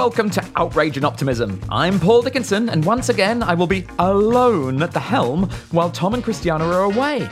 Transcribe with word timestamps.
welcome 0.00 0.30
to 0.30 0.42
Outrage 0.56 0.96
and 0.96 1.04
Optimism. 1.04 1.60
I'm 1.68 2.00
Paul 2.00 2.22
Dickinson, 2.22 2.70
and 2.70 2.82
once 2.86 3.10
again, 3.10 3.42
I 3.42 3.52
will 3.52 3.66
be 3.66 3.86
alone 3.98 4.82
at 4.82 4.92
the 4.92 4.98
helm 4.98 5.50
while 5.72 5.90
Tom 5.90 6.14
and 6.14 6.24
Christiana 6.24 6.64
are 6.64 6.84
away. 6.84 7.28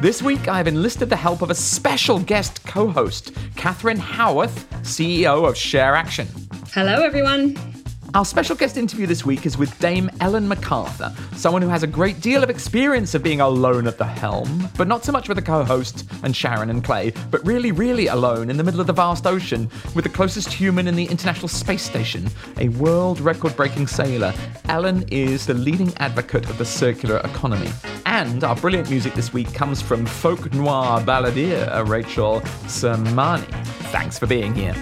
This 0.00 0.22
week, 0.22 0.46
I've 0.46 0.68
enlisted 0.68 1.10
the 1.10 1.16
help 1.16 1.42
of 1.42 1.50
a 1.50 1.56
special 1.56 2.20
guest 2.20 2.64
co 2.64 2.86
host, 2.86 3.32
Catherine 3.56 3.98
Howarth, 3.98 4.70
CEO 4.82 5.48
of 5.48 5.56
Share 5.56 5.96
Action. 5.96 6.28
Hello, 6.72 7.02
everyone. 7.02 7.73
Our 8.14 8.24
special 8.24 8.54
guest 8.54 8.76
interview 8.76 9.08
this 9.08 9.24
week 9.24 9.44
is 9.44 9.58
with 9.58 9.76
Dame 9.80 10.08
Ellen 10.20 10.46
MacArthur, 10.46 11.12
someone 11.34 11.62
who 11.62 11.68
has 11.68 11.82
a 11.82 11.88
great 11.88 12.20
deal 12.20 12.44
of 12.44 12.48
experience 12.48 13.12
of 13.16 13.24
being 13.24 13.40
alone 13.40 13.88
at 13.88 13.98
the 13.98 14.04
helm, 14.04 14.68
but 14.76 14.86
not 14.86 15.04
so 15.04 15.10
much 15.10 15.28
with 15.28 15.36
a 15.38 15.42
co 15.42 15.64
host 15.64 16.08
and 16.22 16.34
Sharon 16.34 16.70
and 16.70 16.84
Clay, 16.84 17.12
but 17.32 17.44
really, 17.44 17.72
really 17.72 18.06
alone 18.06 18.50
in 18.50 18.56
the 18.56 18.62
middle 18.62 18.80
of 18.80 18.86
the 18.86 18.92
vast 18.92 19.26
ocean 19.26 19.68
with 19.96 20.04
the 20.04 20.10
closest 20.10 20.52
human 20.52 20.86
in 20.86 20.94
the 20.94 21.06
International 21.06 21.48
Space 21.48 21.82
Station, 21.82 22.30
a 22.58 22.68
world 22.68 23.18
record 23.18 23.56
breaking 23.56 23.88
sailor. 23.88 24.32
Ellen 24.68 25.04
is 25.10 25.44
the 25.44 25.54
leading 25.54 25.92
advocate 25.96 26.48
of 26.48 26.56
the 26.56 26.64
circular 26.64 27.16
economy. 27.24 27.70
And 28.06 28.44
our 28.44 28.54
brilliant 28.54 28.90
music 28.90 29.14
this 29.14 29.32
week 29.32 29.52
comes 29.52 29.82
from 29.82 30.06
folk 30.06 30.54
noir 30.54 31.00
balladeer 31.00 31.84
Rachel 31.88 32.42
Sermanni. 32.66 33.52
Thanks 33.90 34.20
for 34.20 34.28
being 34.28 34.54
here. 34.54 34.74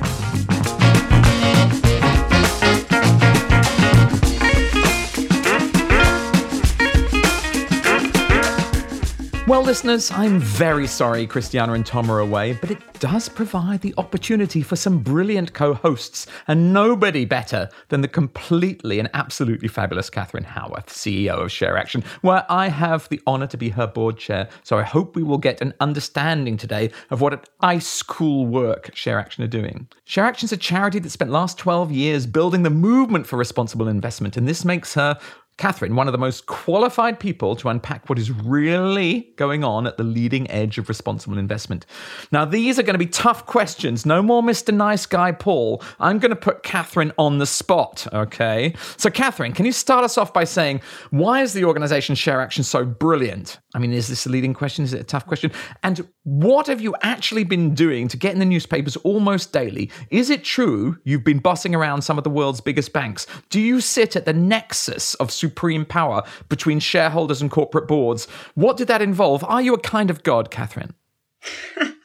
Well, 9.52 9.60
listeners, 9.60 10.10
I'm 10.10 10.38
very 10.38 10.86
sorry 10.86 11.26
Christiana 11.26 11.74
and 11.74 11.84
Tom 11.84 12.10
are 12.10 12.20
away, 12.20 12.54
but 12.54 12.70
it 12.70 12.78
does 13.00 13.28
provide 13.28 13.82
the 13.82 13.92
opportunity 13.98 14.62
for 14.62 14.76
some 14.76 15.00
brilliant 15.00 15.52
co 15.52 15.74
hosts, 15.74 16.26
and 16.48 16.72
nobody 16.72 17.26
better 17.26 17.68
than 17.90 18.00
the 18.00 18.08
completely 18.08 18.98
and 18.98 19.10
absolutely 19.12 19.68
fabulous 19.68 20.08
Catherine 20.08 20.44
Howarth, 20.44 20.86
CEO 20.86 21.42
of 21.42 21.52
Share 21.52 21.76
Action, 21.76 22.02
where 22.22 22.46
I 22.48 22.68
have 22.68 23.10
the 23.10 23.20
honour 23.26 23.46
to 23.48 23.58
be 23.58 23.68
her 23.68 23.86
board 23.86 24.16
chair. 24.16 24.48
So 24.62 24.78
I 24.78 24.84
hope 24.84 25.16
we 25.16 25.22
will 25.22 25.36
get 25.36 25.60
an 25.60 25.74
understanding 25.80 26.56
today 26.56 26.90
of 27.10 27.20
what 27.20 27.34
an 27.34 27.40
ice 27.60 28.02
cool 28.02 28.46
work 28.46 28.96
Share 28.96 29.18
Action 29.18 29.44
are 29.44 29.48
doing. 29.48 29.86
Share 30.04 30.24
Action 30.24 30.46
is 30.46 30.52
a 30.52 30.56
charity 30.56 30.98
that 31.00 31.10
spent 31.10 31.30
last 31.30 31.58
12 31.58 31.92
years 31.92 32.24
building 32.24 32.62
the 32.62 32.70
movement 32.70 33.26
for 33.26 33.36
responsible 33.36 33.86
investment, 33.86 34.38
and 34.38 34.48
this 34.48 34.64
makes 34.64 34.94
her 34.94 35.18
Catherine, 35.58 35.94
one 35.94 36.08
of 36.08 36.12
the 36.12 36.18
most 36.18 36.46
qualified 36.46 37.20
people 37.20 37.54
to 37.56 37.68
unpack 37.68 38.08
what 38.08 38.18
is 38.18 38.30
really 38.30 39.32
going 39.36 39.62
on 39.62 39.86
at 39.86 39.96
the 39.96 40.02
leading 40.02 40.50
edge 40.50 40.78
of 40.78 40.88
responsible 40.88 41.38
investment. 41.38 41.86
Now, 42.32 42.44
these 42.44 42.78
are 42.78 42.82
going 42.82 42.94
to 42.94 42.98
be 42.98 43.06
tough 43.06 43.46
questions. 43.46 44.06
No 44.06 44.22
more 44.22 44.42
Mr. 44.42 44.74
Nice 44.74 45.06
Guy 45.06 45.30
Paul. 45.30 45.82
I'm 46.00 46.18
going 46.18 46.30
to 46.30 46.36
put 46.36 46.62
Catherine 46.62 47.12
on 47.18 47.38
the 47.38 47.46
spot, 47.46 48.06
okay? 48.12 48.74
So, 48.96 49.10
Catherine, 49.10 49.52
can 49.52 49.66
you 49.66 49.72
start 49.72 50.04
us 50.04 50.16
off 50.16 50.32
by 50.32 50.44
saying 50.44 50.80
why 51.10 51.42
is 51.42 51.52
the 51.52 51.64
organization 51.64 52.14
Share 52.14 52.40
Action 52.40 52.64
so 52.64 52.84
brilliant? 52.84 53.60
I 53.74 53.78
mean, 53.78 53.92
is 53.92 54.08
this 54.08 54.26
a 54.26 54.30
leading 54.30 54.54
question? 54.54 54.84
Is 54.84 54.92
it 54.92 55.00
a 55.00 55.04
tough 55.04 55.26
question? 55.26 55.52
And 55.82 56.08
what 56.24 56.66
have 56.66 56.80
you 56.80 56.94
actually 57.02 57.44
been 57.44 57.74
doing 57.74 58.08
to 58.08 58.16
get 58.16 58.32
in 58.32 58.38
the 58.38 58.44
newspapers 58.44 58.96
almost 58.96 59.52
daily? 59.52 59.90
Is 60.10 60.30
it 60.30 60.44
true 60.44 60.98
you've 61.04 61.24
been 61.24 61.38
bossing 61.38 61.74
around 61.74 62.02
some 62.02 62.18
of 62.18 62.24
the 62.24 62.30
world's 62.30 62.60
biggest 62.60 62.92
banks? 62.92 63.26
Do 63.50 63.60
you 63.60 63.80
sit 63.80 64.16
at 64.16 64.24
the 64.24 64.32
nexus 64.32 65.14
of 65.14 65.30
supreme 65.42 65.84
power 65.84 66.22
between 66.48 66.78
shareholders 66.78 67.42
and 67.42 67.50
corporate 67.50 67.88
boards. 67.88 68.26
What 68.54 68.76
did 68.76 68.86
that 68.88 69.02
involve? 69.02 69.42
Are 69.44 69.60
you 69.60 69.74
a 69.74 69.80
kind 69.80 70.08
of 70.08 70.22
god, 70.22 70.50
Catherine? 70.50 70.94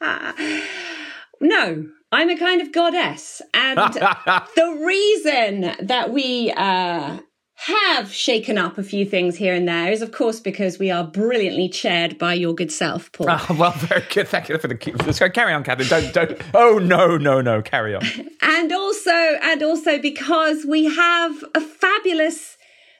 no, 1.40 1.86
I'm 2.10 2.30
a 2.30 2.36
kind 2.36 2.60
of 2.60 2.72
goddess. 2.72 3.40
And 3.54 3.78
the 4.56 4.82
reason 4.84 5.86
that 5.86 6.12
we 6.12 6.52
uh, 6.56 7.18
have 7.54 8.12
shaken 8.12 8.58
up 8.58 8.78
a 8.78 8.82
few 8.82 9.04
things 9.04 9.36
here 9.36 9.54
and 9.54 9.68
there 9.68 9.90
is, 9.92 10.02
of 10.02 10.12
course, 10.12 10.40
because 10.40 10.78
we 10.78 10.90
are 10.90 11.04
brilliantly 11.04 11.68
chaired 11.68 12.18
by 12.18 12.34
your 12.34 12.54
good 12.54 12.72
self, 12.72 13.10
Paul. 13.12 13.26
Oh, 13.30 13.56
well, 13.58 13.72
very 13.72 14.04
good. 14.12 14.28
Thank 14.28 14.48
you 14.48 14.58
for 14.58 14.68
the 14.68 14.74
cue. 14.74 14.94
Let's 15.04 15.18
go. 15.18 15.28
Carry 15.30 15.52
on, 15.52 15.64
Catherine. 15.64 15.88
Don't, 15.88 16.12
don't. 16.12 16.42
Oh 16.54 16.78
no, 16.78 17.16
no, 17.16 17.40
no. 17.40 17.62
Carry 17.62 17.94
on. 17.94 18.02
and 18.42 18.72
also, 18.72 19.10
and 19.10 19.62
also 19.62 19.98
because 19.98 20.64
we 20.66 20.84
have 20.84 21.44
a 21.54 21.60
fabulous 21.60 22.57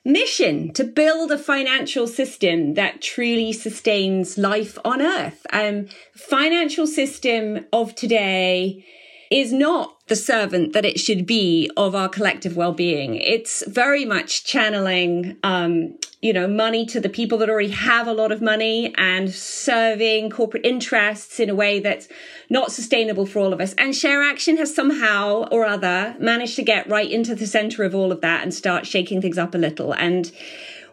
mission 0.09 0.73
to 0.73 0.85
build 0.85 1.31
a 1.31 1.39
financial 1.39 2.07
system 2.07 2.75
that 2.75 3.03
truly 3.03 3.53
sustains 3.53 4.39
life 4.39 4.79
on 4.85 5.03
Earth. 5.03 5.47
Um, 5.53 5.87
financial 6.15 6.87
system 6.87 7.67
of 7.73 7.95
today 7.95 8.85
is 9.31 9.53
not 9.53 9.95
the 10.09 10.17
servant 10.17 10.73
that 10.73 10.85
it 10.85 10.99
should 10.99 11.27
be 11.27 11.71
of 11.77 11.95
our 11.95 12.09
collective 12.09 12.57
well-being. 12.57 13.17
It's 13.17 13.63
very 13.67 14.05
much 14.07 14.45
channeling, 14.45 15.37
um, 15.43 15.99
you 16.23 16.33
know, 16.33 16.49
money 16.49 16.87
to 16.87 16.99
the 16.99 17.11
people 17.11 17.37
that 17.39 17.51
already 17.51 17.69
have 17.69 18.07
a 18.07 18.13
lot 18.13 18.33
of 18.33 18.41
money 18.41 18.95
and 18.97 19.31
serving 19.31 20.31
corporate 20.31 20.65
interests 20.65 21.39
in 21.39 21.51
a 21.51 21.55
way 21.55 21.79
that's 21.79 22.09
not 22.49 22.73
sustainable 22.73 23.27
for 23.27 23.41
all 23.41 23.53
of 23.53 23.61
us. 23.61 23.75
And 23.75 23.95
Share 23.95 24.23
Action 24.23 24.57
has 24.57 24.75
somehow 24.75 25.47
or 25.51 25.67
other 25.67 26.17
managed 26.19 26.57
to 26.57 26.63
get 26.63 26.89
right 26.89 27.11
into 27.11 27.35
the 27.35 27.47
center 27.47 27.85
of 27.85 27.95
all 27.95 28.11
of 28.11 28.23
that 28.23 28.43
and 28.43 28.55
start 28.55 28.87
shaking 28.87 29.21
things 29.21 29.37
up 29.37 29.55
a 29.55 29.59
little. 29.59 29.93
And 29.93 30.33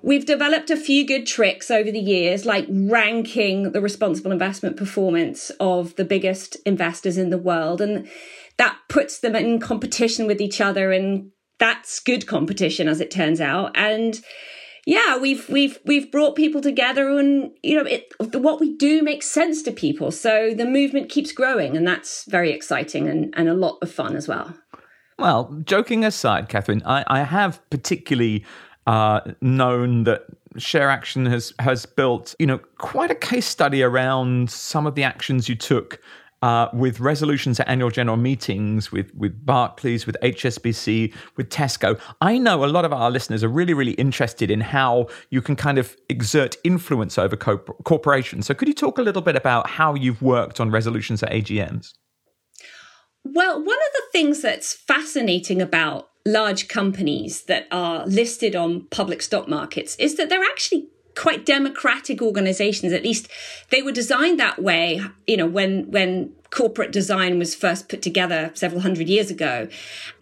We've 0.06 0.26
developed 0.26 0.70
a 0.70 0.78
few 0.78 1.04
good 1.04 1.26
tricks 1.26 1.72
over 1.72 1.90
the 1.90 2.00
years, 2.00 2.46
like 2.46 2.68
ranking 2.70 3.72
the 3.72 3.82
responsible 3.82 4.32
investment 4.32 4.78
performance 4.78 5.50
of 5.60 5.96
the 5.96 6.06
biggest 6.06 6.58
investors 6.64 7.18
in 7.18 7.32
the 7.32 7.40
world. 7.40 7.82
And 7.82 8.08
that 8.58 8.78
puts 8.88 9.20
them 9.20 9.36
in 9.36 9.60
competition 9.60 10.28
with 10.28 10.40
each 10.40 10.62
other. 10.62 10.92
And 10.92 11.32
that's 11.58 12.00
good 12.00 12.28
competition, 12.28 12.88
as 12.88 13.02
it 13.02 13.10
turns 13.10 13.42
out. 13.42 13.76
And 13.76 14.22
yeah, 14.86 15.18
we've 15.18 15.50
we've 15.50 15.80
we've 15.86 16.12
brought 16.12 16.36
people 16.36 16.62
together, 16.62 17.18
and 17.18 17.50
you 17.64 17.76
know, 17.76 17.90
it, 17.90 18.06
what 18.20 18.60
we 18.60 18.78
do 18.78 19.02
makes 19.02 19.26
sense 19.26 19.64
to 19.64 19.72
people. 19.72 20.12
So 20.12 20.54
the 20.56 20.66
movement 20.66 21.10
keeps 21.10 21.32
growing, 21.32 21.76
and 21.76 21.88
that's 21.88 22.26
very 22.30 22.52
exciting 22.52 23.08
and, 23.08 23.34
and 23.36 23.50
a 23.50 23.56
lot 23.56 23.80
of 23.82 23.92
fun 23.92 24.16
as 24.16 24.28
well. 24.28 24.56
Well, 25.18 25.64
joking 25.66 26.06
aside, 26.06 26.50
Catherine, 26.50 26.84
I, 26.86 27.04
I 27.08 27.24
have 27.24 27.68
particularly 27.72 28.46
uh, 28.88 29.22
known 29.42 30.04
that 30.04 30.26
Share 30.58 30.90
Action 30.90 31.26
has 31.26 31.54
has 31.60 31.86
built, 31.86 32.36
you 32.40 32.46
know, 32.46 32.60
quite 32.78 33.12
a 33.12 33.16
case 33.16 33.46
study 33.46 33.84
around 33.84 34.50
some 34.50 34.88
of 34.88 34.96
the 34.96 35.04
actions 35.04 35.50
you 35.50 35.56
took 35.56 36.00
uh, 36.42 36.70
with 36.74 37.00
resolutions 37.00 37.60
at 37.60 37.68
annual 37.68 37.90
general 37.90 38.18
meetings, 38.18 38.92
with 38.92 39.14
with 39.16 39.46
Barclays, 39.46 40.06
with 40.06 40.16
HSBC, 40.22 41.14
with 41.36 41.50
Tesco. 41.50 42.00
I 42.22 42.38
know 42.38 42.64
a 42.64 42.68
lot 42.68 42.86
of 42.86 42.94
our 42.94 43.10
listeners 43.10 43.44
are 43.44 43.50
really, 43.50 43.74
really 43.74 43.94
interested 43.94 44.52
in 44.52 44.62
how 44.62 45.08
you 45.30 45.42
can 45.42 45.56
kind 45.56 45.78
of 45.78 45.98
exert 46.08 46.56
influence 46.64 47.18
over 47.18 47.36
co- 47.36 47.58
corporations. 47.58 48.46
So, 48.46 48.54
could 48.54 48.68
you 48.68 48.76
talk 48.76 48.98
a 48.98 49.02
little 49.02 49.24
bit 49.24 49.36
about 49.36 49.68
how 49.68 49.96
you've 49.96 50.22
worked 50.22 50.60
on 50.60 50.70
resolutions 50.70 51.24
at 51.24 51.32
AGMs? 51.32 51.94
Well, 53.24 53.58
one 53.58 53.78
of 53.78 53.94
the 53.94 54.04
things 54.12 54.44
that's 54.44 54.74
fascinating 54.74 55.62
about 55.62 56.10
large 56.26 56.68
companies 56.68 57.44
that 57.44 57.68
are 57.72 58.06
listed 58.08 58.56
on 58.56 58.82
public 58.86 59.22
stock 59.22 59.48
markets 59.48 59.96
is 59.98 60.16
that 60.16 60.30
they're 60.30 60.44
actually 60.44 60.88
quite 61.16 61.46
democratic 61.46 62.22
organizations. 62.22 62.92
At 62.92 63.04
least 63.04 63.30
they 63.70 63.82
were 63.82 63.92
designed 63.92 64.40
that 64.40 64.62
way 64.62 65.02
you 65.28 65.38
know 65.38 65.48
when 65.48 65.90
when 65.92 66.34
corporate 66.50 66.92
design 66.92 67.38
was 67.38 67.54
first 67.54 67.90
put 67.90 68.02
together 68.02 68.52
several 68.54 68.82
hundred 68.82 69.08
years 69.08 69.30
ago. 69.30 69.68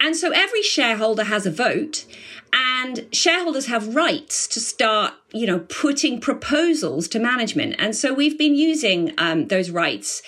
And 0.00 0.16
so 0.16 0.30
every 0.30 0.62
shareholder 0.62 1.24
has 1.24 1.46
a 1.46 1.50
vote 1.50 2.06
and 2.52 3.06
shareholders 3.12 3.66
have 3.66 3.94
rights 3.94 4.46
to 4.48 4.60
start 4.60 5.14
you 5.32 5.46
know 5.46 5.60
putting 5.60 6.20
proposals 6.20 7.08
to 7.08 7.18
management. 7.18 7.76
And 7.78 7.96
so 7.96 8.12
we've 8.12 8.38
been 8.38 8.54
using 8.54 9.14
um, 9.18 9.48
those 9.48 9.70
rights. 9.70 10.22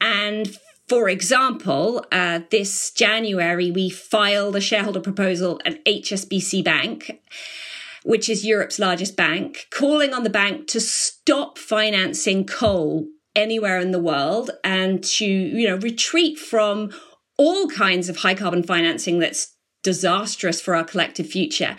And 0.00 0.58
for 0.88 1.08
example, 1.08 2.04
uh, 2.12 2.40
this 2.50 2.90
January, 2.90 3.70
we 3.70 3.88
filed 3.88 4.56
a 4.56 4.60
shareholder 4.60 5.00
proposal 5.00 5.60
at 5.64 5.82
HSBC 5.84 6.62
Bank, 6.62 7.22
which 8.04 8.28
is 8.28 8.44
Europe's 8.44 8.78
largest 8.78 9.16
bank, 9.16 9.66
calling 9.70 10.12
on 10.12 10.24
the 10.24 10.30
bank 10.30 10.66
to 10.68 10.80
stop 10.80 11.56
financing 11.56 12.44
coal 12.44 13.06
anywhere 13.34 13.78
in 13.78 13.92
the 13.92 13.98
world 13.98 14.50
and 14.62 15.02
to, 15.02 15.24
you 15.24 15.66
know, 15.66 15.76
retreat 15.76 16.38
from 16.38 16.92
all 17.38 17.66
kinds 17.68 18.08
of 18.08 18.18
high 18.18 18.34
carbon 18.34 18.62
financing 18.62 19.18
that's 19.18 19.56
disastrous 19.82 20.60
for 20.60 20.76
our 20.76 20.84
collective 20.84 21.26
future. 21.26 21.76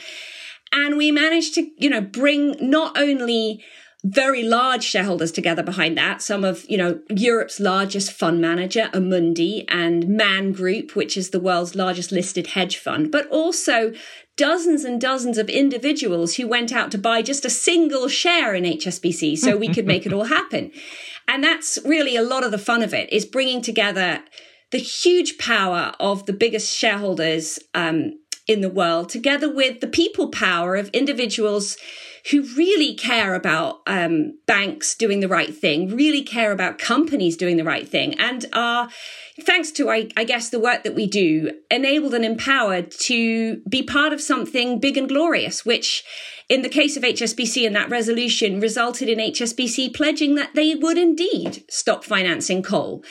And 0.73 0.97
we 0.97 1.11
managed 1.11 1.53
to, 1.55 1.69
you 1.77 1.89
know, 1.89 2.01
bring 2.01 2.55
not 2.59 2.97
only 2.97 3.63
very 4.05 4.43
large 4.43 4.83
shareholders 4.83 5.31
together 5.31 5.63
behind 5.63 5.97
that. 5.97 6.21
Some 6.21 6.43
of, 6.43 6.63
you 6.69 6.77
know, 6.77 6.99
Europe's 7.09 7.59
largest 7.59 8.11
fund 8.11 8.39
manager, 8.39 8.89
Amundi, 8.93 9.65
and 9.67 10.07
Man 10.07 10.51
Group, 10.51 10.95
which 10.95 11.17
is 11.17 11.31
the 11.31 11.39
world's 11.39 11.75
largest 11.75 12.11
listed 12.11 12.47
hedge 12.47 12.77
fund, 12.77 13.11
but 13.11 13.27
also 13.29 13.93
dozens 14.37 14.83
and 14.83 15.01
dozens 15.01 15.39
of 15.39 15.49
individuals 15.49 16.35
who 16.35 16.47
went 16.47 16.71
out 16.71 16.91
to 16.91 16.99
buy 16.99 17.23
just 17.23 17.45
a 17.45 17.49
single 17.49 18.07
share 18.07 18.53
in 18.53 18.63
HSBC 18.63 19.39
so 19.39 19.57
we 19.57 19.69
could 19.69 19.87
make 19.87 20.05
it 20.05 20.13
all 20.13 20.25
happen. 20.25 20.71
And 21.27 21.43
that's 21.43 21.79
really 21.83 22.15
a 22.15 22.21
lot 22.21 22.43
of 22.43 22.51
the 22.51 22.59
fun 22.59 22.83
of 22.83 22.93
it 22.93 23.11
is 23.11 23.25
bringing 23.25 23.63
together 23.63 24.23
the 24.71 24.77
huge 24.77 25.39
power 25.39 25.93
of 25.99 26.27
the 26.27 26.33
biggest 26.33 26.77
shareholders 26.77 27.57
um, 27.73 28.19
in 28.47 28.61
the 28.61 28.69
world, 28.69 29.09
together 29.09 29.51
with 29.51 29.79
the 29.79 29.87
people 29.87 30.29
power 30.29 30.75
of 30.75 30.89
individuals 30.89 31.77
who 32.31 32.41
really 32.55 32.95
care 32.95 33.35
about 33.35 33.81
um, 33.85 34.37
banks 34.45 34.95
doing 34.95 35.19
the 35.19 35.27
right 35.27 35.55
thing, 35.55 35.95
really 35.95 36.23
care 36.23 36.51
about 36.51 36.79
companies 36.79 37.37
doing 37.37 37.57
the 37.57 37.63
right 37.63 37.87
thing, 37.87 38.19
and 38.19 38.45
are, 38.53 38.89
thanks 39.41 39.71
to, 39.71 39.89
I, 39.89 40.09
I 40.15 40.23
guess, 40.23 40.49
the 40.49 40.59
work 40.59 40.83
that 40.83 40.95
we 40.95 41.07
do, 41.07 41.51
enabled 41.69 42.13
and 42.13 42.25
empowered 42.25 42.91
to 42.91 43.61
be 43.69 43.83
part 43.83 44.13
of 44.13 44.21
something 44.21 44.79
big 44.79 44.97
and 44.97 45.07
glorious, 45.07 45.65
which 45.65 46.03
in 46.47 46.61
the 46.61 46.69
case 46.69 46.95
of 46.95 47.03
HSBC 47.03 47.65
and 47.65 47.75
that 47.75 47.89
resolution 47.89 48.59
resulted 48.59 49.09
in 49.09 49.17
HSBC 49.17 49.93
pledging 49.95 50.35
that 50.35 50.53
they 50.53 50.75
would 50.75 50.97
indeed 50.97 51.63
stop 51.69 52.03
financing 52.03 52.61
coal 52.61 53.03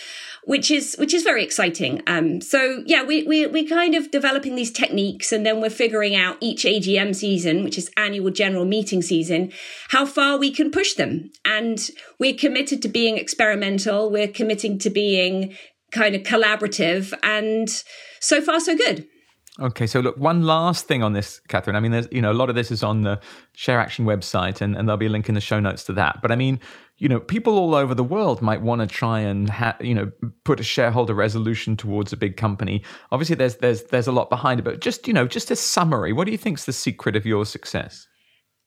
which 0.47 0.71
is 0.71 0.95
which 0.99 1.15
is 1.15 1.23
very 1.23 1.43
exciting. 1.43 2.03
Um, 2.07 2.41
so 2.41 2.83
yeah, 2.87 3.03
we 3.03 3.23
we 3.25 3.47
we're 3.47 3.69
kind 3.69 3.95
of 3.95 4.11
developing 4.11 4.55
these 4.55 4.71
techniques, 4.71 5.33
and 5.33 5.45
then 5.45 5.61
we're 5.61 5.71
figuring 5.71 6.15
out 6.15 6.37
each 6.41 6.65
AGM 6.65 7.15
season, 7.15 7.65
which 7.65 7.79
is 7.79 7.91
annual 7.97 8.31
general 8.31 8.65
meeting 8.65 9.03
season, 9.03 9.53
how 9.89 10.07
far 10.07 10.39
we 10.39 10.51
can 10.51 10.71
push 10.71 10.95
them. 10.95 11.31
And 11.45 11.91
we're 12.19 12.35
committed 12.35 12.83
to 12.83 12.89
being 12.89 13.19
experimental. 13.19 14.11
We're 14.11 14.29
committing 14.29 14.79
to 14.81 14.91
being 14.91 15.57
kind 15.95 16.15
of 16.15 16.23
collaborative, 16.23 17.15
and 17.23 17.69
so 18.21 18.41
far 18.43 18.61
so 18.61 18.77
good. 18.77 19.07
Okay, 19.61 19.87
so 19.87 20.01
look, 20.01 20.17
one 20.17 20.43
last 20.43 20.89
thing 20.89 21.05
on 21.05 21.13
this, 21.13 21.41
Catherine. 21.47 21.77
I 21.77 21.81
mean, 21.81 21.93
there's 21.93 22.09
you 22.11 22.21
know 22.21 22.33
a 22.33 22.35
lot 22.35 22.49
of 22.51 22.57
this 22.57 22.73
is 22.73 22.83
on 22.83 23.03
the 23.03 23.21
Share 23.53 23.79
Action 23.79 24.05
website, 24.05 24.61
and, 24.61 24.77
and 24.77 24.89
there'll 24.89 24.97
be 24.97 25.07
a 25.07 25.11
link 25.11 25.29
in 25.29 25.37
the 25.37 25.41
show 25.41 25.61
notes 25.61 25.85
to 25.85 25.93
that. 25.93 26.21
But 26.21 26.33
I 26.33 26.37
mean, 26.37 26.59
you 26.99 27.09
know, 27.09 27.21
people 27.21 27.57
all 27.57 27.75
over 27.77 27.95
the 27.95 28.03
world 28.03 28.43
might 28.43 28.63
want 28.63 28.81
to 28.81 28.89
try 28.89 29.21
and 29.21 29.49
ha- 29.49 29.77
you 29.81 29.95
know 29.95 30.11
put 30.45 30.59
a 30.59 30.65
shareholder 30.65 31.15
resolution 31.15 31.77
towards 31.77 32.13
a 32.13 32.17
big 32.17 32.37
company. 32.37 32.83
Obviously, 33.13 33.37
there's 33.37 33.57
there's 33.57 33.85
there's 33.85 34.09
a 34.09 34.13
lot 34.13 34.29
behind 34.29 34.59
it, 34.59 34.65
but 34.65 34.81
just 34.81 35.07
you 35.07 35.15
know, 35.15 35.29
just 35.29 35.53
a 35.53 35.57
summary. 35.57 36.13
What 36.13 36.25
do 36.25 36.33
you 36.33 36.39
think's 36.39 36.65
the 36.65 36.73
secret 36.73 37.15
of 37.15 37.25
your 37.25 37.47
success? 37.47 38.09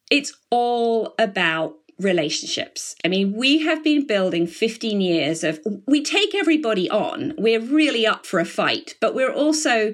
It's 0.10 0.34
all 0.52 1.16
about 1.20 1.74
relationships. 2.00 2.96
I 3.04 3.08
mean, 3.08 3.34
we 3.36 3.60
have 3.64 3.84
been 3.84 4.06
building 4.06 4.48
15 4.48 5.02
years 5.02 5.44
of, 5.44 5.60
we 5.88 6.04
take 6.04 6.36
everybody 6.36 6.90
on. 6.90 7.34
We're 7.38 7.60
really 7.60 8.06
up 8.06 8.26
for 8.26 8.40
a 8.40 8.46
fight, 8.46 8.96
but 9.02 9.16
we're 9.16 9.34
also 9.34 9.94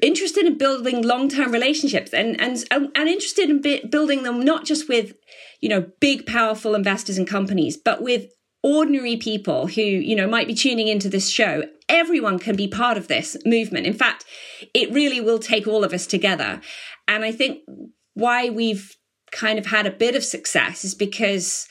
interested 0.00 0.46
in 0.46 0.58
building 0.58 1.02
long-term 1.02 1.52
relationships 1.52 2.12
and 2.12 2.40
and 2.40 2.64
and 2.70 3.08
interested 3.08 3.48
in 3.48 3.88
building 3.88 4.24
them 4.24 4.40
not 4.40 4.64
just 4.64 4.88
with 4.88 5.14
you 5.60 5.68
know 5.68 5.86
big 6.00 6.26
powerful 6.26 6.74
investors 6.74 7.18
and 7.18 7.28
companies 7.28 7.76
but 7.76 8.02
with 8.02 8.32
ordinary 8.64 9.16
people 9.16 9.68
who 9.68 9.82
you 9.82 10.16
know 10.16 10.26
might 10.26 10.48
be 10.48 10.54
tuning 10.54 10.88
into 10.88 11.08
this 11.08 11.28
show 11.28 11.62
everyone 11.88 12.38
can 12.38 12.56
be 12.56 12.66
part 12.66 12.96
of 12.96 13.06
this 13.06 13.36
movement 13.44 13.86
in 13.86 13.92
fact 13.92 14.24
it 14.74 14.90
really 14.92 15.20
will 15.20 15.38
take 15.38 15.68
all 15.68 15.84
of 15.84 15.92
us 15.92 16.06
together 16.06 16.60
and 17.06 17.24
i 17.24 17.30
think 17.30 17.60
why 18.14 18.48
we've 18.48 18.96
kind 19.32 19.58
of 19.58 19.66
had 19.66 19.86
a 19.86 19.90
bit 19.90 20.14
of 20.14 20.24
success 20.24 20.84
is 20.84 20.94
because 20.94 21.66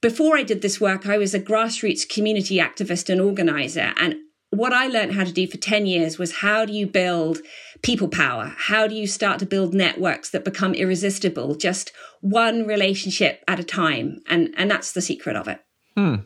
before 0.00 0.36
I 0.36 0.42
did 0.42 0.62
this 0.62 0.80
work, 0.80 1.06
I 1.06 1.16
was 1.16 1.34
a 1.34 1.40
grassroots 1.40 2.08
community 2.08 2.58
activist 2.58 3.08
and 3.08 3.20
organizer. 3.20 3.92
And 3.96 4.16
what 4.50 4.72
I 4.72 4.86
learned 4.86 5.14
how 5.14 5.24
to 5.24 5.32
do 5.32 5.46
for 5.46 5.56
10 5.56 5.86
years 5.86 6.18
was 6.18 6.36
how 6.36 6.66
do 6.66 6.72
you 6.72 6.86
build 6.86 7.38
people 7.82 8.08
power? 8.08 8.54
How 8.56 8.86
do 8.86 8.94
you 8.94 9.06
start 9.06 9.38
to 9.38 9.46
build 9.46 9.72
networks 9.72 10.30
that 10.30 10.44
become 10.44 10.74
irresistible, 10.74 11.54
just 11.54 11.92
one 12.20 12.66
relationship 12.66 13.42
at 13.48 13.58
a 13.58 13.64
time? 13.64 14.20
And, 14.28 14.52
and 14.58 14.70
that's 14.70 14.92
the 14.92 15.00
secret 15.00 15.36
of 15.36 15.48
it. 15.48 15.60
Hmm. 15.96 16.16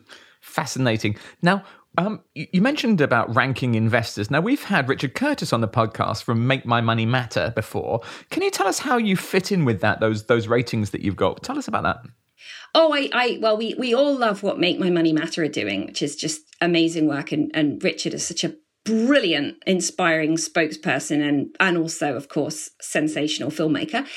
Fascinating. 0.41 1.17
Now, 1.41 1.63
um, 1.97 2.21
you 2.35 2.61
mentioned 2.61 3.01
about 3.01 3.35
ranking 3.35 3.75
investors. 3.75 4.29
Now, 4.29 4.39
we've 4.39 4.63
had 4.63 4.87
Richard 4.87 5.15
Curtis 5.15 5.51
on 5.51 5.61
the 5.61 5.67
podcast 5.67 6.23
from 6.23 6.45
Make 6.45 6.65
My 6.65 6.79
Money 6.79 7.05
Matter 7.05 7.51
before. 7.55 8.01
Can 8.29 8.43
you 8.43 8.51
tell 8.51 8.67
us 8.67 8.79
how 8.79 8.97
you 8.97 9.17
fit 9.17 9.51
in 9.51 9.65
with 9.65 9.81
that, 9.81 9.99
those, 9.99 10.25
those 10.25 10.47
ratings 10.47 10.91
that 10.91 11.01
you've 11.01 11.15
got? 11.15 11.43
Tell 11.43 11.57
us 11.57 11.67
about 11.67 11.83
that. 11.83 11.97
Oh, 12.75 12.93
I, 12.93 13.09
I, 13.13 13.39
well, 13.41 13.57
we, 13.57 13.73
we 13.75 13.95
all 13.95 14.15
love 14.15 14.43
what 14.43 14.59
Make 14.59 14.79
My 14.79 14.91
Money 14.91 15.11
Matter 15.11 15.43
are 15.43 15.47
doing, 15.47 15.87
which 15.87 16.03
is 16.03 16.15
just 16.15 16.41
amazing 16.61 17.07
work. 17.07 17.31
And, 17.31 17.49
and 17.53 17.83
Richard 17.83 18.13
is 18.13 18.25
such 18.25 18.43
a 18.43 18.55
brilliant, 18.87 19.61
inspiring 19.67 20.37
spokesperson 20.37 21.21
and, 21.27 21.53
and 21.59 21.77
also, 21.77 22.15
of 22.15 22.29
course, 22.29 22.71
sensational 22.79 23.51
filmmaker. 23.51 24.07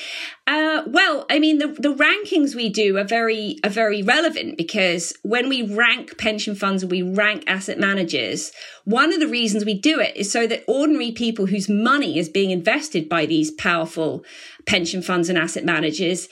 Uh, 0.47 0.83
well, 0.87 1.25
I 1.29 1.39
mean, 1.39 1.57
the, 1.57 1.67
the 1.67 1.93
rankings 1.93 2.55
we 2.55 2.69
do 2.69 2.97
are 2.97 3.03
very, 3.03 3.57
are 3.65 3.69
very 3.69 4.01
relevant 4.01 4.57
because 4.57 5.13
when 5.23 5.49
we 5.49 5.61
rank 5.61 6.17
pension 6.17 6.55
funds 6.55 6.83
and 6.83 6.91
we 6.91 7.01
rank 7.01 7.43
asset 7.47 7.79
managers, 7.79 8.53
one 8.85 9.11
of 9.11 9.19
the 9.19 9.27
reasons 9.27 9.65
we 9.65 9.77
do 9.77 9.99
it 9.99 10.15
is 10.15 10.31
so 10.31 10.47
that 10.47 10.63
ordinary 10.67 11.11
people 11.11 11.47
whose 11.47 11.67
money 11.67 12.17
is 12.17 12.29
being 12.29 12.51
invested 12.51 13.09
by 13.09 13.25
these 13.25 13.51
powerful 13.51 14.23
pension 14.65 15.01
funds 15.01 15.27
and 15.27 15.37
asset 15.37 15.65
managers 15.65 16.29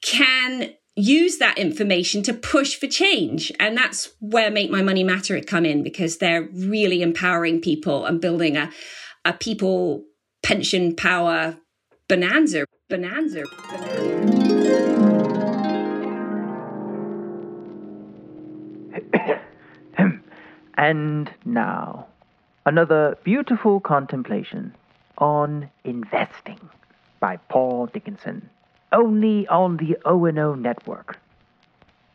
can 0.00 0.72
use 1.00 1.38
that 1.38 1.58
information 1.58 2.22
to 2.24 2.34
push 2.34 2.76
for 2.76 2.86
change. 2.86 3.50
And 3.58 3.76
that's 3.76 4.10
where 4.20 4.50
Make 4.50 4.70
My 4.70 4.82
Money 4.82 5.04
Matter 5.04 5.36
it 5.36 5.46
come 5.46 5.64
in 5.64 5.82
because 5.82 6.18
they're 6.18 6.48
really 6.52 7.02
empowering 7.02 7.60
people 7.60 8.04
and 8.06 8.20
building 8.20 8.56
a, 8.56 8.70
a 9.24 9.32
people 9.32 10.04
pension 10.42 10.94
power 10.94 11.56
bonanza. 12.08 12.66
Bonanza. 12.88 13.44
and 20.74 21.30
now, 21.44 22.06
another 22.66 23.16
beautiful 23.22 23.80
contemplation 23.80 24.74
on 25.18 25.70
investing 25.84 26.58
by 27.20 27.36
Paul 27.36 27.86
Dickinson 27.86 28.48
only 28.92 29.46
on 29.48 29.76
the 29.76 29.96
O&O 30.04 30.54
network. 30.54 31.18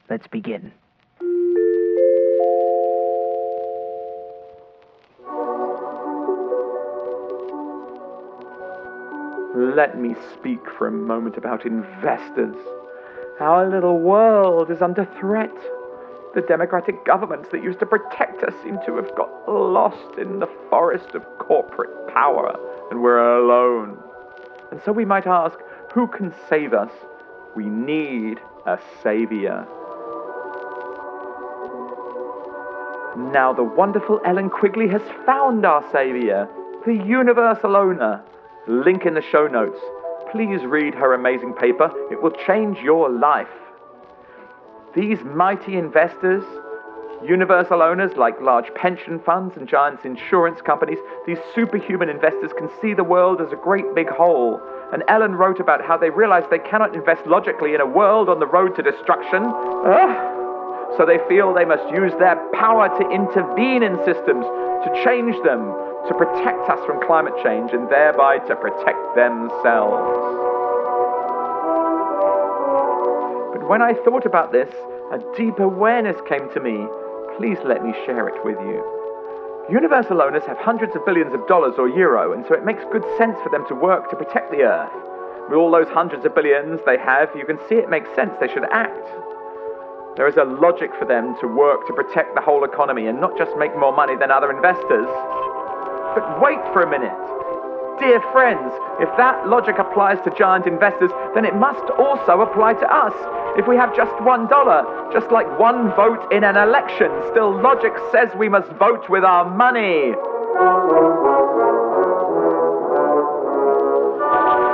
Let's 0.10 0.28
begin. 0.28 0.72
Let 9.56 9.98
me 9.98 10.16
speak 10.34 10.60
for 10.78 10.88
a 10.88 10.92
moment 10.92 11.38
about 11.38 11.66
investors. 11.66 12.56
Our 13.40 13.70
little 13.70 14.00
world 14.00 14.70
is 14.70 14.82
under 14.82 15.06
threat. 15.20 15.54
The 16.34 16.42
democratic 16.42 17.06
governments 17.06 17.50
that 17.52 17.64
used 17.64 17.80
to 17.80 17.86
protect 17.86 18.44
us 18.44 18.54
seem 18.64 18.78
to 18.86 18.98
have 18.98 19.16
got 19.16 19.30
lost 19.48 20.18
in 20.18 20.40
the 20.40 20.50
forest 20.70 21.16
of 21.16 21.24
corporate 21.40 22.14
power, 22.14 22.54
and 22.92 23.02
we're 23.02 23.38
alone. 23.38 23.98
And 24.72 24.82
so 24.84 24.92
we 24.92 25.06
might 25.06 25.26
ask 25.26 25.58
who 25.96 26.08
can 26.08 26.34
save 26.50 26.74
us? 26.74 26.92
We 27.56 27.64
need 27.64 28.40
a 28.66 28.78
savior. 29.02 29.66
Now, 33.32 33.54
the 33.56 33.64
wonderful 33.64 34.20
Ellen 34.26 34.50
Quigley 34.50 34.90
has 34.90 35.02
found 35.26 35.66
our 35.66 35.90
savior, 35.94 36.50
the 36.86 36.94
universal 36.94 37.78
owner. 37.78 38.22
Link 38.68 39.06
in 39.06 39.14
the 39.14 39.22
show 39.22 39.48
notes. 39.48 39.80
Please 40.34 40.66
read 40.66 40.94
her 40.96 41.14
amazing 41.14 41.54
paper, 41.54 41.90
it 42.12 42.22
will 42.22 42.36
change 42.46 42.78
your 42.80 43.10
life. 43.10 43.48
These 44.94 45.20
mighty 45.24 45.78
investors, 45.78 46.44
universal 47.24 47.82
owners 47.82 48.18
like 48.18 48.42
large 48.42 48.74
pension 48.76 49.18
funds 49.26 49.56
and 49.56 49.66
giant 49.66 50.04
insurance 50.04 50.60
companies, 50.62 51.00
these 51.26 51.40
superhuman 51.54 52.10
investors 52.10 52.52
can 52.58 52.70
see 52.82 52.94
the 52.94 53.04
world 53.06 53.40
as 53.40 53.54
a 53.54 53.56
great 53.64 53.96
big 53.96 54.10
whole 54.10 54.60
and 54.94 55.04
Ellen 55.08 55.36
wrote 55.36 55.60
about 55.60 55.84
how 55.84 55.98
they 55.98 56.10
realize 56.10 56.44
they 56.50 56.60
cannot 56.60 56.96
invest 56.96 57.26
logically 57.26 57.74
in 57.74 57.82
a 57.82 57.86
world 57.86 58.30
on 58.30 58.40
the 58.40 58.48
road 58.48 58.76
to 58.76 58.84
destruction. 58.84 59.44
So 60.98 61.06
they 61.06 61.20
feel 61.28 61.54
they 61.54 61.66
must 61.66 61.90
use 61.94 62.14
their 62.20 62.38
power 62.54 62.88
to 62.88 63.10
intervene 63.10 63.84
in 63.84 63.98
systems, 64.06 64.46
to 64.86 65.02
change 65.04 65.36
them, 65.44 65.74
to 66.08 66.14
protect 66.14 66.70
us 66.70 66.80
from 66.86 67.02
climate 67.06 67.34
change, 67.44 67.72
and 67.74 67.90
thereby 67.90 68.38
to 68.48 68.56
protect 68.56 69.16
themselves. 69.16 70.00
But 73.52 73.68
when 73.68 73.82
I 73.82 73.94
thought 74.06 74.26
about 74.26 74.52
this, 74.52 74.74
a 75.12 75.20
deep 75.36 75.60
awareness 75.60 76.16
came 76.30 76.50
to 76.54 76.60
me. 76.60 76.88
Please 77.38 77.58
let 77.66 77.84
me 77.84 77.92
share 78.06 78.30
it 78.30 78.46
with 78.46 78.60
you. 78.62 78.95
Universal 79.70 80.22
owners 80.22 80.44
have 80.46 80.60
hundreds 80.60 80.96
of 80.96 81.04
billions 81.08 81.34
of 81.34 81.48
dollars 81.48 81.74
or 81.80 81.90
euro, 81.90 82.34
and 82.34 82.46
so 82.46 82.54
it 82.54 82.64
makes 82.64 82.84
good 82.92 83.04
sense 83.18 83.36
for 83.42 83.50
them 83.50 83.66
to 83.68 83.74
work 83.74 84.08
to 84.12 84.16
protect 84.16 84.52
the 84.52 84.62
Earth. 84.62 84.94
With 85.50 85.58
all 85.58 85.72
those 85.72 85.88
hundreds 85.90 86.24
of 86.24 86.36
billions 86.36 86.80
they 86.86 87.00
have, 87.00 87.34
you 87.36 87.46
can 87.46 87.58
see 87.68 87.74
it 87.74 87.90
makes 87.90 88.14
sense 88.14 88.30
they 88.40 88.48
should 88.48 88.70
act. 88.70 89.10
There 90.18 90.30
is 90.30 90.38
a 90.38 90.46
logic 90.46 90.92
for 91.00 91.06
them 91.06 91.36
to 91.42 91.48
work 91.48 91.82
to 91.88 91.94
protect 91.94 92.36
the 92.36 92.42
whole 92.42 92.64
economy 92.64 93.08
and 93.08 93.20
not 93.20 93.38
just 93.40 93.58
make 93.58 93.74
more 93.74 93.92
money 93.92 94.16
than 94.16 94.30
other 94.30 94.54
investors. 94.54 95.10
But 96.14 96.40
wait 96.40 96.62
for 96.70 96.86
a 96.86 96.90
minute. 96.90 97.18
Dear 98.00 98.20
friends, 98.34 98.74
if 99.00 99.10
that 99.18 99.48
logic 99.48 99.78
applies 99.80 100.20
to 100.26 100.32
giant 100.38 100.68
investors, 100.68 101.12
then 101.34 101.46
it 101.46 101.56
must 101.56 101.90
also 101.98 102.42
apply 102.42 102.74
to 102.74 102.88
us. 102.94 103.14
If 103.58 103.68
we 103.68 103.78
have 103.78 103.96
just 103.96 104.12
one 104.22 104.48
dollar, 104.48 104.84
just 105.14 105.32
like 105.32 105.48
one 105.58 105.96
vote 105.96 106.32
in 106.32 106.44
an 106.44 106.58
election, 106.58 107.10
still 107.32 107.56
logic 107.62 107.94
says 108.12 108.28
we 108.38 108.50
must 108.50 108.70
vote 108.74 109.10
with 109.10 109.24
our 109.24 109.50
money. 109.50 110.12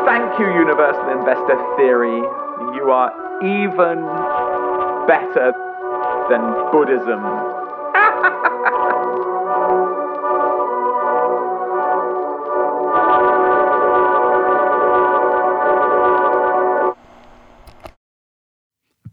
Thank 0.09 0.39
you, 0.39 0.47
Universal 0.57 1.09
Investor 1.19 1.61
Theory. 1.77 2.25
You 2.73 2.89
are 2.89 3.13
even 3.45 4.01
better 5.05 5.53
than 6.29 6.41
Buddhism. 6.73 7.21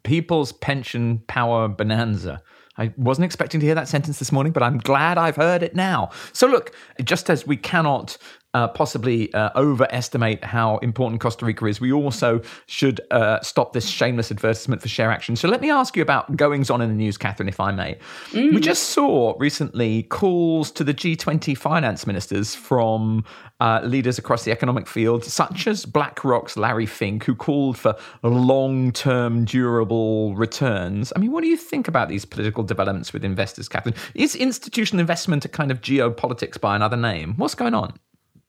People's 0.08 0.52
Pension 0.52 1.22
Power 1.26 1.68
Bonanza. 1.68 2.40
I 2.78 2.94
wasn't 2.96 3.26
expecting 3.26 3.60
to 3.60 3.66
hear 3.66 3.74
that 3.74 3.88
sentence 3.88 4.18
this 4.18 4.32
morning, 4.32 4.54
but 4.54 4.62
I'm 4.62 4.78
glad 4.78 5.18
I've 5.18 5.36
heard 5.36 5.62
it 5.62 5.74
now. 5.74 6.08
So, 6.32 6.46
look, 6.46 6.74
just 7.04 7.28
as 7.28 7.46
we 7.46 7.58
cannot 7.58 8.16
uh, 8.58 8.66
possibly 8.66 9.32
uh, 9.34 9.50
overestimate 9.54 10.42
how 10.42 10.78
important 10.78 11.20
Costa 11.20 11.46
Rica 11.46 11.64
is, 11.66 11.80
we 11.80 11.92
also 11.92 12.42
should 12.66 13.00
uh, 13.12 13.40
stop 13.40 13.72
this 13.72 13.88
shameless 13.88 14.32
advertisement 14.32 14.82
for 14.82 14.88
share 14.88 15.12
action. 15.12 15.36
So 15.36 15.46
let 15.46 15.60
me 15.60 15.70
ask 15.70 15.96
you 15.96 16.02
about 16.02 16.36
goings 16.36 16.68
on 16.68 16.80
in 16.80 16.88
the 16.88 16.94
news, 16.96 17.16
Catherine, 17.16 17.48
if 17.48 17.60
I 17.60 17.70
may. 17.70 17.96
Mm. 18.32 18.54
We 18.54 18.60
just 18.60 18.90
saw 18.90 19.36
recently 19.38 20.02
calls 20.02 20.72
to 20.72 20.82
the 20.82 20.92
G20 20.92 21.56
finance 21.56 22.04
ministers 22.04 22.56
from 22.56 23.24
uh, 23.60 23.80
leaders 23.84 24.18
across 24.18 24.42
the 24.42 24.50
economic 24.50 24.88
field, 24.88 25.22
such 25.22 25.68
as 25.68 25.86
BlackRock's 25.86 26.56
Larry 26.56 26.86
Fink, 26.86 27.22
who 27.22 27.36
called 27.36 27.78
for 27.78 27.94
long 28.24 28.90
term 28.90 29.44
durable 29.44 30.34
returns. 30.34 31.12
I 31.14 31.20
mean, 31.20 31.30
what 31.30 31.42
do 31.42 31.48
you 31.48 31.56
think 31.56 31.86
about 31.86 32.08
these 32.08 32.24
political 32.24 32.64
developments 32.64 33.12
with 33.12 33.24
investors, 33.24 33.68
Catherine? 33.68 33.94
Is 34.16 34.34
institutional 34.34 34.98
investment 35.00 35.44
a 35.44 35.48
kind 35.48 35.70
of 35.70 35.80
geopolitics 35.80 36.60
by 36.60 36.74
another 36.74 36.96
name? 36.96 37.34
What's 37.36 37.54
going 37.54 37.74
on? 37.74 37.94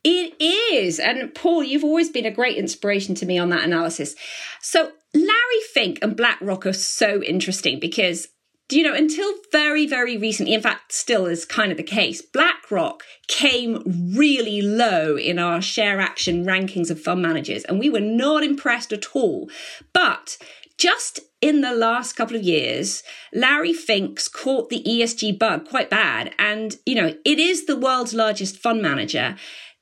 It 0.04 0.40
is. 0.42 1.00
And 1.00 1.34
Paul, 1.36 1.64
you've 1.64 1.84
always 1.84 2.10
been 2.10 2.26
a 2.26 2.32
great 2.32 2.58
inspiration 2.58 3.16
to 3.16 3.26
me 3.26 3.38
on 3.38 3.50
that 3.50 3.64
analysis. 3.64 4.16
So, 4.62 4.92
Larry 5.14 5.62
Fink 5.74 6.00
and 6.02 6.16
BlackRock 6.16 6.66
are 6.66 6.74
so 6.74 7.22
interesting 7.24 7.80
because, 7.80 8.28
you 8.72 8.84
know, 8.84 8.94
until 8.94 9.34
very, 9.52 9.88
very 9.88 10.18
recently, 10.18 10.54
in 10.54 10.62
fact, 10.62 10.94
still 10.94 11.26
is 11.26 11.46
kind 11.46 11.72
of 11.72 11.78
the 11.78 11.84
case, 11.84 12.22
BlackRock 12.22 13.04
came 13.28 14.14
really 14.16 14.62
low 14.62 15.18
in 15.18 15.40
our 15.40 15.62
share 15.62 16.00
action 16.00 16.46
rankings 16.46 16.92
of 16.92 17.02
fund 17.02 17.22
managers, 17.22 17.64
and 17.66 17.80
we 17.80 17.90
were 17.90 18.00
not 18.00 18.44
impressed 18.44 18.94
at 18.94 19.16
all. 19.16 19.50
But 19.94 20.38
just 20.78 21.20
in 21.42 21.62
the 21.62 21.74
last 21.74 22.14
couple 22.14 22.36
of 22.36 22.44
years, 22.44 23.04
Larry 23.34 23.74
Fink's 23.74 24.28
caught 24.28 24.70
the 24.70 24.84
ESG 24.84 25.38
bug 25.38 25.68
quite 25.68 25.90
bad. 25.90 26.34
And, 26.38 26.78
you 26.86 26.96
know, 26.96 27.16
it 27.26 27.40
is 27.40 27.66
the 27.66 27.78
world's 27.78 28.14
largest 28.14 28.58
fund 28.58 28.82
manager 28.82 29.36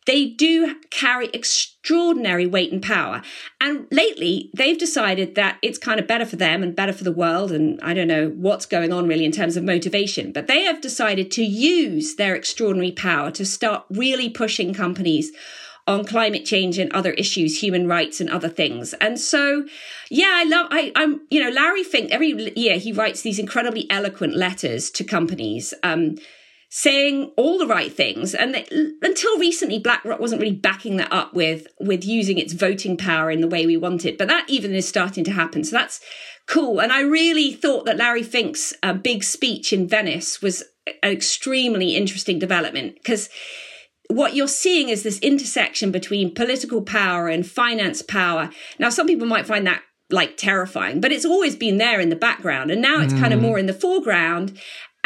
they 0.08 0.26
do 0.26 0.74
carry 0.90 1.28
extraordinary 1.34 2.48
weight 2.48 2.72
and 2.72 2.82
power. 2.82 3.22
And 3.60 3.88
lately, 3.92 4.50
they've 4.56 4.78
decided 4.78 5.36
that 5.36 5.60
it's 5.62 5.78
kind 5.78 6.00
of 6.00 6.08
better 6.08 6.26
for 6.26 6.38
them 6.38 6.64
and 6.64 6.76
better 6.76 6.94
for 6.94 7.04
the 7.04 7.12
world. 7.12 7.52
And 7.52 7.80
I 7.82 7.94
don't 7.94 8.08
know 8.08 8.30
what's 8.30 8.66
going 8.66 8.94
on 8.94 9.08
really 9.08 9.26
in 9.26 9.34
terms 9.34 9.58
of 9.58 9.66
motivation, 9.66 10.32
but 10.32 10.48
they 10.48 10.64
have 10.64 10.82
decided 10.82 11.30
to 11.32 11.44
use 11.44 12.16
their 12.16 12.36
extraordinary 12.36 12.92
power 12.92 13.32
to 13.32 13.46
start 13.46 13.86
really 13.90 14.30
pushing 14.30 14.74
companies 14.74 15.32
on 15.86 16.06
climate 16.06 16.46
change 16.46 16.78
and 16.78 16.92
other 16.94 17.12
issues, 17.12 17.62
human 17.62 17.88
rights 17.88 18.20
and 18.22 18.30
other 18.30 18.50
things. 18.50 18.94
And 18.96 19.20
so, 19.20 19.66
yeah, 20.10 20.34
I 20.36 20.44
love, 20.46 20.68
I, 20.70 20.92
I'm, 20.96 21.22
you 21.30 21.42
know, 21.42 21.50
Larry 21.50 21.84
Fink, 21.84 22.12
every 22.12 22.32
year 22.58 22.78
he 22.78 22.92
writes 22.92 23.22
these 23.22 23.40
incredibly 23.40 23.90
eloquent 23.90 24.36
letters 24.36 24.90
to 24.92 25.04
companies. 25.04 25.74
Um, 25.84 26.16
saying 26.70 27.32
all 27.38 27.58
the 27.58 27.68
right 27.68 27.94
things. 27.94 28.36
And 28.36 28.54
they, 28.54 28.68
until 29.02 29.40
recently 29.40 29.80
blackrock 29.80 30.20
wasn't 30.20 30.42
really 30.42 30.56
backing 30.56 30.98
that 30.98 31.12
up 31.12 31.34
with 31.34 31.68
with 31.80 32.04
using 32.04 32.38
its 32.38 32.54
voting 32.54 32.98
power 32.98 33.32
in 33.32 33.42
the 33.42 33.48
way 33.48 33.66
we 33.66 33.78
wanted 33.78 34.18
but 34.18 34.28
that 34.28 34.50
even 34.50 34.74
is 34.74 34.88
starting 34.88 35.24
to 35.26 35.32
happen. 35.32 35.64
So 35.64 35.76
that's 35.78 36.02
cool. 36.46 36.80
And 36.80 36.92
i 36.92 37.02
really 37.02 37.54
thought 37.54 37.86
that 37.86 37.98
larry 37.98 38.24
fink's 38.24 38.74
uh, 38.84 38.94
big 38.94 39.24
speech 39.24 39.72
in 39.72 39.88
venice 39.88 40.42
was 40.42 40.64
an 41.04 41.12
extremely 41.12 41.96
interesting 41.96 42.40
development. 42.40 42.96
Because 42.96 43.30
what 44.10 44.36
you're 44.36 44.48
seeing 44.48 44.90
is 44.90 45.04
this 45.04 45.20
intersection 45.20 45.92
between 45.92 46.34
political 46.34 46.82
power 46.82 47.28
and 47.28 47.46
finance 47.46 48.02
power. 48.02 48.50
Now 48.80 48.90
some 48.90 49.08
people 49.08 49.28
might 49.28 49.48
find 49.48 49.68
that 49.68 49.84
like 50.10 50.38
terrifying, 50.38 51.02
but 51.02 51.12
it's 51.12 51.26
always 51.26 51.56
been 51.56 51.78
there 51.78 52.00
in 52.00 52.10
the 52.10 52.16
background. 52.16 52.72
And 52.72 52.82
now 52.82 53.02
it's 53.02 53.14
mm. 53.14 53.20
kind 53.20 53.34
of 53.34 53.42
more 53.42 53.60
in 53.60 53.66
the 53.66 53.74
foreground 53.74 54.58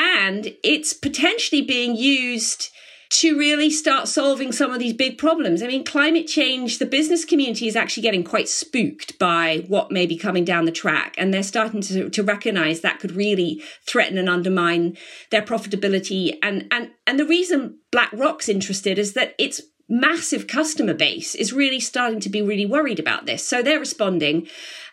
and 0.02 0.56
it's 0.64 0.94
potentially 0.94 1.62
being 1.62 1.96
used 1.96 2.70
to 3.12 3.38
really 3.38 3.70
start 3.70 4.08
solving 4.08 4.54
some 4.54 4.72
of 4.72 4.80
these 4.80 4.94
big 4.94 5.18
problems. 5.18 5.62
I 5.62 5.68
mean, 5.68 5.84
climate 5.84 6.28
change, 6.28 6.80
the 6.80 6.86
business 6.86 7.26
community 7.26 7.68
is 7.68 7.76
actually 7.76 8.04
getting 8.04 8.24
quite 8.24 8.48
spooked 8.48 9.20
by 9.20 9.66
what 9.68 9.92
may 9.92 10.06
be 10.06 10.18
coming 10.18 10.46
down 10.46 10.64
the 10.64 10.72
track. 10.72 11.14
And 11.18 11.34
they're 11.34 11.44
starting 11.44 11.82
to, 11.82 12.10
to 12.10 12.24
recognize 12.24 12.80
that 12.82 13.00
could 13.00 13.12
really 13.12 13.62
threaten 13.86 14.18
and 14.18 14.30
undermine 14.30 14.98
their 15.30 15.42
profitability. 15.42 16.38
And, 16.42 16.68
and, 16.72 16.92
and 17.06 17.20
the 17.20 17.26
reason 17.26 17.80
BlackRock's 17.92 18.48
interested 18.48 18.98
is 18.98 19.14
that 19.14 19.36
its 19.38 19.62
massive 19.90 20.48
customer 20.48 20.94
base 20.94 21.36
is 21.36 21.52
really 21.52 21.82
starting 21.82 22.22
to 22.22 22.30
be 22.30 22.42
really 22.42 22.66
worried 22.66 23.00
about 23.00 23.26
this. 23.26 23.46
So 23.46 23.62
they're 23.62 23.78
responding. 23.78 24.48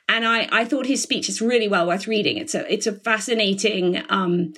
And 0.09 0.27
I, 0.27 0.49
I 0.50 0.65
thought 0.65 0.87
his 0.87 1.03
speech 1.03 1.29
is 1.29 1.41
really 1.41 1.69
well 1.69 1.87
worth 1.87 2.09
reading. 2.09 2.38
It's 2.38 2.55
a, 2.55 2.73
it's 2.73 2.87
a 2.87 2.93
fascinating, 2.93 4.03
um, 4.09 4.55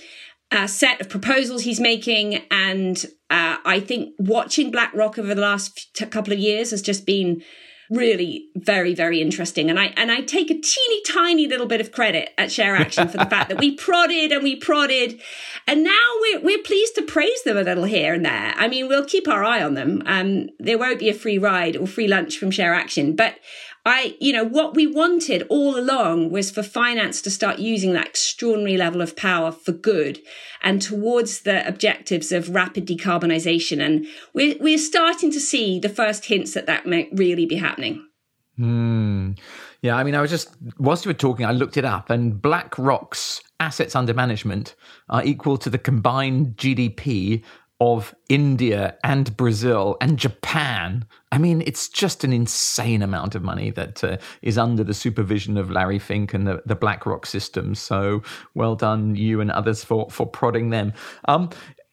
uh, 0.53 0.67
set 0.67 1.01
of 1.01 1.09
proposals 1.09 1.63
he's 1.63 1.81
making. 1.81 2.43
And 2.51 3.05
uh, 3.31 3.59
I 3.65 3.81
think 3.81 4.15
watching 4.19 4.71
BlackRock 4.71 5.19
over 5.19 5.35
the 5.35 5.41
last 5.41 5.95
t- 5.95 6.07
couple 6.07 6.33
of 6.33 6.39
years 6.39 6.71
has 6.71 6.83
just 6.83 7.07
been 7.07 7.43
really 7.91 8.49
very 8.55 8.95
very 8.95 9.21
interesting. 9.21 9.69
And 9.69 9.79
i 9.79 9.87
and 9.97 10.13
i 10.13 10.21
take 10.21 10.49
a 10.49 10.55
teeny 10.55 11.03
tiny 11.09 11.49
little 11.49 11.67
bit 11.67 11.81
of 11.81 11.91
credit 11.91 12.31
at 12.39 12.53
share 12.53 12.77
action 12.77 13.09
for 13.09 13.19
the 13.19 13.27
fact 13.27 13.49
that 13.49 13.59
we 13.59 13.75
prodded 13.77 14.31
and 14.31 14.45
we 14.45 14.55
prodded. 14.55 15.21
And 15.67 15.83
now 15.83 16.07
we're, 16.21 16.41
we're 16.41 16.63
pleased 16.63 16.95
to 16.95 17.03
praise 17.03 17.43
them 17.43 17.57
a 17.57 17.63
little 17.63 17.85
here 17.85 18.15
and 18.15 18.25
there. 18.25 18.55
I 18.57 18.69
mean 18.69 18.87
we'll 18.87 19.05
keep 19.05 19.27
our 19.27 19.43
eye 19.45 19.63
on 19.63 19.75
them. 19.75 20.05
Um 20.07 20.51
there 20.61 20.79
won't 20.79 21.01
be 21.01 21.09
a 21.09 21.15
free 21.15 21.37
ride 21.39 21.77
or 21.77 21.89
free 21.89 22.07
lunch 22.07 22.39
from 22.39 22.53
share 22.53 22.75
action. 22.75 23.17
But 23.17 23.35
I, 23.87 24.17
you 24.21 24.33
know, 24.33 24.45
what 24.45 24.75
we 24.75 24.87
wanted 24.87 25.47
all 25.49 25.79
along 25.79 26.31
was 26.31 26.51
for 26.51 26.63
finance 26.63 27.23
to 27.23 27.31
start 27.31 27.59
using 27.59 27.95
that 27.95 28.09
extraordinary 28.09 28.77
level 28.77 29.01
of 29.01 29.17
power 29.17 29.51
for 29.51 29.73
good 29.73 30.21
and 30.63 30.83
towards 30.83 31.43
the 31.43 31.67
objectives 31.67 32.31
of 32.31 32.55
rapid 32.55 32.87
decarbonisation. 32.87 33.83
And 33.83 34.07
we're, 34.35 34.57
we're 34.61 34.79
starting 34.79 35.33
to 35.33 35.41
see 35.41 35.79
the 35.79 35.89
first 35.89 36.27
hints 36.27 36.53
that 36.53 36.67
that 36.67 36.87
might 36.87 37.09
really 37.13 37.47
be 37.47 37.57
happening. 37.57 38.07
Hmm. 38.57 39.33
Yeah, 39.81 39.97
I 39.97 40.05
mean, 40.05 40.15
I 40.15 40.21
was 40.21 40.31
just, 40.31 40.55
whilst 40.79 41.07
you 41.07 41.09
were 41.09 41.15
talking, 41.15 41.47
I 41.47 41.53
looked 41.53 41.79
it 41.79 41.87
up, 41.87 42.11
and 42.11 42.41
BlackRock's 42.41 43.41
assets 43.61 43.97
under 43.97 44.13
management 44.13 44.75
are 45.09 45.25
equal 45.25 45.57
to 45.57 45.71
the 45.71 45.79
combined 45.79 46.57
GDP 46.57 47.43
of 47.81 48.15
India 48.29 48.97
and 49.03 49.35
Brazil 49.37 49.97
and 50.01 50.19
Japan. 50.19 51.07
I 51.33 51.39
mean, 51.39 51.63
it's 51.67 51.89
just 51.89 52.25
an 52.25 52.33
insane 52.33 53.03
amount 53.03 53.35
of 53.35 53.43
money 53.43 53.71
that 53.71 54.05
uh, 54.05 54.19
is 54.43 54.59
under 54.59 54.85
the 54.85 54.95
supervision 54.95 55.57
of 55.57 55.71
Larry 55.71 55.99
Fink 55.99 56.35
and 56.35 56.47
the, 56.47 56.63
the 56.67 56.75
BlackRock 56.75 57.25
system. 57.25 57.75
So 57.75 58.23
well 58.55 58.77
done, 58.77 59.15
you 59.15 59.41
and 59.41 59.51
others, 59.51 59.83
for, 59.83 60.11
for 60.11 60.27
prodding 60.27 60.71
them. 60.71 60.93
Um, 61.27 61.49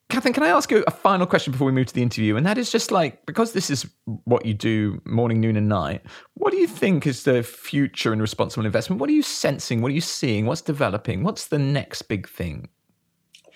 Catherine, 0.10 0.34
can 0.34 0.44
I 0.44 0.50
ask 0.50 0.72
you 0.72 0.86
a 0.88 0.92
final 0.92 1.26
question 1.26 1.52
before 1.52 1.66
we 1.66 1.74
move 1.74 1.88
to 1.88 1.94
the 1.94 2.02
interview? 2.02 2.38
And 2.38 2.46
that 2.46 2.58
is 2.58 2.72
just 2.72 2.92
like, 2.92 3.26
because 3.26 3.52
this 3.52 3.70
is 3.70 3.86
what 4.24 4.46
you 4.46 4.54
do 4.54 5.02
morning, 5.06 5.42
noon, 5.42 5.58
and 5.58 5.68
night, 5.68 6.02
what 6.36 6.52
do 6.52 6.58
you 6.58 6.68
think 6.68 7.06
is 7.06 7.24
the 7.24 7.44
future 7.44 8.14
in 8.14 8.22
responsible 8.22 8.66
investment? 8.66 9.02
What 9.02 9.10
are 9.10 9.14
you 9.14 9.22
sensing? 9.22 9.82
What 9.82 9.92
are 9.92 9.96
you 9.96 10.02
seeing? 10.02 10.46
What's 10.46 10.62
developing? 10.62 11.24
What's 11.24 11.48
the 11.48 11.60
next 11.60 12.04
big 12.04 12.28
thing? 12.28 12.70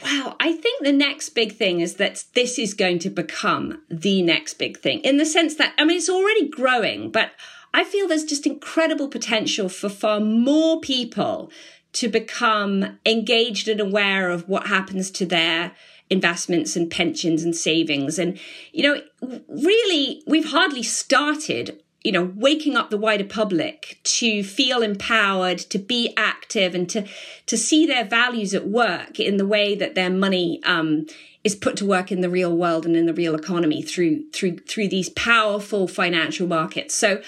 Wow, 0.03 0.35
I 0.39 0.53
think 0.53 0.83
the 0.83 0.91
next 0.91 1.29
big 1.29 1.53
thing 1.53 1.79
is 1.79 1.95
that 1.95 2.25
this 2.33 2.57
is 2.57 2.73
going 2.73 2.99
to 2.99 3.09
become 3.09 3.81
the 3.89 4.21
next 4.21 4.55
big 4.55 4.79
thing 4.79 4.99
in 5.01 5.17
the 5.17 5.25
sense 5.25 5.55
that, 5.55 5.73
I 5.77 5.85
mean, 5.85 5.97
it's 5.97 6.09
already 6.09 6.47
growing, 6.47 7.11
but 7.11 7.31
I 7.73 7.83
feel 7.83 8.07
there's 8.07 8.23
just 8.23 8.47
incredible 8.47 9.07
potential 9.07 9.69
for 9.69 9.89
far 9.89 10.19
more 10.19 10.79
people 10.81 11.51
to 11.93 12.07
become 12.07 12.99
engaged 13.05 13.67
and 13.67 13.79
aware 13.79 14.29
of 14.29 14.47
what 14.47 14.67
happens 14.67 15.11
to 15.11 15.25
their 15.25 15.73
investments 16.09 16.75
and 16.75 16.91
pensions 16.91 17.43
and 17.43 17.55
savings. 17.55 18.19
And, 18.19 18.39
you 18.71 18.83
know, 18.83 19.01
really, 19.47 20.23
we've 20.27 20.51
hardly 20.51 20.83
started 20.83 21.80
you 22.03 22.11
know, 22.11 22.31
waking 22.35 22.75
up 22.75 22.89
the 22.89 22.97
wider 22.97 23.23
public 23.23 23.99
to 24.03 24.43
feel 24.43 24.81
empowered, 24.81 25.59
to 25.59 25.77
be 25.77 26.13
active, 26.17 26.73
and 26.73 26.89
to 26.89 27.07
to 27.45 27.57
see 27.57 27.85
their 27.85 28.05
values 28.05 28.53
at 28.53 28.67
work 28.67 29.19
in 29.19 29.37
the 29.37 29.45
way 29.45 29.75
that 29.75 29.93
their 29.93 30.09
money 30.09 30.59
um, 30.63 31.05
is 31.43 31.55
put 31.55 31.77
to 31.77 31.85
work 31.85 32.11
in 32.11 32.21
the 32.21 32.29
real 32.29 32.55
world 32.55 32.85
and 32.85 32.95
in 32.95 33.05
the 33.05 33.13
real 33.13 33.35
economy 33.35 33.81
through 33.83 34.27
through 34.31 34.57
through 34.59 34.87
these 34.87 35.09
powerful 35.09 35.87
financial 35.87 36.47
markets. 36.47 36.95
So, 36.95 37.21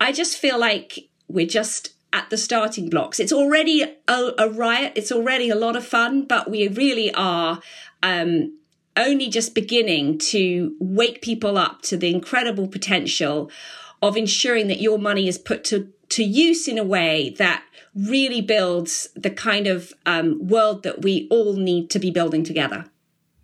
I 0.00 0.10
just 0.10 0.36
feel 0.36 0.58
like 0.58 1.08
we're 1.28 1.46
just 1.46 1.92
at 2.12 2.28
the 2.30 2.36
starting 2.36 2.90
blocks. 2.90 3.20
It's 3.20 3.32
already 3.32 3.82
a, 4.08 4.32
a 4.38 4.48
riot. 4.48 4.92
It's 4.96 5.12
already 5.12 5.50
a 5.50 5.56
lot 5.56 5.76
of 5.76 5.86
fun, 5.86 6.24
but 6.24 6.50
we 6.50 6.66
really 6.66 7.14
are. 7.14 7.60
Um, 8.02 8.58
only 8.98 9.28
just 9.28 9.54
beginning 9.54 10.16
to 10.16 10.74
wake 10.80 11.20
people 11.20 11.58
up 11.58 11.82
to 11.82 11.98
the 11.98 12.14
incredible 12.14 12.66
potential 12.66 13.50
of 14.02 14.16
ensuring 14.16 14.68
that 14.68 14.80
your 14.80 14.98
money 14.98 15.28
is 15.28 15.38
put 15.38 15.64
to, 15.64 15.92
to 16.10 16.22
use 16.22 16.68
in 16.68 16.78
a 16.78 16.84
way 16.84 17.30
that 17.38 17.64
really 17.94 18.42
builds 18.42 19.08
the 19.16 19.30
kind 19.30 19.66
of 19.66 19.92
um, 20.04 20.46
world 20.46 20.82
that 20.82 21.02
we 21.02 21.26
all 21.30 21.54
need 21.54 21.90
to 21.90 21.98
be 21.98 22.10
building 22.10 22.44
together. 22.44 22.84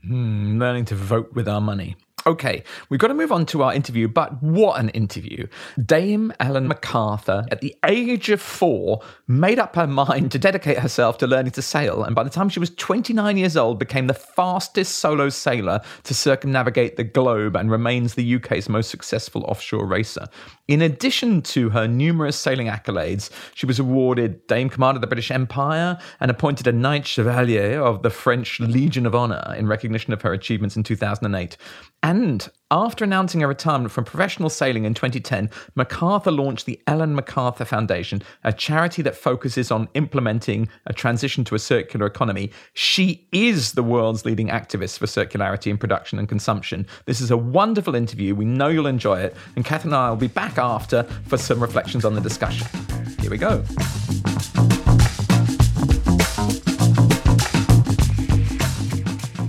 Hmm, 0.04 0.58
learning 0.58 0.84
to 0.86 0.94
vote 0.94 1.32
with 1.32 1.48
our 1.48 1.60
money. 1.60 1.96
Okay, 2.24 2.62
we've 2.88 3.00
got 3.00 3.08
to 3.08 3.14
move 3.14 3.32
on 3.32 3.46
to 3.46 3.64
our 3.64 3.74
interview, 3.74 4.06
but 4.06 4.40
what 4.42 4.78
an 4.78 4.90
interview. 4.90 5.48
Dame 5.84 6.32
Ellen 6.38 6.68
MacArthur, 6.68 7.44
at 7.50 7.60
the 7.60 7.74
age 7.84 8.30
of 8.30 8.40
four, 8.40 9.00
made 9.26 9.58
up 9.58 9.74
her 9.74 9.88
mind 9.88 10.30
to 10.32 10.38
dedicate 10.38 10.78
herself 10.78 11.18
to 11.18 11.26
learning 11.26 11.52
to 11.52 11.62
sail, 11.62 12.04
and 12.04 12.14
by 12.14 12.22
the 12.22 12.30
time 12.30 12.48
she 12.48 12.60
was 12.60 12.70
29 12.70 13.36
years 13.36 13.56
old, 13.56 13.80
became 13.80 14.06
the 14.06 14.14
fastest 14.14 15.00
solo 15.00 15.30
sailor 15.30 15.80
to 16.04 16.14
circumnavigate 16.14 16.96
the 16.96 17.04
globe 17.04 17.56
and 17.56 17.72
remains 17.72 18.14
the 18.14 18.36
UK's 18.36 18.68
most 18.68 18.90
successful 18.90 19.42
offshore 19.44 19.84
racer. 19.86 20.26
In 20.72 20.80
addition 20.80 21.42
to 21.42 21.68
her 21.68 21.86
numerous 21.86 22.34
sailing 22.34 22.66
accolades, 22.66 23.28
she 23.54 23.66
was 23.66 23.78
awarded 23.78 24.46
Dame 24.46 24.70
Commander 24.70 24.96
of 24.96 25.00
the 25.02 25.06
British 25.06 25.30
Empire 25.30 25.98
and 26.18 26.30
appointed 26.30 26.66
a 26.66 26.72
Knight 26.72 27.06
Chevalier 27.06 27.78
of 27.78 28.02
the 28.02 28.08
French 28.08 28.58
Legion 28.58 29.04
of 29.04 29.14
Honor 29.14 29.54
in 29.58 29.66
recognition 29.66 30.14
of 30.14 30.22
her 30.22 30.32
achievements 30.32 30.74
in 30.74 30.82
2008. 30.82 31.58
And 32.02 32.48
after 32.72 33.04
announcing 33.04 33.42
her 33.42 33.46
retirement 33.46 33.92
from 33.92 34.04
professional 34.04 34.48
sailing 34.48 34.86
in 34.86 34.94
2010, 34.94 35.50
MacArthur 35.74 36.30
launched 36.30 36.64
the 36.64 36.80
Ellen 36.86 37.14
MacArthur 37.14 37.66
Foundation, 37.66 38.22
a 38.44 38.52
charity 38.52 39.02
that 39.02 39.14
focuses 39.14 39.70
on 39.70 39.90
implementing 39.92 40.68
a 40.86 40.94
transition 40.94 41.44
to 41.44 41.54
a 41.54 41.58
circular 41.58 42.06
economy. 42.06 42.50
She 42.72 43.28
is 43.30 43.72
the 43.72 43.82
world's 43.82 44.24
leading 44.24 44.48
activist 44.48 44.98
for 44.98 45.06
circularity 45.06 45.70
in 45.70 45.76
production 45.76 46.18
and 46.18 46.26
consumption. 46.26 46.86
This 47.04 47.20
is 47.20 47.30
a 47.30 47.36
wonderful 47.36 47.94
interview. 47.94 48.34
We 48.34 48.46
know 48.46 48.68
you'll 48.68 48.86
enjoy 48.86 49.20
it. 49.20 49.36
And 49.54 49.66
Kath 49.66 49.84
and 49.84 49.94
I 49.94 50.08
will 50.08 50.16
be 50.16 50.28
back 50.28 50.56
after 50.56 51.02
for 51.26 51.36
some 51.36 51.60
reflections 51.60 52.06
on 52.06 52.14
the 52.14 52.22
discussion. 52.22 52.66
Here 53.20 53.30
we 53.30 53.36
go. 53.36 53.62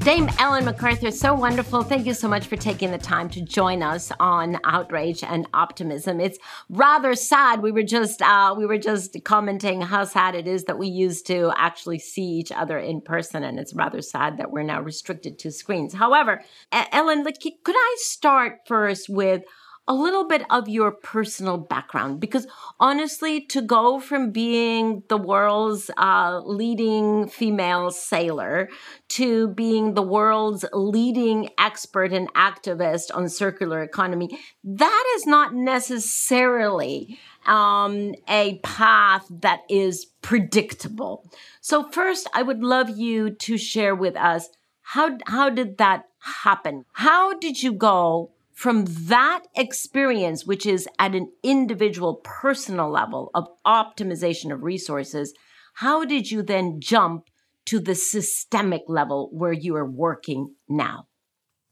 Dame 0.03 0.29
Ellen 0.37 0.65
MacArthur, 0.65 1.11
so 1.11 1.33
wonderful. 1.33 1.81
Thank 1.81 2.05
you 2.05 2.13
so 2.13 2.27
much 2.27 2.47
for 2.47 2.57
taking 2.57 2.91
the 2.91 2.97
time 2.97 3.29
to 3.29 3.41
join 3.41 3.81
us 3.81 4.11
on 4.19 4.57
Outrage 4.65 5.23
and 5.23 5.47
Optimism. 5.53 6.19
It's 6.19 6.37
rather 6.67 7.15
sad. 7.15 7.61
We 7.61 7.71
were 7.71 7.83
just 7.83 8.21
uh, 8.21 8.53
we 8.57 8.65
were 8.65 8.77
just 8.77 9.15
commenting 9.23 9.79
how 9.79 10.03
sad 10.03 10.35
it 10.35 10.45
is 10.45 10.65
that 10.65 10.77
we 10.77 10.89
used 10.89 11.25
to 11.27 11.53
actually 11.55 11.99
see 11.99 12.25
each 12.25 12.51
other 12.51 12.77
in 12.77 12.99
person, 12.99 13.45
and 13.45 13.57
it's 13.57 13.73
rather 13.73 14.01
sad 14.01 14.39
that 14.39 14.51
we're 14.51 14.63
now 14.63 14.81
restricted 14.81 15.39
to 15.39 15.51
screens. 15.51 15.93
However, 15.93 16.43
Ellen, 16.73 17.23
could 17.23 17.75
I 17.77 17.95
start 17.99 18.59
first 18.67 19.07
with 19.07 19.43
a 19.87 19.93
little 19.93 20.25
bit 20.27 20.45
of 20.49 20.69
your 20.69 20.91
personal 20.91 21.57
background 21.57 22.19
because 22.19 22.47
honestly 22.79 23.41
to 23.41 23.61
go 23.61 23.99
from 23.99 24.31
being 24.31 25.03
the 25.09 25.17
world's 25.17 25.91
uh, 25.97 26.39
leading 26.45 27.27
female 27.27 27.91
sailor 27.91 28.69
to 29.09 29.49
being 29.49 29.93
the 29.93 30.01
world's 30.01 30.63
leading 30.71 31.49
expert 31.57 32.13
and 32.13 32.33
activist 32.33 33.13
on 33.13 33.27
circular 33.27 33.83
economy 33.83 34.29
that 34.63 35.13
is 35.15 35.25
not 35.25 35.53
necessarily 35.53 37.19
um, 37.45 38.13
a 38.29 38.57
path 38.59 39.25
that 39.29 39.63
is 39.69 40.05
predictable. 40.21 41.29
So 41.59 41.89
first 41.91 42.29
i 42.33 42.41
would 42.41 42.63
love 42.63 42.89
you 42.89 43.31
to 43.31 43.57
share 43.57 43.95
with 43.95 44.15
us 44.15 44.49
how 44.83 45.17
how 45.25 45.49
did 45.49 45.77
that 45.77 46.05
happen? 46.19 46.85
How 46.93 47.33
did 47.33 47.63
you 47.63 47.73
go 47.73 48.31
from 48.53 48.85
that 48.85 49.41
experience, 49.55 50.45
which 50.45 50.65
is 50.65 50.87
at 50.99 51.15
an 51.15 51.31
individual 51.41 52.21
personal 52.23 52.89
level 52.89 53.31
of 53.33 53.47
optimization 53.65 54.53
of 54.53 54.63
resources, 54.63 55.33
how 55.75 56.05
did 56.05 56.29
you 56.29 56.43
then 56.43 56.79
jump 56.79 57.29
to 57.65 57.79
the 57.79 57.95
systemic 57.95 58.83
level 58.87 59.29
where 59.31 59.53
you 59.53 59.75
are 59.75 59.89
working 59.89 60.53
now? 60.69 61.07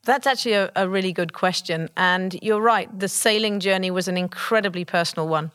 That's 0.03 0.25
actually 0.25 0.53
a, 0.53 0.71
a, 0.75 0.89
really 0.89 1.13
good 1.13 1.33
question. 1.33 1.89
And 1.95 2.35
you're 2.41 2.61
right, 2.61 2.87
the 2.97 3.07
sailing 3.07 3.59
journey 3.59 3.91
was 3.91 4.07
an 4.07 4.17
incredibly 4.17 4.83
personal 4.83 5.27
one. 5.27 5.51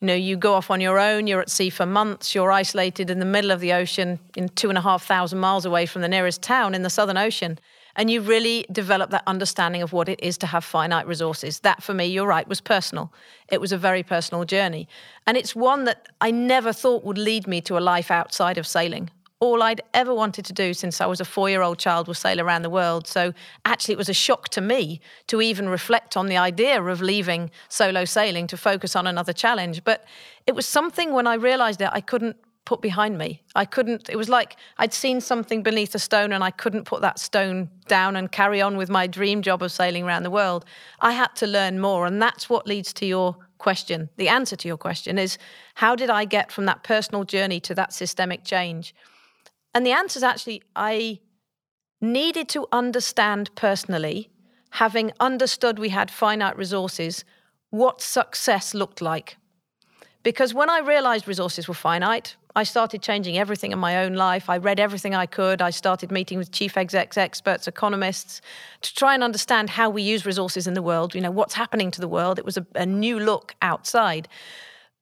You 0.00 0.08
know, 0.08 0.14
you 0.14 0.36
go 0.36 0.54
off 0.54 0.70
on 0.70 0.80
your 0.80 0.98
own, 0.98 1.28
you're 1.28 1.40
at 1.40 1.50
sea 1.50 1.70
for 1.70 1.86
months, 1.86 2.34
you're 2.34 2.50
isolated 2.50 3.10
in 3.10 3.20
the 3.20 3.24
middle 3.24 3.52
of 3.52 3.60
the 3.60 3.72
ocean, 3.72 4.18
in 4.36 4.48
two 4.48 4.68
and 4.68 4.76
a 4.76 4.80
half 4.80 5.04
thousand 5.04 5.38
miles 5.38 5.64
away 5.64 5.86
from 5.86 6.02
the 6.02 6.08
nearest 6.08 6.42
town 6.42 6.74
in 6.74 6.82
the 6.82 6.90
Southern 6.90 7.16
Ocean 7.16 7.58
and 7.96 8.10
you 8.10 8.20
really 8.20 8.66
develop 8.70 9.10
that 9.10 9.22
understanding 9.26 9.82
of 9.82 9.92
what 9.92 10.08
it 10.08 10.20
is 10.22 10.36
to 10.38 10.46
have 10.46 10.64
finite 10.64 11.06
resources. 11.06 11.60
That 11.60 11.82
for 11.82 11.94
me, 11.94 12.04
you're 12.04 12.26
right, 12.26 12.46
was 12.46 12.60
personal. 12.60 13.12
It 13.48 13.60
was 13.60 13.72
a 13.72 13.78
very 13.78 14.02
personal 14.02 14.44
journey. 14.44 14.86
And 15.26 15.36
it's 15.36 15.56
one 15.56 15.84
that 15.84 16.08
I 16.20 16.30
never 16.30 16.72
thought 16.72 17.04
would 17.04 17.18
lead 17.18 17.46
me 17.46 17.60
to 17.62 17.78
a 17.78 17.80
life 17.80 18.10
outside 18.10 18.58
of 18.58 18.66
sailing. 18.66 19.10
All 19.40 19.62
I'd 19.62 19.82
ever 19.92 20.14
wanted 20.14 20.44
to 20.46 20.52
do 20.52 20.72
since 20.72 21.00
I 21.00 21.06
was 21.06 21.20
a 21.20 21.24
four 21.24 21.50
year 21.50 21.62
old 21.62 21.78
child 21.78 22.06
was 22.08 22.18
sail 22.18 22.40
around 22.40 22.62
the 22.62 22.70
world. 22.70 23.06
So 23.06 23.32
actually, 23.64 23.92
it 23.92 23.98
was 23.98 24.08
a 24.08 24.14
shock 24.14 24.48
to 24.50 24.60
me 24.60 25.00
to 25.26 25.40
even 25.40 25.68
reflect 25.68 26.16
on 26.16 26.26
the 26.26 26.36
idea 26.36 26.82
of 26.82 27.00
leaving 27.02 27.50
solo 27.68 28.04
sailing 28.04 28.46
to 28.48 28.56
focus 28.56 28.94
on 28.94 29.06
another 29.06 29.32
challenge. 29.32 29.84
But 29.84 30.04
it 30.46 30.54
was 30.54 30.66
something 30.66 31.12
when 31.12 31.26
I 31.26 31.34
realized 31.34 31.80
that 31.80 31.94
I 31.94 32.00
couldn't 32.00 32.36
put 32.66 32.82
behind 32.82 33.16
me. 33.16 33.42
I 33.54 33.64
couldn't, 33.64 34.10
it 34.10 34.16
was 34.16 34.28
like 34.28 34.56
I'd 34.76 34.92
seen 34.92 35.22
something 35.22 35.62
beneath 35.62 35.94
a 35.94 35.98
stone 35.98 36.32
and 36.32 36.44
I 36.44 36.50
couldn't 36.50 36.84
put 36.84 37.00
that 37.00 37.18
stone 37.18 37.70
down 37.88 38.16
and 38.16 38.30
carry 38.30 38.60
on 38.60 38.76
with 38.76 38.90
my 38.90 39.06
dream 39.06 39.40
job 39.40 39.62
of 39.62 39.72
sailing 39.72 40.04
around 40.04 40.24
the 40.24 40.30
world. 40.30 40.66
I 41.00 41.12
had 41.12 41.34
to 41.36 41.46
learn 41.46 41.80
more. 41.80 42.04
And 42.04 42.20
that's 42.20 42.50
what 42.50 42.66
leads 42.66 42.92
to 42.94 43.06
your 43.06 43.36
question. 43.56 44.10
The 44.16 44.28
answer 44.28 44.56
to 44.56 44.68
your 44.68 44.76
question 44.76 45.16
is 45.16 45.38
how 45.74 45.96
did 45.96 46.10
I 46.10 46.26
get 46.26 46.52
from 46.52 46.66
that 46.66 46.82
personal 46.82 47.24
journey 47.24 47.60
to 47.60 47.74
that 47.76 47.94
systemic 47.94 48.44
change? 48.44 48.94
And 49.72 49.86
the 49.86 49.92
answer 49.92 50.18
is 50.18 50.24
actually 50.24 50.62
I 50.74 51.20
needed 52.00 52.48
to 52.50 52.66
understand 52.72 53.54
personally, 53.54 54.28
having 54.70 55.12
understood 55.20 55.78
we 55.78 55.90
had 55.90 56.10
finite 56.10 56.58
resources, 56.58 57.24
what 57.70 58.02
success 58.02 58.74
looked 58.74 59.00
like. 59.00 59.36
Because 60.22 60.52
when 60.52 60.68
I 60.68 60.80
realized 60.80 61.28
resources 61.28 61.68
were 61.68 61.74
finite, 61.74 62.36
I 62.56 62.62
started 62.62 63.02
changing 63.02 63.36
everything 63.36 63.70
in 63.70 63.78
my 63.78 63.98
own 64.02 64.14
life. 64.14 64.48
I 64.48 64.56
read 64.56 64.80
everything 64.80 65.14
I 65.14 65.26
could. 65.26 65.60
I 65.60 65.68
started 65.68 66.10
meeting 66.10 66.38
with 66.38 66.50
chief 66.50 66.78
execs, 66.78 67.18
experts, 67.18 67.68
economists 67.68 68.40
to 68.80 68.94
try 68.94 69.12
and 69.12 69.22
understand 69.22 69.68
how 69.68 69.90
we 69.90 70.00
use 70.00 70.24
resources 70.24 70.66
in 70.66 70.72
the 70.72 70.80
world, 70.80 71.14
you 71.14 71.20
know, 71.20 71.30
what's 71.30 71.52
happening 71.52 71.90
to 71.90 72.00
the 72.00 72.08
world. 72.08 72.38
It 72.38 72.46
was 72.46 72.56
a, 72.56 72.66
a 72.74 72.86
new 72.86 73.20
look 73.20 73.54
outside. 73.60 74.26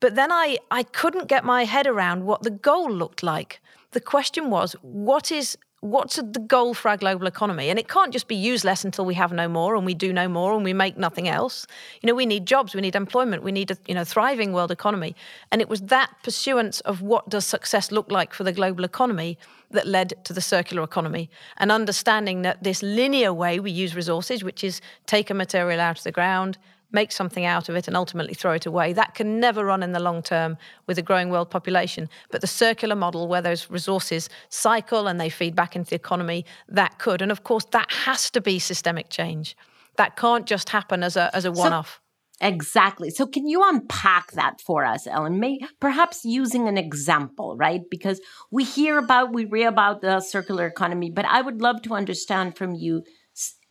But 0.00 0.16
then 0.16 0.32
I, 0.32 0.58
I 0.72 0.82
couldn't 0.82 1.28
get 1.28 1.44
my 1.44 1.64
head 1.64 1.86
around 1.86 2.24
what 2.24 2.42
the 2.42 2.50
goal 2.50 2.90
looked 2.90 3.22
like. 3.22 3.60
The 3.92 4.00
question 4.00 4.50
was, 4.50 4.72
what 4.82 5.30
is 5.30 5.56
what's 5.84 6.16
the 6.16 6.22
goal 6.40 6.72
for 6.72 6.88
our 6.88 6.96
global 6.96 7.26
economy? 7.26 7.68
And 7.68 7.78
it 7.78 7.88
can't 7.88 8.10
just 8.10 8.26
be 8.26 8.34
use 8.34 8.64
less 8.64 8.84
until 8.84 9.04
we 9.04 9.12
have 9.14 9.32
no 9.32 9.48
more 9.48 9.76
and 9.76 9.84
we 9.84 9.92
do 9.92 10.14
no 10.14 10.28
more 10.28 10.54
and 10.54 10.64
we 10.64 10.72
make 10.72 10.96
nothing 10.96 11.28
else. 11.28 11.66
You 12.00 12.06
know, 12.06 12.14
we 12.14 12.24
need 12.24 12.46
jobs, 12.46 12.74
we 12.74 12.80
need 12.80 12.96
employment, 12.96 13.42
we 13.42 13.52
need 13.52 13.70
a 13.70 13.76
you 13.86 13.94
know 13.94 14.02
thriving 14.02 14.54
world 14.54 14.70
economy. 14.70 15.14
And 15.52 15.60
it 15.60 15.68
was 15.68 15.82
that 15.82 16.10
pursuance 16.22 16.80
of 16.80 17.02
what 17.02 17.28
does 17.28 17.44
success 17.44 17.92
look 17.92 18.10
like 18.10 18.32
for 18.32 18.44
the 18.44 18.52
global 18.52 18.82
economy 18.82 19.36
that 19.72 19.86
led 19.86 20.14
to 20.24 20.32
the 20.32 20.40
circular 20.40 20.82
economy 20.82 21.28
and 21.58 21.70
understanding 21.70 22.42
that 22.42 22.62
this 22.62 22.82
linear 22.82 23.34
way 23.34 23.60
we 23.60 23.70
use 23.70 23.94
resources, 23.94 24.42
which 24.42 24.64
is 24.64 24.80
take 25.04 25.28
a 25.28 25.34
material 25.34 25.80
out 25.80 25.98
of 25.98 26.04
the 26.04 26.12
ground, 26.12 26.56
make 26.94 27.12
something 27.12 27.44
out 27.44 27.68
of 27.68 27.74
it 27.74 27.87
and 27.88 27.96
ultimately 27.96 28.33
throw 28.33 28.52
it 28.52 28.64
away. 28.64 28.92
That 28.92 29.14
can 29.14 29.40
never 29.40 29.64
run 29.64 29.83
in 29.83 29.92
the 29.92 30.00
long 30.00 30.22
term 30.22 30.57
with 30.87 30.96
a 30.96 31.02
growing 31.02 31.28
world 31.28 31.50
population. 31.50 32.09
But 32.30 32.40
the 32.40 32.46
circular 32.46 32.96
model, 32.96 33.28
where 33.28 33.42
those 33.42 33.68
resources 33.68 34.30
cycle 34.48 35.09
and 35.09 35.20
they 35.20 35.28
feed 35.28 35.54
back 35.54 35.76
into 35.76 35.90
the 35.90 35.96
economy, 35.96 36.46
that 36.68 36.98
could. 36.98 37.20
And 37.20 37.33
of 37.33 37.44
course, 37.44 37.66
that 37.72 37.90
has 37.90 38.30
to 38.30 38.40
be 38.40 38.59
systemic 38.59 39.11
change. 39.11 39.57
That 39.96 40.16
can't 40.16 40.46
just 40.46 40.70
happen 40.70 41.02
as 41.02 41.16
a, 41.16 41.35
as 41.37 41.44
a 41.44 41.52
one 41.52 41.72
off. 41.72 42.00
So, 42.40 42.48
exactly. 42.48 43.11
So, 43.11 43.26
can 43.26 43.46
you 43.46 43.62
unpack 43.64 44.33
that 44.33 44.61
for 44.61 44.85
us, 44.85 45.07
Ellen? 45.07 45.38
May, 45.38 45.61
perhaps 45.80 46.24
using 46.24 46.66
an 46.68 46.76
example, 46.78 47.57
right? 47.57 47.83
Because 47.90 48.20
we 48.50 48.64
hear 48.64 48.98
about, 48.98 49.33
we 49.33 49.44
read 49.44 49.66
about 49.66 50.00
the 50.00 50.20
circular 50.20 50.66
economy, 50.66 51.11
but 51.11 51.26
I 51.26 51.42
would 51.42 51.61
love 51.61 51.83
to 51.83 51.94
understand 51.94 52.57
from 52.57 52.74
you 52.74 53.04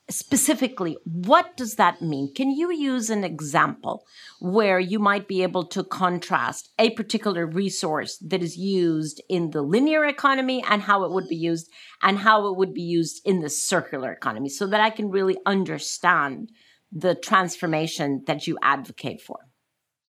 specifically, 0.10 0.98
what 1.06 1.56
does 1.56 1.76
that 1.76 2.02
mean? 2.02 2.34
Can 2.34 2.52
you 2.52 2.72
use 2.72 3.10
an 3.10 3.24
example 3.24 4.06
where 4.40 4.80
you 4.80 5.00
might 5.00 5.28
be 5.28 5.44
able 5.44 5.64
to 5.68 5.84
contrast 5.84 6.70
a 6.78 6.90
particular 6.92 7.46
resource 7.46 8.18
that 8.18 8.44
is 8.44 8.58
used 8.58 9.22
in 9.30 9.52
the 9.52 9.62
linear 9.62 10.04
economy 10.06 10.64
and 10.70 10.82
how 10.82 11.04
it 11.04 11.12
would 11.12 11.28
be 11.30 11.36
used, 11.36 11.70
and 12.02 12.20
how 12.20 12.48
it 12.48 12.58
would 12.58 12.74
be 12.74 12.82
used 12.82 13.22
in 13.26 13.40
the 13.40 13.50
circular 13.50 14.12
economy, 14.12 14.50
so 14.50 14.68
that 14.68 14.82
I 14.82 14.90
can 14.90 15.10
really 15.10 15.38
understand 15.46 16.52
the 16.92 17.16
transformation 17.16 18.24
that 18.28 18.46
you 18.46 18.58
advocate 18.62 19.22
for? 19.22 19.40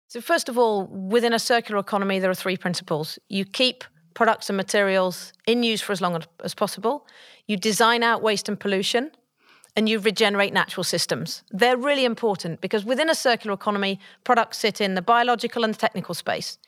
So, 0.09 0.20
first 0.20 0.48
of 0.48 0.59
all, 0.59 0.87
within 0.87 1.33
a 1.33 1.38
circular 1.38 1.81
economy, 1.81 2.18
there 2.18 2.31
are 2.31 2.35
three 2.35 2.57
principles. 2.57 3.18
You 3.28 3.44
keep 3.44 3.85
products 4.14 4.50
and 4.50 4.57
materials 4.57 5.33
in 5.46 5.62
use 5.62 5.81
for 5.81 5.92
as 5.92 6.00
long 6.00 6.22
as 6.44 6.55
possible, 6.55 7.07
you 7.46 7.57
design 7.57 8.02
out 8.02 8.22
waste 8.22 8.48
and 8.48 8.59
pollution 8.59 9.11
and 9.76 9.88
you 9.88 9.98
regenerate 9.98 10.52
natural 10.52 10.85
systems. 10.85 11.42
They're 11.50 11.76
really 11.76 12.04
important 12.04 12.61
because 12.61 12.85
within 12.85 13.08
a 13.08 13.14
circular 13.14 13.54
economy, 13.54 13.98
products 14.24 14.58
sit 14.58 14.80
in 14.80 14.94
the 14.94 15.02
biological 15.02 15.64
and 15.64 15.74
the 15.74 15.78
technical 15.78 16.14
space. 16.14 16.58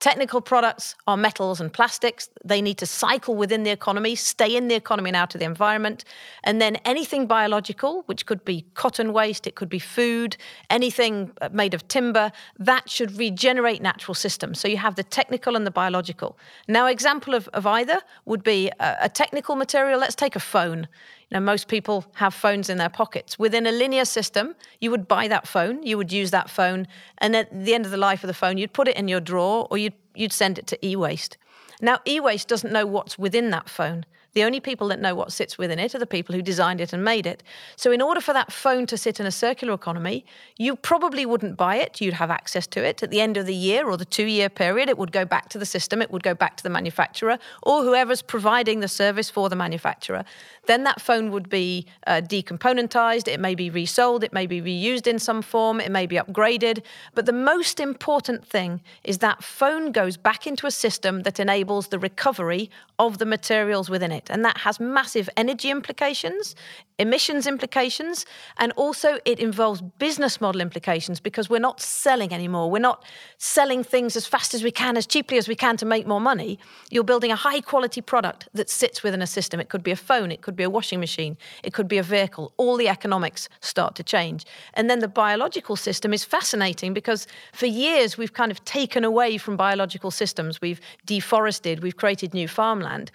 Technical 0.00 0.40
products 0.40 0.94
are 1.08 1.16
metals 1.16 1.60
and 1.60 1.72
plastics. 1.72 2.28
They 2.44 2.62
need 2.62 2.78
to 2.78 2.86
cycle 2.86 3.34
within 3.34 3.64
the 3.64 3.70
economy, 3.70 4.14
stay 4.14 4.54
in 4.54 4.68
the 4.68 4.76
economy 4.76 5.10
and 5.10 5.16
out 5.16 5.34
of 5.34 5.40
the 5.40 5.44
environment. 5.44 6.04
And 6.44 6.60
then 6.60 6.76
anything 6.84 7.26
biological, 7.26 8.04
which 8.06 8.24
could 8.24 8.44
be 8.44 8.64
cotton 8.74 9.12
waste, 9.12 9.48
it 9.48 9.56
could 9.56 9.68
be 9.68 9.80
food, 9.80 10.36
anything 10.70 11.32
uh, 11.40 11.48
made 11.52 11.74
of 11.74 11.88
timber, 11.88 12.30
that 12.60 12.88
should 12.88 13.18
regenerate 13.18 13.82
natural 13.82 14.14
systems. 14.14 14.60
So 14.60 14.68
you 14.68 14.76
have 14.76 14.94
the 14.94 15.02
technical 15.02 15.56
and 15.56 15.66
the 15.66 15.72
biological. 15.72 16.38
Now, 16.68 16.86
example 16.86 17.34
of, 17.34 17.48
of 17.48 17.66
either 17.66 18.00
would 18.24 18.44
be 18.44 18.70
a, 18.78 18.96
a 19.02 19.08
technical 19.08 19.56
material. 19.56 19.98
Let's 19.98 20.14
take 20.14 20.36
a 20.36 20.40
phone. 20.40 20.86
Know, 21.30 21.40
most 21.40 21.68
people 21.68 22.06
have 22.14 22.32
phones 22.32 22.70
in 22.70 22.78
their 22.78 22.88
pockets. 22.88 23.38
Within 23.38 23.66
a 23.66 23.72
linear 23.72 24.06
system, 24.06 24.54
you 24.80 24.90
would 24.90 25.06
buy 25.06 25.28
that 25.28 25.46
phone, 25.46 25.82
you 25.82 25.98
would 25.98 26.10
use 26.10 26.30
that 26.30 26.48
phone, 26.48 26.88
and 27.18 27.36
at 27.36 27.64
the 27.64 27.74
end 27.74 27.84
of 27.84 27.90
the 27.90 27.98
life 27.98 28.24
of 28.24 28.28
the 28.28 28.34
phone, 28.34 28.56
you'd 28.56 28.72
put 28.72 28.88
it 28.88 28.96
in 28.96 29.08
your 29.08 29.20
drawer 29.20 29.68
or 29.70 29.76
you'd, 29.76 29.92
you'd 30.14 30.32
send 30.32 30.58
it 30.58 30.66
to 30.68 30.86
e 30.86 30.96
waste. 30.96 31.36
Now, 31.82 31.98
e 32.06 32.18
waste 32.18 32.48
doesn't 32.48 32.72
know 32.72 32.86
what's 32.86 33.18
within 33.18 33.50
that 33.50 33.68
phone. 33.68 34.06
The 34.38 34.44
only 34.44 34.60
people 34.60 34.86
that 34.86 35.00
know 35.00 35.16
what 35.16 35.32
sits 35.32 35.58
within 35.58 35.80
it 35.80 35.96
are 35.96 35.98
the 35.98 36.06
people 36.06 36.32
who 36.32 36.42
designed 36.42 36.80
it 36.80 36.92
and 36.92 37.02
made 37.02 37.26
it. 37.26 37.42
So, 37.74 37.90
in 37.90 38.00
order 38.00 38.20
for 38.20 38.32
that 38.34 38.52
phone 38.52 38.86
to 38.86 38.96
sit 38.96 39.18
in 39.18 39.26
a 39.26 39.32
circular 39.32 39.74
economy, 39.74 40.24
you 40.56 40.76
probably 40.76 41.26
wouldn't 41.26 41.56
buy 41.56 41.74
it. 41.74 42.00
You'd 42.00 42.14
have 42.14 42.30
access 42.30 42.64
to 42.68 42.84
it. 42.84 43.02
At 43.02 43.10
the 43.10 43.20
end 43.20 43.36
of 43.36 43.46
the 43.46 43.54
year 43.56 43.88
or 43.90 43.96
the 43.96 44.04
two 44.04 44.26
year 44.26 44.48
period, 44.48 44.88
it 44.88 44.96
would 44.96 45.10
go 45.10 45.24
back 45.24 45.48
to 45.48 45.58
the 45.58 45.66
system, 45.66 46.00
it 46.00 46.12
would 46.12 46.22
go 46.22 46.34
back 46.34 46.56
to 46.58 46.62
the 46.62 46.70
manufacturer 46.70 47.40
or 47.64 47.82
whoever's 47.82 48.22
providing 48.22 48.78
the 48.78 48.86
service 48.86 49.28
for 49.28 49.48
the 49.48 49.56
manufacturer. 49.56 50.24
Then 50.66 50.84
that 50.84 51.00
phone 51.00 51.32
would 51.32 51.48
be 51.48 51.86
uh, 52.06 52.20
decomponentized, 52.24 53.26
it 53.26 53.40
may 53.40 53.56
be 53.56 53.70
resold, 53.70 54.22
it 54.22 54.32
may 54.32 54.46
be 54.46 54.60
reused 54.60 55.08
in 55.08 55.18
some 55.18 55.42
form, 55.42 55.80
it 55.80 55.90
may 55.90 56.06
be 56.06 56.14
upgraded. 56.14 56.84
But 57.12 57.26
the 57.26 57.32
most 57.32 57.80
important 57.80 58.46
thing 58.46 58.82
is 59.02 59.18
that 59.18 59.42
phone 59.42 59.90
goes 59.90 60.16
back 60.16 60.46
into 60.46 60.66
a 60.68 60.70
system 60.70 61.22
that 61.22 61.40
enables 61.40 61.88
the 61.88 61.98
recovery 61.98 62.70
of 63.00 63.18
the 63.18 63.26
materials 63.26 63.88
within 63.88 64.12
it. 64.12 64.27
And 64.30 64.44
that 64.44 64.58
has 64.58 64.80
massive 64.80 65.28
energy 65.36 65.70
implications, 65.70 66.54
emissions 66.98 67.46
implications, 67.46 68.26
and 68.58 68.72
also 68.72 69.18
it 69.24 69.38
involves 69.38 69.80
business 69.98 70.40
model 70.40 70.60
implications 70.60 71.20
because 71.20 71.48
we're 71.48 71.60
not 71.60 71.80
selling 71.80 72.32
anymore. 72.32 72.70
We're 72.70 72.80
not 72.80 73.04
selling 73.38 73.84
things 73.84 74.16
as 74.16 74.26
fast 74.26 74.52
as 74.54 74.64
we 74.64 74.70
can, 74.70 74.96
as 74.96 75.06
cheaply 75.06 75.38
as 75.38 75.46
we 75.48 75.54
can 75.54 75.76
to 75.76 75.86
make 75.86 76.06
more 76.06 76.20
money. 76.20 76.58
You're 76.90 77.04
building 77.04 77.30
a 77.30 77.36
high 77.36 77.60
quality 77.60 78.00
product 78.00 78.48
that 78.54 78.68
sits 78.68 79.02
within 79.02 79.22
a 79.22 79.26
system. 79.26 79.60
It 79.60 79.68
could 79.68 79.82
be 79.82 79.92
a 79.92 79.96
phone, 79.96 80.32
it 80.32 80.42
could 80.42 80.56
be 80.56 80.64
a 80.64 80.70
washing 80.70 80.98
machine, 80.98 81.36
it 81.62 81.72
could 81.72 81.88
be 81.88 81.98
a 81.98 82.02
vehicle. 82.02 82.52
All 82.56 82.76
the 82.76 82.88
economics 82.88 83.48
start 83.60 83.94
to 83.96 84.02
change. 84.02 84.44
And 84.74 84.90
then 84.90 84.98
the 84.98 85.08
biological 85.08 85.76
system 85.76 86.12
is 86.12 86.24
fascinating 86.24 86.94
because 86.94 87.26
for 87.52 87.66
years 87.66 88.18
we've 88.18 88.32
kind 88.32 88.50
of 88.50 88.64
taken 88.64 89.04
away 89.04 89.38
from 89.38 89.56
biological 89.56 90.10
systems. 90.10 90.60
We've 90.60 90.80
deforested, 91.06 91.82
we've 91.82 91.96
created 91.96 92.34
new 92.34 92.48
farmland 92.48 93.10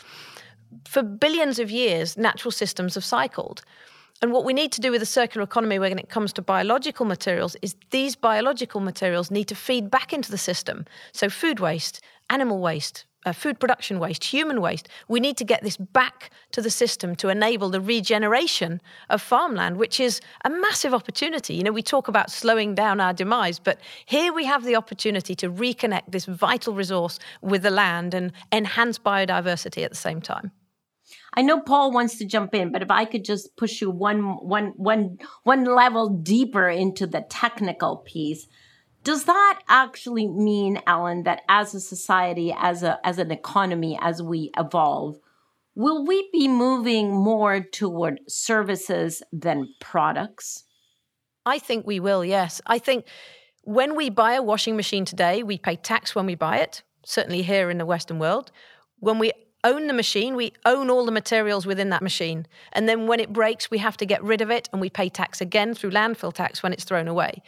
for 0.85 1.03
billions 1.03 1.59
of 1.59 1.71
years, 1.71 2.17
natural 2.17 2.51
systems 2.51 2.95
have 2.95 3.05
cycled. 3.05 3.63
And 4.21 4.31
what 4.31 4.45
we 4.45 4.53
need 4.53 4.71
to 4.73 4.81
do 4.81 4.91
with 4.91 5.01
the 5.01 5.05
circular 5.05 5.43
economy 5.43 5.79
when 5.79 5.99
it 5.99 6.09
comes 6.09 6.31
to 6.33 6.41
biological 6.41 7.05
materials 7.05 7.57
is 7.61 7.75
these 7.89 8.15
biological 8.15 8.79
materials 8.79 9.29
need 9.29 9.49
to 9.49 9.55
feed 9.55 9.91
back 9.91 10.13
into 10.13 10.31
the 10.31 10.37
system. 10.37 10.85
So, 11.11 11.29
food 11.29 11.59
waste, 11.59 11.99
animal 12.29 12.59
waste, 12.59 13.05
uh, 13.25 13.33
food 13.33 13.59
production 13.59 13.99
waste, 13.99 14.23
human 14.23 14.61
waste, 14.61 14.89
we 15.07 15.19
need 15.19 15.37
to 15.37 15.43
get 15.43 15.61
this 15.61 15.77
back 15.77 16.29
to 16.51 16.61
the 16.61 16.69
system 16.69 17.15
to 17.17 17.29
enable 17.29 17.69
the 17.69 17.81
regeneration 17.81 18.81
of 19.09 19.21
farmland, 19.21 19.77
which 19.77 19.99
is 19.99 20.21
a 20.45 20.49
massive 20.49 20.93
opportunity. 20.93 21.55
You 21.55 21.63
know, 21.63 21.71
we 21.71 21.83
talk 21.83 22.07
about 22.07 22.31
slowing 22.31 22.75
down 22.75 22.99
our 22.99 23.13
demise, 23.13 23.59
but 23.59 23.79
here 24.05 24.33
we 24.33 24.45
have 24.45 24.63
the 24.63 24.75
opportunity 24.75 25.35
to 25.35 25.49
reconnect 25.49 26.11
this 26.11 26.25
vital 26.25 26.73
resource 26.73 27.19
with 27.41 27.63
the 27.63 27.71
land 27.71 28.13
and 28.13 28.31
enhance 28.51 28.99
biodiversity 28.99 29.83
at 29.83 29.91
the 29.91 29.97
same 29.97 30.21
time. 30.21 30.51
I 31.35 31.41
know 31.41 31.61
Paul 31.61 31.91
wants 31.91 32.17
to 32.17 32.25
jump 32.25 32.53
in, 32.53 32.71
but 32.71 32.81
if 32.81 32.91
I 32.91 33.05
could 33.05 33.25
just 33.25 33.55
push 33.57 33.81
you 33.81 33.89
one 33.89 34.21
one 34.45 34.73
one 34.75 35.17
one 35.43 35.65
level 35.65 36.09
deeper 36.09 36.69
into 36.69 37.07
the 37.07 37.25
technical 37.29 37.97
piece. 37.97 38.47
Does 39.03 39.25
that 39.25 39.59
actually 39.67 40.27
mean, 40.27 40.81
Ellen, 40.87 41.23
that 41.23 41.41
as 41.49 41.73
a 41.73 41.81
society, 41.81 42.55
as 42.57 42.83
a 42.83 42.99
as 43.05 43.17
an 43.17 43.31
economy, 43.31 43.97
as 44.01 44.21
we 44.21 44.51
evolve, 44.57 45.17
will 45.75 46.05
we 46.05 46.29
be 46.31 46.47
moving 46.47 47.11
more 47.11 47.59
toward 47.61 48.21
services 48.29 49.21
than 49.33 49.73
products? 49.81 50.63
I 51.45 51.59
think 51.59 51.85
we 51.85 51.99
will, 51.99 52.23
yes. 52.23 52.61
I 52.65 52.79
think 52.79 53.05
when 53.63 53.95
we 53.95 54.09
buy 54.09 54.33
a 54.33 54.43
washing 54.43 54.75
machine 54.75 55.03
today, 55.03 55.43
we 55.43 55.57
pay 55.57 55.75
tax 55.75 56.15
when 56.15 56.25
we 56.25 56.35
buy 56.35 56.59
it, 56.59 56.83
certainly 57.05 57.41
here 57.41 57.69
in 57.69 57.79
the 57.79 57.85
Western 57.85 58.19
world. 58.19 58.51
When 58.99 59.19
we 59.19 59.33
own 59.63 59.87
the 59.87 59.93
machine, 59.93 60.35
we 60.35 60.53
own 60.65 60.89
all 60.89 61.05
the 61.05 61.11
materials 61.11 61.65
within 61.65 61.89
that 61.89 62.01
machine. 62.01 62.45
And 62.71 62.87
then 62.87 63.07
when 63.07 63.19
it 63.19 63.31
breaks, 63.31 63.71
we 63.71 63.77
have 63.79 63.97
to 63.97 64.05
get 64.05 64.23
rid 64.23 64.41
of 64.41 64.51
it 64.51 64.69
and 64.71 64.81
we 64.81 64.89
pay 64.89 65.09
tax 65.09 65.41
again 65.41 65.73
through 65.73 65.91
landfill 65.91 66.33
tax 66.33 66.61
when 66.61 66.73
it's 66.73 66.83
thrown 66.83 67.07
away. 67.07 67.41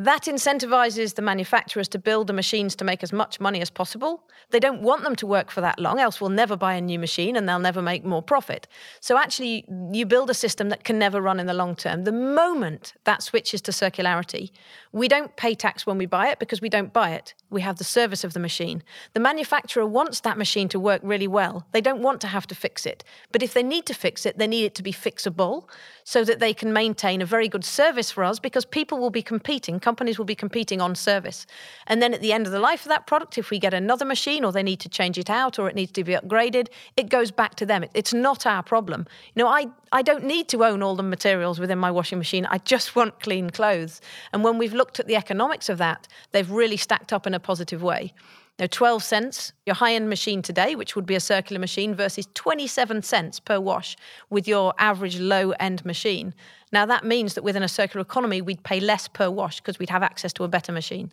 That 0.00 0.22
incentivizes 0.22 1.16
the 1.16 1.20
manufacturers 1.20 1.86
to 1.88 1.98
build 1.98 2.26
the 2.26 2.32
machines 2.32 2.74
to 2.76 2.86
make 2.86 3.02
as 3.02 3.12
much 3.12 3.38
money 3.38 3.60
as 3.60 3.68
possible. 3.68 4.22
They 4.48 4.58
don't 4.58 4.80
want 4.80 5.02
them 5.02 5.14
to 5.16 5.26
work 5.26 5.50
for 5.50 5.60
that 5.60 5.78
long, 5.78 6.00
else 6.00 6.22
we'll 6.22 6.30
never 6.30 6.56
buy 6.56 6.72
a 6.72 6.80
new 6.80 6.98
machine 6.98 7.36
and 7.36 7.46
they'll 7.46 7.58
never 7.58 7.82
make 7.82 8.02
more 8.02 8.22
profit. 8.22 8.66
So, 9.00 9.18
actually, 9.18 9.66
you 9.92 10.06
build 10.06 10.30
a 10.30 10.34
system 10.34 10.70
that 10.70 10.84
can 10.84 10.98
never 10.98 11.20
run 11.20 11.38
in 11.38 11.46
the 11.46 11.52
long 11.52 11.76
term. 11.76 12.04
The 12.04 12.12
moment 12.12 12.94
that 13.04 13.22
switches 13.22 13.60
to 13.60 13.72
circularity, 13.72 14.52
we 14.90 15.06
don't 15.06 15.36
pay 15.36 15.54
tax 15.54 15.86
when 15.86 15.98
we 15.98 16.06
buy 16.06 16.28
it 16.28 16.38
because 16.38 16.62
we 16.62 16.70
don't 16.70 16.94
buy 16.94 17.10
it. 17.10 17.34
We 17.50 17.60
have 17.60 17.76
the 17.76 17.84
service 17.84 18.24
of 18.24 18.32
the 18.32 18.40
machine. 18.40 18.82
The 19.12 19.20
manufacturer 19.20 19.84
wants 19.84 20.20
that 20.20 20.38
machine 20.38 20.70
to 20.70 20.80
work 20.80 21.02
really 21.04 21.28
well. 21.28 21.66
They 21.72 21.82
don't 21.82 22.00
want 22.00 22.22
to 22.22 22.26
have 22.26 22.46
to 22.46 22.54
fix 22.54 22.86
it. 22.86 23.04
But 23.32 23.42
if 23.42 23.52
they 23.52 23.62
need 23.62 23.84
to 23.84 23.94
fix 23.94 24.24
it, 24.24 24.38
they 24.38 24.46
need 24.46 24.64
it 24.64 24.74
to 24.76 24.82
be 24.82 24.92
fixable 24.92 25.68
so 26.04 26.24
that 26.24 26.40
they 26.40 26.54
can 26.54 26.72
maintain 26.72 27.20
a 27.20 27.26
very 27.26 27.48
good 27.48 27.64
service 27.64 28.10
for 28.10 28.24
us 28.24 28.38
because 28.38 28.64
people 28.64 28.98
will 28.98 29.10
be 29.10 29.22
competing 29.22 29.78
companies 29.90 30.18
will 30.18 30.30
be 30.34 30.36
competing 30.36 30.80
on 30.80 30.94
service. 30.94 31.46
And 31.88 32.00
then 32.00 32.14
at 32.14 32.20
the 32.20 32.32
end 32.32 32.46
of 32.46 32.52
the 32.52 32.60
life 32.60 32.82
of 32.82 32.90
that 32.90 33.08
product, 33.08 33.36
if 33.38 33.50
we 33.50 33.58
get 33.58 33.74
another 33.74 34.04
machine 34.04 34.44
or 34.44 34.52
they 34.52 34.62
need 34.62 34.78
to 34.86 34.88
change 34.88 35.18
it 35.18 35.28
out 35.28 35.58
or 35.58 35.68
it 35.68 35.74
needs 35.74 35.90
to 35.98 36.04
be 36.04 36.12
upgraded, 36.12 36.68
it 36.96 37.08
goes 37.08 37.32
back 37.32 37.56
to 37.56 37.66
them. 37.66 37.84
It's 37.92 38.14
not 38.14 38.46
our 38.46 38.62
problem. 38.62 39.00
You 39.34 39.42
know, 39.42 39.48
I, 39.48 39.66
I 39.90 40.02
don't 40.02 40.24
need 40.24 40.46
to 40.50 40.62
own 40.64 40.80
all 40.84 40.94
the 40.94 41.02
materials 41.02 41.58
within 41.58 41.80
my 41.86 41.90
washing 41.90 42.18
machine. 42.18 42.46
I 42.46 42.58
just 42.58 42.94
want 42.98 43.18
clean 43.18 43.50
clothes. 43.50 44.00
And 44.32 44.44
when 44.44 44.58
we've 44.58 44.74
looked 44.80 45.00
at 45.00 45.08
the 45.08 45.16
economics 45.16 45.68
of 45.68 45.78
that, 45.78 46.06
they've 46.30 46.50
really 46.62 46.76
stacked 46.76 47.12
up 47.12 47.26
in 47.26 47.34
a 47.34 47.40
positive 47.40 47.82
way. 47.82 48.12
Now, 48.60 48.66
12 48.70 49.02
cents, 49.02 49.54
your 49.64 49.74
high 49.74 49.94
end 49.94 50.10
machine 50.10 50.42
today, 50.42 50.74
which 50.74 50.94
would 50.94 51.06
be 51.06 51.14
a 51.14 51.20
circular 51.20 51.58
machine, 51.58 51.94
versus 51.94 52.28
27 52.34 53.02
cents 53.02 53.40
per 53.40 53.58
wash 53.58 53.96
with 54.28 54.46
your 54.46 54.74
average 54.78 55.18
low 55.18 55.52
end 55.52 55.82
machine. 55.86 56.34
Now, 56.70 56.84
that 56.84 57.02
means 57.02 57.34
that 57.34 57.42
within 57.42 57.62
a 57.62 57.68
circular 57.68 58.02
economy, 58.02 58.42
we'd 58.42 58.62
pay 58.62 58.78
less 58.78 59.08
per 59.08 59.30
wash 59.30 59.60
because 59.60 59.78
we'd 59.78 59.88
have 59.88 60.02
access 60.02 60.34
to 60.34 60.44
a 60.44 60.48
better 60.48 60.72
machine. 60.72 61.10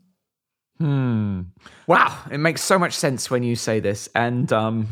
Hmm. 0.78 1.44
Wow. 1.88 2.20
It 2.30 2.40
makes 2.40 2.62
so 2.62 2.78
much 2.78 2.94
sense 2.94 3.32
when 3.32 3.44
you 3.44 3.56
say 3.56 3.80
this. 3.80 4.10
And, 4.14 4.52
um, 4.52 4.88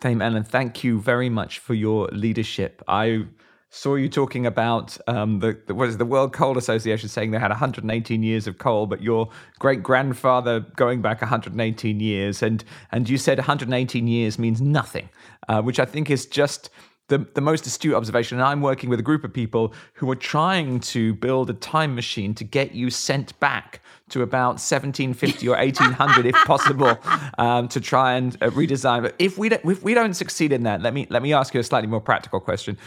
Dame 0.00 0.22
Ellen, 0.22 0.44
thank 0.44 0.82
you 0.82 0.98
very 0.98 1.28
much 1.28 1.58
for 1.58 1.74
your 1.74 2.08
leadership. 2.08 2.82
I 2.88 3.26
saw 3.74 3.94
you 3.94 4.06
talking 4.06 4.44
about 4.44 4.98
um, 5.08 5.38
the, 5.38 5.58
the 5.66 5.74
what 5.74 5.88
is 5.88 5.96
the 5.96 6.04
World 6.04 6.34
Coal 6.34 6.58
Association 6.58 7.08
saying 7.08 7.30
they 7.30 7.38
had 7.38 7.50
118 7.50 8.22
years 8.22 8.46
of 8.46 8.58
coal, 8.58 8.86
but 8.86 9.02
your 9.02 9.30
great 9.58 9.82
grandfather 9.82 10.60
going 10.76 11.00
back 11.00 11.22
118 11.22 11.98
years, 11.98 12.42
and 12.42 12.62
and 12.92 13.08
you 13.08 13.16
said 13.16 13.38
118 13.38 14.06
years 14.06 14.38
means 14.38 14.60
nothing, 14.60 15.08
uh, 15.48 15.62
which 15.62 15.80
I 15.80 15.86
think 15.86 16.10
is 16.10 16.26
just. 16.26 16.70
The, 17.08 17.26
the 17.34 17.42
most 17.42 17.66
astute 17.66 17.94
observation, 17.94 18.38
and 18.38 18.46
I'm 18.46 18.62
working 18.62 18.88
with 18.88 18.98
a 18.98 19.02
group 19.02 19.22
of 19.22 19.34
people 19.34 19.74
who 19.94 20.10
are 20.10 20.16
trying 20.16 20.80
to 20.80 21.14
build 21.14 21.50
a 21.50 21.52
time 21.52 21.94
machine 21.94 22.32
to 22.36 22.44
get 22.44 22.72
you 22.72 22.88
sent 22.88 23.38
back 23.38 23.82
to 24.10 24.22
about 24.22 24.52
1750 24.52 25.46
or 25.48 25.56
1800 25.56 26.24
if 26.24 26.34
possible 26.46 26.98
um, 27.38 27.68
to 27.68 27.80
try 27.80 28.14
and 28.14 28.36
uh, 28.36 28.48
redesign. 28.50 29.02
But 29.02 29.14
if 29.18 29.36
we 29.36 29.50
don't, 29.50 29.62
if 29.66 29.82
we 29.82 29.92
don't 29.92 30.14
succeed 30.14 30.52
in 30.52 30.62
that, 30.62 30.80
let 30.80 30.94
me 30.94 31.06
let 31.10 31.22
me 31.22 31.34
ask 31.34 31.52
you 31.52 31.60
a 31.60 31.64
slightly 31.64 31.88
more 31.88 32.00
practical 32.00 32.40
question 32.40 32.78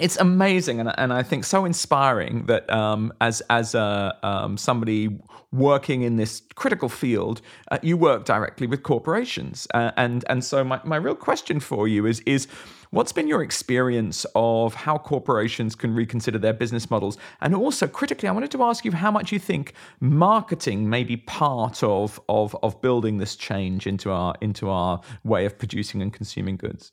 it's 0.00 0.16
amazing 0.16 0.80
and, 0.80 0.92
and 0.98 1.12
I 1.12 1.22
think 1.22 1.44
so 1.44 1.64
inspiring 1.64 2.46
that 2.46 2.68
um, 2.70 3.12
as 3.20 3.42
as 3.50 3.74
um, 3.74 4.56
somebody 4.56 5.18
working 5.52 6.02
in 6.02 6.16
this 6.16 6.42
critical 6.54 6.88
field, 6.88 7.40
uh, 7.70 7.78
you 7.82 7.96
work 7.96 8.24
directly 8.24 8.66
with 8.66 8.82
corporations, 8.82 9.66
uh, 9.74 9.92
and 9.96 10.24
and 10.28 10.44
so 10.44 10.64
my, 10.64 10.80
my 10.84 10.96
real 10.96 11.14
question 11.14 11.60
for 11.60 11.88
you 11.88 12.06
is 12.06 12.20
is 12.20 12.46
what's 12.90 13.12
been 13.12 13.28
your 13.28 13.42
experience 13.42 14.24
of 14.34 14.74
how 14.74 14.98
corporations 14.98 15.74
can 15.74 15.94
reconsider 15.94 16.38
their 16.38 16.52
business 16.52 16.90
models, 16.90 17.16
and 17.40 17.54
also 17.54 17.86
critically, 17.86 18.28
I 18.28 18.32
wanted 18.32 18.50
to 18.52 18.62
ask 18.62 18.84
you 18.84 18.92
how 18.92 19.10
much 19.10 19.32
you 19.32 19.38
think 19.38 19.74
marketing 20.00 20.88
may 20.88 21.04
be 21.04 21.16
part 21.16 21.82
of 21.82 22.20
of 22.28 22.56
of 22.62 22.80
building 22.82 23.18
this 23.18 23.36
change 23.36 23.86
into 23.86 24.10
our 24.10 24.34
into 24.40 24.68
our 24.68 25.00
way 25.24 25.46
of 25.46 25.58
producing 25.58 26.02
and 26.02 26.12
consuming 26.12 26.56
goods. 26.56 26.92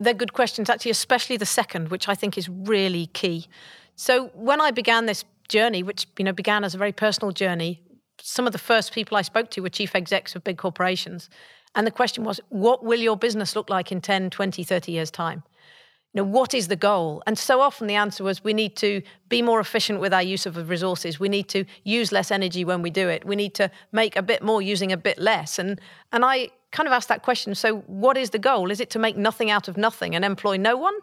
They're 0.00 0.14
good 0.14 0.32
questions, 0.32 0.68
actually, 0.68 0.90
especially 0.90 1.36
the 1.36 1.46
second, 1.46 1.88
which 1.88 2.08
I 2.08 2.14
think 2.14 2.36
is 2.36 2.48
really 2.48 3.06
key. 3.06 3.46
So 3.96 4.26
when 4.34 4.60
I 4.60 4.70
began 4.70 5.06
this 5.06 5.24
journey, 5.48 5.82
which 5.82 6.06
you 6.18 6.24
know 6.24 6.32
began 6.32 6.64
as 6.64 6.74
a 6.74 6.78
very 6.78 6.92
personal 6.92 7.32
journey, 7.32 7.80
some 8.20 8.46
of 8.46 8.52
the 8.52 8.58
first 8.58 8.92
people 8.92 9.16
I 9.16 9.22
spoke 9.22 9.50
to 9.50 9.60
were 9.60 9.68
chief 9.68 9.94
execs 9.94 10.34
of 10.34 10.44
big 10.44 10.58
corporations. 10.58 11.28
And 11.74 11.86
the 11.86 11.90
question 11.90 12.24
was, 12.24 12.40
what 12.50 12.84
will 12.84 13.00
your 13.00 13.16
business 13.16 13.56
look 13.56 13.68
like 13.68 13.90
in 13.90 14.00
10, 14.00 14.30
20, 14.30 14.62
30 14.62 14.92
years' 14.92 15.10
time? 15.10 15.42
You 16.12 16.22
know, 16.22 16.28
what 16.28 16.54
is 16.54 16.68
the 16.68 16.76
goal? 16.76 17.24
And 17.26 17.36
so 17.36 17.60
often 17.60 17.88
the 17.88 17.96
answer 17.96 18.22
was 18.22 18.44
we 18.44 18.54
need 18.54 18.76
to 18.76 19.02
be 19.28 19.42
more 19.42 19.58
efficient 19.58 19.98
with 19.98 20.14
our 20.14 20.22
use 20.22 20.46
of 20.46 20.68
resources. 20.68 21.18
We 21.18 21.28
need 21.28 21.48
to 21.48 21.64
use 21.82 22.12
less 22.12 22.30
energy 22.30 22.64
when 22.64 22.82
we 22.82 22.90
do 22.90 23.08
it. 23.08 23.26
We 23.26 23.34
need 23.34 23.54
to 23.54 23.68
make 23.90 24.14
a 24.14 24.22
bit 24.22 24.40
more 24.40 24.62
using 24.62 24.92
a 24.92 24.96
bit 24.96 25.18
less. 25.18 25.58
And 25.58 25.80
and 26.12 26.24
I 26.24 26.50
kind 26.74 26.86
of 26.86 26.92
asked 26.92 27.08
that 27.08 27.22
question. 27.22 27.54
So 27.54 27.78
what 27.86 28.18
is 28.18 28.30
the 28.30 28.38
goal? 28.38 28.70
Is 28.70 28.80
it 28.80 28.90
to 28.90 28.98
make 28.98 29.16
nothing 29.16 29.50
out 29.50 29.68
of 29.68 29.76
nothing 29.78 30.14
and 30.14 30.24
employ 30.24 30.58
no 30.58 30.76
one? 30.76 30.94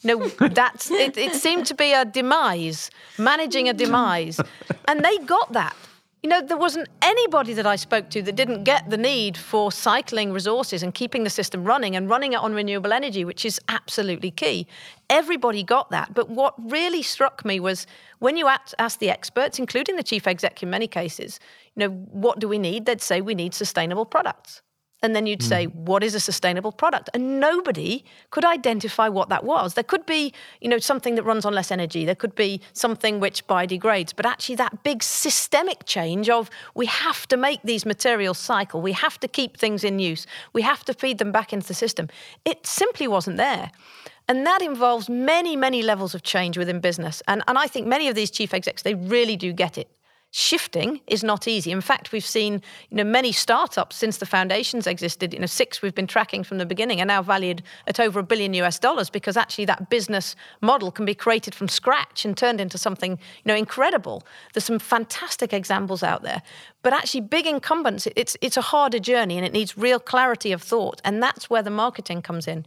You 0.00 0.16
know, 0.16 0.28
that's 0.48 0.90
it, 0.90 1.18
it 1.18 1.34
seemed 1.34 1.66
to 1.66 1.74
be 1.74 1.92
a 1.92 2.04
demise, 2.04 2.90
managing 3.18 3.68
a 3.68 3.74
demise. 3.74 4.40
And 4.88 5.04
they 5.04 5.18
got 5.18 5.52
that 5.52 5.76
you 6.26 6.30
know, 6.30 6.42
there 6.42 6.56
wasn't 6.56 6.88
anybody 7.02 7.52
that 7.52 7.68
I 7.68 7.76
spoke 7.76 8.10
to 8.10 8.20
that 8.22 8.34
didn't 8.34 8.64
get 8.64 8.90
the 8.90 8.96
need 8.96 9.36
for 9.36 9.70
cycling 9.70 10.32
resources 10.32 10.82
and 10.82 10.92
keeping 10.92 11.22
the 11.22 11.30
system 11.30 11.62
running 11.62 11.94
and 11.94 12.10
running 12.10 12.32
it 12.32 12.40
on 12.40 12.52
renewable 12.52 12.92
energy, 12.92 13.24
which 13.24 13.44
is 13.44 13.60
absolutely 13.68 14.32
key. 14.32 14.66
Everybody 15.08 15.62
got 15.62 15.90
that. 15.90 16.14
But 16.14 16.28
what 16.28 16.54
really 16.58 17.00
struck 17.00 17.44
me 17.44 17.60
was 17.60 17.86
when 18.18 18.36
you 18.36 18.48
ask 18.48 18.98
the 18.98 19.08
experts, 19.08 19.60
including 19.60 19.94
the 19.94 20.02
chief 20.02 20.26
exec 20.26 20.64
in 20.64 20.68
many 20.68 20.88
cases, 20.88 21.38
you 21.76 21.86
know, 21.86 21.94
what 22.10 22.40
do 22.40 22.48
we 22.48 22.58
need? 22.58 22.86
They'd 22.86 23.00
say 23.00 23.20
we 23.20 23.36
need 23.36 23.54
sustainable 23.54 24.04
products. 24.04 24.62
And 25.02 25.14
then 25.14 25.26
you'd 25.26 25.42
say, 25.42 25.66
hmm. 25.66 25.84
what 25.84 26.02
is 26.02 26.14
a 26.14 26.20
sustainable 26.20 26.72
product? 26.72 27.10
And 27.12 27.38
nobody 27.38 28.04
could 28.30 28.44
identify 28.44 29.08
what 29.08 29.28
that 29.28 29.44
was. 29.44 29.74
There 29.74 29.84
could 29.84 30.06
be, 30.06 30.32
you 30.60 30.68
know, 30.68 30.78
something 30.78 31.16
that 31.16 31.22
runs 31.22 31.44
on 31.44 31.52
less 31.52 31.70
energy. 31.70 32.04
There 32.04 32.14
could 32.14 32.34
be 32.34 32.60
something 32.72 33.20
which 33.20 33.46
biodegrades. 33.46 34.14
But 34.16 34.24
actually, 34.24 34.56
that 34.56 34.82
big 34.82 35.02
systemic 35.02 35.84
change 35.84 36.30
of 36.30 36.50
we 36.74 36.86
have 36.86 37.28
to 37.28 37.36
make 37.36 37.60
these 37.62 37.84
materials 37.84 38.38
cycle, 38.38 38.80
we 38.80 38.92
have 38.92 39.20
to 39.20 39.28
keep 39.28 39.58
things 39.58 39.84
in 39.84 39.98
use, 39.98 40.26
we 40.54 40.62
have 40.62 40.84
to 40.86 40.94
feed 40.94 41.18
them 41.18 41.30
back 41.30 41.52
into 41.52 41.68
the 41.68 41.74
system, 41.74 42.08
it 42.44 42.66
simply 42.66 43.06
wasn't 43.06 43.36
there. 43.36 43.70
And 44.28 44.44
that 44.44 44.60
involves 44.60 45.08
many, 45.08 45.54
many 45.54 45.82
levels 45.82 46.14
of 46.14 46.22
change 46.22 46.58
within 46.58 46.80
business. 46.80 47.22
And, 47.28 47.42
and 47.46 47.56
I 47.58 47.68
think 47.68 47.86
many 47.86 48.08
of 48.08 48.16
these 48.16 48.30
chief 48.30 48.52
execs, 48.52 48.82
they 48.82 48.94
really 48.94 49.36
do 49.36 49.52
get 49.52 49.78
it 49.78 49.88
shifting 50.36 51.00
is 51.06 51.24
not 51.24 51.48
easy. 51.48 51.72
In 51.72 51.80
fact, 51.80 52.12
we've 52.12 52.26
seen 52.26 52.60
you 52.90 52.98
know 52.98 53.04
many 53.04 53.32
startups 53.32 53.96
since 53.96 54.18
the 54.18 54.26
foundations 54.26 54.86
existed. 54.86 55.32
You 55.32 55.40
know, 55.40 55.46
six 55.46 55.80
we've 55.80 55.94
been 55.94 56.06
tracking 56.06 56.44
from 56.44 56.58
the 56.58 56.66
beginning 56.66 57.00
are 57.00 57.06
now 57.06 57.22
valued 57.22 57.62
at 57.86 57.98
over 57.98 58.20
a 58.20 58.22
billion 58.22 58.52
US 58.54 58.78
dollars 58.78 59.08
because 59.08 59.38
actually 59.38 59.64
that 59.64 59.88
business 59.88 60.36
model 60.60 60.90
can 60.90 61.06
be 61.06 61.14
created 61.14 61.54
from 61.54 61.68
scratch 61.68 62.26
and 62.26 62.36
turned 62.36 62.60
into 62.60 62.76
something 62.76 63.12
you 63.12 63.46
know 63.46 63.54
incredible. 63.54 64.24
There's 64.52 64.66
some 64.66 64.78
fantastic 64.78 65.54
examples 65.54 66.02
out 66.02 66.22
there, 66.22 66.42
but 66.82 66.92
actually 66.92 67.22
big 67.22 67.46
incumbents, 67.46 68.06
it's 68.14 68.36
it's 68.42 68.58
a 68.58 68.68
harder 68.72 68.98
journey 68.98 69.38
and 69.38 69.46
it 69.46 69.54
needs 69.54 69.78
real 69.78 69.98
clarity 69.98 70.52
of 70.52 70.62
thought, 70.62 71.00
and 71.02 71.22
that's 71.22 71.48
where 71.48 71.62
the 71.62 71.70
marketing 71.70 72.20
comes 72.20 72.46
in. 72.46 72.66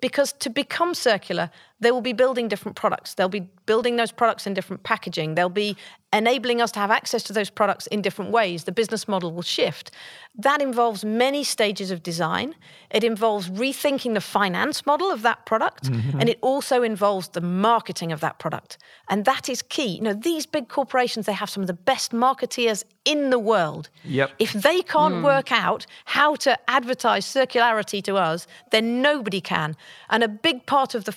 Because 0.00 0.32
to 0.34 0.48
become 0.48 0.94
circular, 0.94 1.50
they 1.80 1.90
will 1.90 2.00
be 2.00 2.12
building 2.12 2.48
different 2.48 2.76
products. 2.76 3.14
They'll 3.14 3.28
be 3.28 3.48
building 3.66 3.96
those 3.96 4.12
products 4.12 4.46
in 4.46 4.54
different 4.54 4.82
packaging. 4.82 5.34
They'll 5.34 5.48
be 5.48 5.76
enabling 6.12 6.60
us 6.60 6.72
to 6.72 6.80
have 6.80 6.90
access 6.90 7.22
to 7.22 7.32
those 7.32 7.50
products 7.50 7.86
in 7.86 8.02
different 8.02 8.32
ways. 8.32 8.64
The 8.64 8.72
business 8.72 9.06
model 9.06 9.32
will 9.32 9.42
shift. 9.42 9.92
That 10.36 10.60
involves 10.60 11.04
many 11.04 11.44
stages 11.44 11.90
of 11.90 12.02
design. 12.02 12.54
It 12.90 13.04
involves 13.04 13.48
rethinking 13.48 14.14
the 14.14 14.20
finance 14.20 14.84
model 14.86 15.10
of 15.10 15.22
that 15.22 15.46
product, 15.46 15.84
mm-hmm. 15.84 16.18
and 16.18 16.28
it 16.28 16.38
also 16.40 16.82
involves 16.82 17.28
the 17.28 17.40
marketing 17.40 18.10
of 18.10 18.20
that 18.20 18.38
product. 18.38 18.78
And 19.08 19.24
that 19.24 19.48
is 19.48 19.62
key. 19.62 19.96
You 19.96 20.02
know, 20.02 20.12
these 20.12 20.46
big 20.46 20.68
corporations, 20.68 21.26
they 21.26 21.32
have 21.32 21.50
some 21.50 21.62
of 21.62 21.68
the 21.68 21.74
best 21.74 22.12
marketeers 22.12 22.84
in 23.04 23.30
the 23.30 23.38
world. 23.38 23.88
Yep. 24.04 24.32
If 24.38 24.52
they 24.52 24.82
can't 24.82 25.16
mm. 25.16 25.24
work 25.24 25.52
out 25.52 25.86
how 26.04 26.34
to 26.36 26.58
advertise 26.68 27.24
circularity 27.24 28.02
to 28.04 28.16
us, 28.16 28.46
then 28.70 29.00
nobody 29.00 29.40
can. 29.40 29.76
And 30.10 30.22
a 30.22 30.28
big 30.28 30.66
part 30.66 30.94
of 30.94 31.04
the 31.04 31.12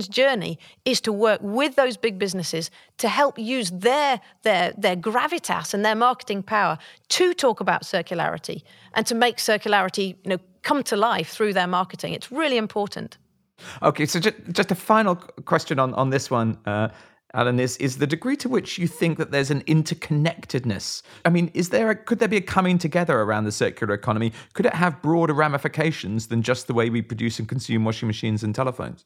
journey 0.00 0.58
is 0.84 1.00
to 1.00 1.12
work 1.12 1.40
with 1.42 1.76
those 1.76 1.96
big 1.96 2.18
businesses 2.18 2.70
to 2.98 3.08
help 3.08 3.38
use 3.38 3.70
their 3.70 4.20
their 4.42 4.72
their 4.76 4.96
gravitas 4.96 5.74
and 5.74 5.84
their 5.84 5.94
marketing 5.94 6.42
power 6.42 6.78
to 7.08 7.34
talk 7.34 7.60
about 7.60 7.82
circularity 7.82 8.62
and 8.94 9.06
to 9.06 9.14
make 9.14 9.36
circularity, 9.38 10.16
you 10.24 10.30
know, 10.30 10.38
come 10.62 10.82
to 10.82 10.96
life 10.96 11.28
through 11.30 11.52
their 11.52 11.66
marketing. 11.68 12.12
It's 12.12 12.30
really 12.32 12.56
important. 12.56 13.18
Okay, 13.82 14.06
so 14.06 14.20
just, 14.20 14.36
just 14.52 14.70
a 14.70 14.74
final 14.74 15.16
question 15.44 15.78
on 15.78 15.94
on 15.94 16.10
this 16.10 16.30
one. 16.30 16.58
Uh, 16.66 16.88
Alan, 17.34 17.60
is 17.60 17.76
is 17.76 17.98
the 17.98 18.06
degree 18.06 18.36
to 18.36 18.48
which 18.48 18.78
you 18.78 18.86
think 18.86 19.18
that 19.18 19.30
there's 19.30 19.50
an 19.50 19.62
interconnectedness. 19.64 21.02
I 21.24 21.28
mean, 21.28 21.50
is 21.54 21.68
there 21.68 21.90
a, 21.90 21.94
could 21.94 22.18
there 22.18 22.28
be 22.28 22.38
a 22.38 22.40
coming 22.40 22.78
together 22.78 23.20
around 23.20 23.44
the 23.44 23.52
circular 23.52 23.94
economy? 23.94 24.32
Could 24.54 24.66
it 24.66 24.74
have 24.74 25.02
broader 25.02 25.34
ramifications 25.34 26.28
than 26.28 26.42
just 26.42 26.66
the 26.66 26.74
way 26.74 26.88
we 26.88 27.02
produce 27.02 27.38
and 27.38 27.48
consume 27.48 27.84
washing 27.84 28.06
machines 28.06 28.42
and 28.42 28.54
telephones? 28.54 29.04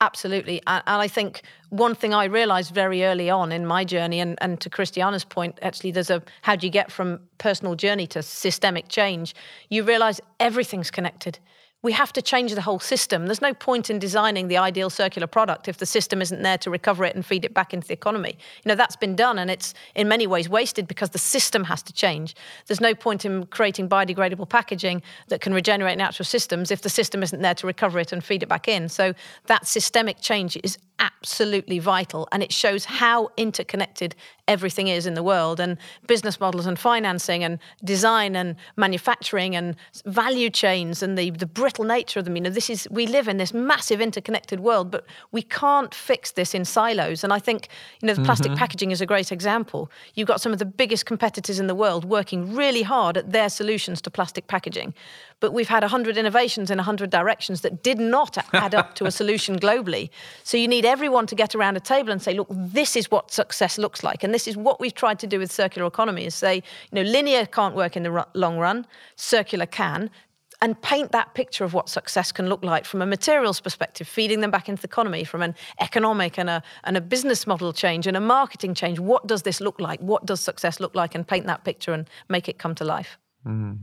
Absolutely. 0.00 0.60
And 0.66 0.82
I 0.86 1.08
think 1.08 1.40
one 1.70 1.94
thing 1.94 2.12
I 2.12 2.24
realized 2.24 2.74
very 2.74 3.02
early 3.04 3.30
on 3.30 3.50
in 3.50 3.64
my 3.66 3.82
journey, 3.82 4.20
and, 4.20 4.36
and 4.42 4.60
to 4.60 4.68
Christiana's 4.68 5.24
point, 5.24 5.58
actually, 5.62 5.90
there's 5.90 6.10
a 6.10 6.22
how 6.42 6.54
do 6.54 6.66
you 6.66 6.70
get 6.70 6.92
from 6.92 7.20
personal 7.38 7.74
journey 7.74 8.06
to 8.08 8.22
systemic 8.22 8.88
change? 8.88 9.34
You 9.70 9.84
realize 9.84 10.20
everything's 10.38 10.90
connected 10.90 11.38
we 11.86 11.92
have 11.92 12.12
to 12.12 12.20
change 12.20 12.52
the 12.52 12.60
whole 12.60 12.80
system. 12.80 13.26
There's 13.26 13.40
no 13.40 13.54
point 13.54 13.90
in 13.90 14.00
designing 14.00 14.48
the 14.48 14.56
ideal 14.56 14.90
circular 14.90 15.28
product 15.28 15.68
if 15.68 15.76
the 15.76 15.86
system 15.86 16.20
isn't 16.20 16.42
there 16.42 16.58
to 16.58 16.68
recover 16.68 17.04
it 17.04 17.14
and 17.14 17.24
feed 17.24 17.44
it 17.44 17.54
back 17.54 17.72
into 17.72 17.86
the 17.86 17.94
economy. 17.94 18.36
You 18.64 18.70
know, 18.70 18.74
that's 18.74 18.96
been 18.96 19.14
done 19.14 19.38
and 19.38 19.48
it's 19.48 19.72
in 19.94 20.08
many 20.08 20.26
ways 20.26 20.48
wasted 20.48 20.88
because 20.88 21.10
the 21.10 21.20
system 21.20 21.62
has 21.62 21.84
to 21.84 21.92
change. 21.92 22.34
There's 22.66 22.80
no 22.80 22.92
point 22.92 23.24
in 23.24 23.46
creating 23.46 23.88
biodegradable 23.88 24.48
packaging 24.48 25.00
that 25.28 25.40
can 25.40 25.54
regenerate 25.54 25.96
natural 25.96 26.24
systems 26.24 26.72
if 26.72 26.82
the 26.82 26.88
system 26.88 27.22
isn't 27.22 27.40
there 27.40 27.54
to 27.54 27.68
recover 27.68 28.00
it 28.00 28.12
and 28.12 28.24
feed 28.24 28.42
it 28.42 28.48
back 28.48 28.66
in. 28.66 28.88
So 28.88 29.14
that 29.46 29.68
systemic 29.68 30.20
change 30.20 30.58
is 30.64 30.78
absolutely 30.98 31.78
vital 31.78 32.26
and 32.32 32.42
it 32.42 32.52
shows 32.52 32.84
how 32.84 33.30
interconnected 33.36 34.14
everything 34.48 34.88
is 34.88 35.06
in 35.06 35.14
the 35.14 35.22
world 35.22 35.60
and 35.60 35.76
business 36.06 36.40
models 36.40 36.66
and 36.66 36.78
financing 36.78 37.44
and 37.44 37.58
design 37.84 38.36
and 38.36 38.56
manufacturing 38.76 39.56
and 39.56 39.76
value 40.04 40.48
chains 40.48 41.02
and 41.02 41.18
the, 41.18 41.30
the 41.30 41.46
brittle 41.76 41.96
nature 41.96 42.18
of 42.18 42.24
them 42.24 42.36
you 42.36 42.42
know 42.42 42.50
this 42.50 42.70
is 42.70 42.88
we 42.90 43.06
live 43.06 43.28
in 43.28 43.36
this 43.36 43.52
massive 43.52 44.00
interconnected 44.00 44.60
world 44.60 44.90
but 44.90 45.04
we 45.32 45.42
can't 45.42 45.94
fix 45.94 46.32
this 46.32 46.54
in 46.54 46.64
silos 46.64 47.22
and 47.22 47.32
i 47.32 47.38
think 47.38 47.68
you 48.00 48.06
know 48.06 48.14
the 48.14 48.22
plastic 48.22 48.52
mm-hmm. 48.52 48.58
packaging 48.58 48.90
is 48.90 49.00
a 49.00 49.06
great 49.06 49.30
example 49.30 49.90
you've 50.14 50.28
got 50.28 50.40
some 50.40 50.52
of 50.52 50.58
the 50.58 50.64
biggest 50.64 51.04
competitors 51.04 51.60
in 51.60 51.66
the 51.66 51.74
world 51.74 52.04
working 52.04 52.54
really 52.54 52.82
hard 52.82 53.16
at 53.16 53.32
their 53.32 53.48
solutions 53.48 54.00
to 54.00 54.10
plastic 54.10 54.46
packaging 54.46 54.94
but 55.40 55.52
we've 55.52 55.68
had 55.68 55.82
100 55.82 56.16
innovations 56.16 56.70
in 56.70 56.78
100 56.78 57.10
directions 57.10 57.60
that 57.60 57.82
did 57.82 57.98
not 57.98 58.38
add 58.54 58.74
up 58.74 58.94
to 58.94 59.04
a 59.04 59.10
solution 59.10 59.58
globally. 59.58 60.08
So 60.44 60.56
you 60.56 60.66
need 60.66 60.84
everyone 60.84 61.26
to 61.26 61.34
get 61.34 61.54
around 61.54 61.76
a 61.76 61.80
table 61.80 62.10
and 62.10 62.22
say, 62.22 62.32
look, 62.32 62.48
this 62.50 62.96
is 62.96 63.10
what 63.10 63.30
success 63.30 63.76
looks 63.76 64.02
like. 64.02 64.24
And 64.24 64.32
this 64.32 64.48
is 64.48 64.56
what 64.56 64.80
we've 64.80 64.94
tried 64.94 65.18
to 65.20 65.26
do 65.26 65.38
with 65.38 65.52
circular 65.52 65.86
economy 65.86 66.24
is 66.24 66.34
say, 66.34 66.56
you 66.56 66.62
know, 66.92 67.02
linear 67.02 67.44
can't 67.44 67.74
work 67.74 67.96
in 67.96 68.02
the 68.02 68.26
long 68.34 68.58
run, 68.58 68.86
circular 69.16 69.66
can 69.66 70.10
and 70.60 70.80
paint 70.80 71.12
that 71.12 71.34
picture 71.34 71.64
of 71.64 71.74
what 71.74 71.88
success 71.88 72.32
can 72.32 72.48
look 72.48 72.64
like 72.64 72.84
from 72.84 73.02
a 73.02 73.06
materials 73.06 73.60
perspective, 73.60 74.08
feeding 74.08 74.40
them 74.40 74.50
back 74.50 74.68
into 74.68 74.82
the 74.82 74.88
economy, 74.88 75.24
from 75.24 75.42
an 75.42 75.54
economic 75.80 76.38
and 76.38 76.48
a, 76.48 76.62
and 76.84 76.96
a 76.96 77.00
business 77.00 77.46
model 77.46 77.72
change 77.72 78.06
and 78.06 78.16
a 78.16 78.20
marketing 78.20 78.74
change. 78.74 78.98
What 78.98 79.26
does 79.26 79.42
this 79.42 79.60
look 79.60 79.80
like? 79.80 80.00
What 80.00 80.26
does 80.26 80.40
success 80.40 80.80
look 80.80 80.94
like? 80.94 81.14
And 81.14 81.26
paint 81.26 81.46
that 81.46 81.64
picture 81.64 81.92
and 81.92 82.08
make 82.28 82.48
it 82.48 82.58
come 82.58 82.74
to 82.76 82.84
life. 82.84 83.18
Mm. 83.46 83.80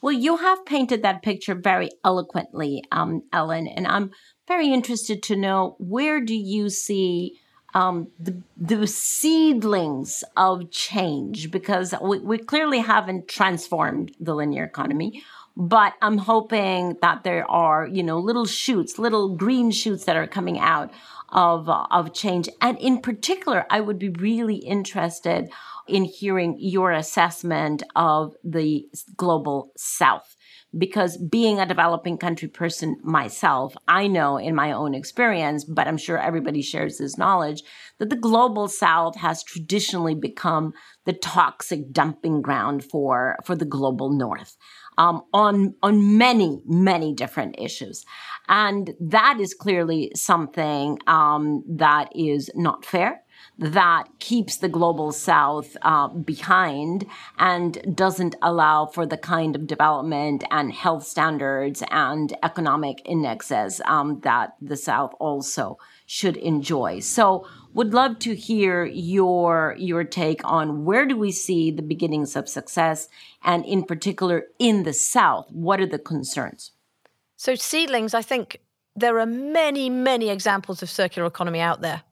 Well, 0.00 0.12
you 0.12 0.36
have 0.36 0.64
painted 0.64 1.02
that 1.02 1.22
picture 1.22 1.54
very 1.54 1.90
eloquently, 2.04 2.84
um, 2.92 3.22
Ellen, 3.32 3.66
and 3.66 3.86
I'm 3.86 4.12
very 4.46 4.72
interested 4.72 5.22
to 5.24 5.36
know 5.36 5.76
where 5.78 6.20
do 6.20 6.34
you 6.34 6.70
see 6.70 7.38
um, 7.74 8.08
the, 8.18 8.40
the 8.56 8.86
seedlings 8.86 10.24
of 10.36 10.70
change 10.70 11.50
because 11.50 11.94
we, 12.00 12.18
we 12.20 12.38
clearly 12.38 12.78
haven't 12.78 13.28
transformed 13.28 14.12
the 14.18 14.34
linear 14.34 14.64
economy 14.64 15.22
but 15.58 15.92
i'm 16.00 16.16
hoping 16.16 16.96
that 17.02 17.24
there 17.24 17.44
are 17.50 17.86
you 17.88 18.02
know 18.02 18.18
little 18.18 18.46
shoots 18.46 18.98
little 18.98 19.34
green 19.34 19.72
shoots 19.72 20.04
that 20.04 20.16
are 20.16 20.26
coming 20.26 20.58
out 20.58 20.90
of 21.30 21.68
uh, 21.68 21.84
of 21.90 22.14
change 22.14 22.48
and 22.62 22.78
in 22.78 23.00
particular 23.00 23.66
i 23.68 23.80
would 23.80 23.98
be 23.98 24.08
really 24.08 24.56
interested 24.56 25.50
in 25.88 26.04
hearing 26.04 26.54
your 26.60 26.92
assessment 26.92 27.82
of 27.96 28.34
the 28.44 28.86
global 29.16 29.72
south 29.76 30.36
because 30.76 31.16
being 31.16 31.58
a 31.58 31.66
developing 31.66 32.18
country 32.18 32.48
person 32.48 32.98
myself, 33.02 33.74
I 33.86 34.06
know 34.06 34.36
in 34.36 34.54
my 34.54 34.72
own 34.72 34.94
experience, 34.94 35.64
but 35.64 35.86
I'm 35.86 35.96
sure 35.96 36.18
everybody 36.18 36.60
shares 36.60 36.98
this 36.98 37.16
knowledge, 37.16 37.62
that 37.98 38.10
the 38.10 38.16
global 38.16 38.68
south 38.68 39.16
has 39.16 39.42
traditionally 39.42 40.14
become 40.14 40.74
the 41.06 41.14
toxic 41.14 41.90
dumping 41.90 42.42
ground 42.42 42.84
for, 42.84 43.36
for 43.44 43.56
the 43.56 43.64
global 43.64 44.12
north. 44.12 44.56
Um, 44.98 45.22
on 45.32 45.74
on 45.82 46.18
many 46.18 46.60
many 46.66 47.14
different 47.14 47.54
issues, 47.58 48.04
and 48.48 48.94
that 49.00 49.38
is 49.40 49.54
clearly 49.54 50.10
something 50.14 50.98
um, 51.06 51.62
that 51.66 52.10
is 52.14 52.50
not 52.54 52.84
fair 52.84 53.22
that 53.58 54.04
keeps 54.20 54.56
the 54.56 54.68
global 54.68 55.10
south 55.10 55.76
uh, 55.82 56.08
behind 56.08 57.04
and 57.38 57.96
doesn't 57.96 58.36
allow 58.40 58.86
for 58.86 59.04
the 59.04 59.16
kind 59.16 59.56
of 59.56 59.66
development 59.66 60.44
and 60.50 60.72
health 60.72 61.04
standards 61.04 61.82
and 61.90 62.36
economic 62.42 63.02
indexes 63.04 63.80
um, 63.84 64.20
that 64.20 64.54
the 64.60 64.76
south 64.76 65.12
also 65.18 65.76
should 66.06 66.36
enjoy. 66.36 67.00
So 67.00 67.46
would 67.74 67.94
love 67.94 68.18
to 68.18 68.34
hear 68.34 68.84
your 68.84 69.74
your 69.78 70.04
take 70.04 70.40
on 70.44 70.84
where 70.84 71.06
do 71.06 71.16
we 71.16 71.30
see 71.30 71.70
the 71.70 71.82
beginnings 71.82 72.36
of 72.36 72.48
success 72.48 73.08
and 73.42 73.64
in 73.64 73.84
particular 73.84 74.44
in 74.58 74.82
the 74.82 74.92
south 74.92 75.50
what 75.50 75.80
are 75.80 75.86
the 75.86 75.98
concerns 75.98 76.72
so 77.36 77.54
seedlings 77.54 78.14
i 78.14 78.22
think 78.22 78.60
there 78.96 79.18
are 79.18 79.26
many 79.26 79.88
many 79.88 80.28
examples 80.28 80.82
of 80.82 80.90
circular 80.90 81.26
economy 81.26 81.60
out 81.60 81.80
there 81.80 82.02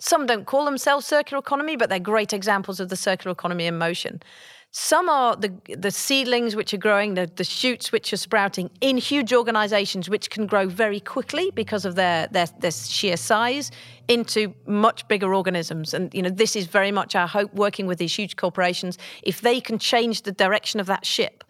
some 0.00 0.26
don't 0.26 0.46
call 0.46 0.64
themselves 0.64 1.06
circular 1.06 1.40
economy, 1.40 1.76
but 1.76 1.90
they're 1.90 1.98
great 1.98 2.32
examples 2.32 2.80
of 2.80 2.88
the 2.88 2.96
circular 2.96 3.32
economy 3.32 3.66
in 3.66 3.76
motion. 3.76 4.22
Some 4.72 5.08
are 5.08 5.34
the 5.34 5.52
the 5.76 5.90
seedlings 5.90 6.54
which 6.54 6.72
are 6.72 6.78
growing, 6.78 7.14
the, 7.14 7.28
the 7.34 7.42
shoots 7.42 7.90
which 7.90 8.12
are 8.12 8.16
sprouting 8.16 8.70
in 8.80 8.98
huge 8.98 9.32
organizations 9.32 10.08
which 10.08 10.30
can 10.30 10.46
grow 10.46 10.68
very 10.68 11.00
quickly 11.00 11.50
because 11.50 11.84
of 11.84 11.96
their, 11.96 12.28
their 12.28 12.46
their 12.60 12.70
sheer 12.70 13.16
size 13.16 13.72
into 14.06 14.54
much 14.66 15.08
bigger 15.08 15.34
organisms. 15.34 15.92
And 15.92 16.14
you 16.14 16.22
know, 16.22 16.30
this 16.30 16.54
is 16.54 16.68
very 16.68 16.92
much 16.92 17.16
our 17.16 17.26
hope 17.26 17.52
working 17.52 17.88
with 17.88 17.98
these 17.98 18.14
huge 18.14 18.36
corporations. 18.36 18.96
If 19.24 19.40
they 19.40 19.60
can 19.60 19.80
change 19.80 20.22
the 20.22 20.32
direction 20.32 20.78
of 20.78 20.86
that 20.86 21.04
ship, 21.04 21.42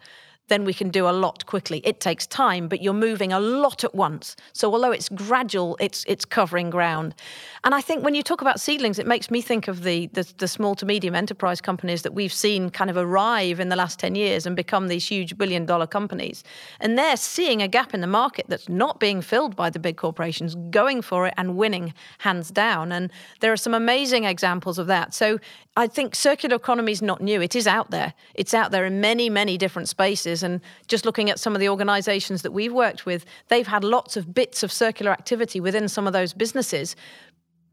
then 0.51 0.65
we 0.65 0.73
can 0.73 0.89
do 0.89 1.07
a 1.07 1.11
lot 1.11 1.45
quickly. 1.45 1.81
It 1.85 2.01
takes 2.01 2.27
time, 2.27 2.67
but 2.67 2.81
you're 2.83 2.93
moving 2.93 3.31
a 3.31 3.39
lot 3.39 3.83
at 3.83 3.95
once. 3.95 4.35
So 4.51 4.73
although 4.73 4.91
it's 4.91 5.07
gradual, 5.07 5.77
it's 5.79 6.03
it's 6.07 6.25
covering 6.25 6.69
ground. 6.69 7.15
And 7.63 7.73
I 7.73 7.81
think 7.81 8.03
when 8.03 8.15
you 8.15 8.23
talk 8.23 8.41
about 8.41 8.59
seedlings, 8.59 8.99
it 8.99 9.07
makes 9.07 9.29
me 9.29 9.39
think 9.39 9.67
of 9.67 9.83
the, 9.83 10.07
the, 10.07 10.31
the 10.37 10.47
small 10.47 10.73
to 10.75 10.85
medium 10.85 11.15
enterprise 11.15 11.61
companies 11.61 12.01
that 12.01 12.13
we've 12.13 12.33
seen 12.33 12.71
kind 12.71 12.89
of 12.89 12.97
arrive 12.97 13.59
in 13.59 13.69
the 13.69 13.75
last 13.75 13.99
10 13.99 14.15
years 14.15 14.47
and 14.47 14.55
become 14.55 14.87
these 14.87 15.07
huge 15.07 15.37
billion 15.37 15.65
dollar 15.65 15.87
companies. 15.87 16.43
And 16.79 16.97
they're 16.97 17.17
seeing 17.17 17.61
a 17.61 17.67
gap 17.67 17.93
in 17.93 18.01
the 18.01 18.07
market 18.07 18.45
that's 18.49 18.67
not 18.67 18.99
being 18.99 19.21
filled 19.21 19.55
by 19.55 19.69
the 19.69 19.79
big 19.79 19.95
corporations, 19.95 20.55
going 20.71 21.01
for 21.03 21.27
it 21.27 21.35
and 21.37 21.55
winning 21.55 21.93
hands 22.17 22.49
down. 22.49 22.91
And 22.91 23.11
there 23.39 23.53
are 23.53 23.57
some 23.57 23.75
amazing 23.75 24.25
examples 24.25 24.79
of 24.79 24.87
that. 24.87 25.13
So 25.13 25.39
I 25.77 25.87
think 25.87 26.15
circular 26.15 26.57
economy 26.57 26.91
is 26.91 27.01
not 27.01 27.21
new. 27.21 27.41
It 27.41 27.55
is 27.55 27.65
out 27.65 27.91
there. 27.91 28.13
It's 28.35 28.53
out 28.53 28.71
there 28.71 28.85
in 28.85 28.99
many, 28.99 29.29
many 29.29 29.57
different 29.57 29.87
spaces. 29.87 30.43
And 30.43 30.59
just 30.87 31.05
looking 31.05 31.29
at 31.29 31.39
some 31.39 31.55
of 31.55 31.61
the 31.61 31.69
organizations 31.69 32.41
that 32.41 32.51
we've 32.51 32.73
worked 32.73 33.05
with, 33.05 33.25
they've 33.47 33.67
had 33.67 33.85
lots 33.85 34.17
of 34.17 34.33
bits 34.33 34.63
of 34.63 34.71
circular 34.71 35.11
activity 35.13 35.61
within 35.61 35.87
some 35.87 36.07
of 36.07 36.13
those 36.13 36.33
businesses 36.33 36.95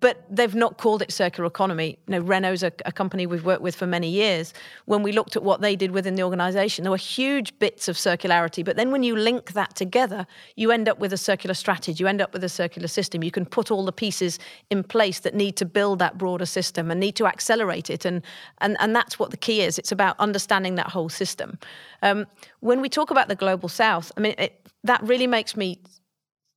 but 0.00 0.24
they've 0.30 0.54
not 0.54 0.78
called 0.78 1.02
it 1.02 1.12
circular 1.12 1.46
economy. 1.46 1.98
You 2.06 2.12
know, 2.12 2.20
Renault's 2.20 2.62
a, 2.62 2.72
a, 2.84 2.92
company 2.92 3.26
we've 3.26 3.44
worked 3.44 3.62
with 3.62 3.74
for 3.74 3.86
many 3.86 4.08
years. 4.08 4.54
When 4.84 5.02
we 5.02 5.10
looked 5.10 5.34
at 5.34 5.42
what 5.42 5.60
they 5.60 5.74
did 5.74 5.90
within 5.90 6.14
the 6.14 6.22
organization, 6.22 6.84
there 6.84 6.90
were 6.90 6.96
huge 6.96 7.58
bits 7.58 7.88
of 7.88 7.96
circularity. 7.96 8.64
But 8.64 8.76
then 8.76 8.92
when 8.92 9.02
you 9.02 9.16
link 9.16 9.52
that 9.52 9.74
together, 9.74 10.26
you 10.54 10.70
end 10.70 10.88
up 10.88 11.00
with 11.00 11.12
a 11.12 11.16
circular 11.16 11.54
strategy, 11.54 12.02
you 12.02 12.06
end 12.06 12.20
up 12.20 12.32
with 12.32 12.44
a 12.44 12.48
circular 12.48 12.86
system. 12.86 13.24
You 13.24 13.32
can 13.32 13.44
put 13.44 13.70
all 13.70 13.84
the 13.84 13.92
pieces 13.92 14.38
in 14.70 14.84
place 14.84 15.20
that 15.20 15.34
need 15.34 15.56
to 15.56 15.64
build 15.64 15.98
that 15.98 16.16
broader 16.16 16.46
system 16.46 16.90
and 16.90 17.00
need 17.00 17.16
to 17.16 17.26
accelerate 17.26 17.90
it. 17.90 18.04
And, 18.04 18.22
and, 18.60 18.76
and 18.78 18.94
that's 18.94 19.18
what 19.18 19.30
the 19.30 19.36
key 19.36 19.62
is. 19.62 19.78
It's 19.78 19.92
about 19.92 20.18
understanding 20.20 20.76
that 20.76 20.88
whole 20.88 21.08
system. 21.08 21.58
Um, 22.02 22.26
when 22.60 22.80
we 22.80 22.88
talk 22.88 23.10
about 23.10 23.28
the 23.28 23.34
global 23.34 23.68
south, 23.68 24.12
I 24.16 24.20
mean, 24.20 24.34
it, 24.38 24.64
that 24.84 25.02
really 25.02 25.26
makes 25.26 25.56
me 25.56 25.80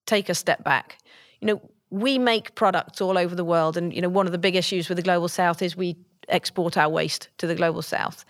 take 0.05 0.29
a 0.29 0.35
step 0.35 0.63
back. 0.63 0.97
You 1.39 1.47
know, 1.47 1.61
we 1.91 2.17
make 2.17 2.55
products 2.55 3.01
all 3.01 3.17
over 3.17 3.35
the 3.35 3.45
world, 3.45 3.77
and 3.77 3.93
you 3.93 4.01
know 4.01 4.09
one 4.09 4.25
of 4.25 4.31
the 4.31 4.37
big 4.37 4.55
issues 4.55 4.89
with 4.89 4.95
the 4.95 5.03
global 5.03 5.27
south 5.27 5.61
is 5.61 5.77
we 5.77 5.95
export 6.29 6.77
our 6.77 6.89
waste 6.89 7.29
to 7.37 7.45
the 7.45 7.55
global 7.55 7.81
south. 7.81 8.25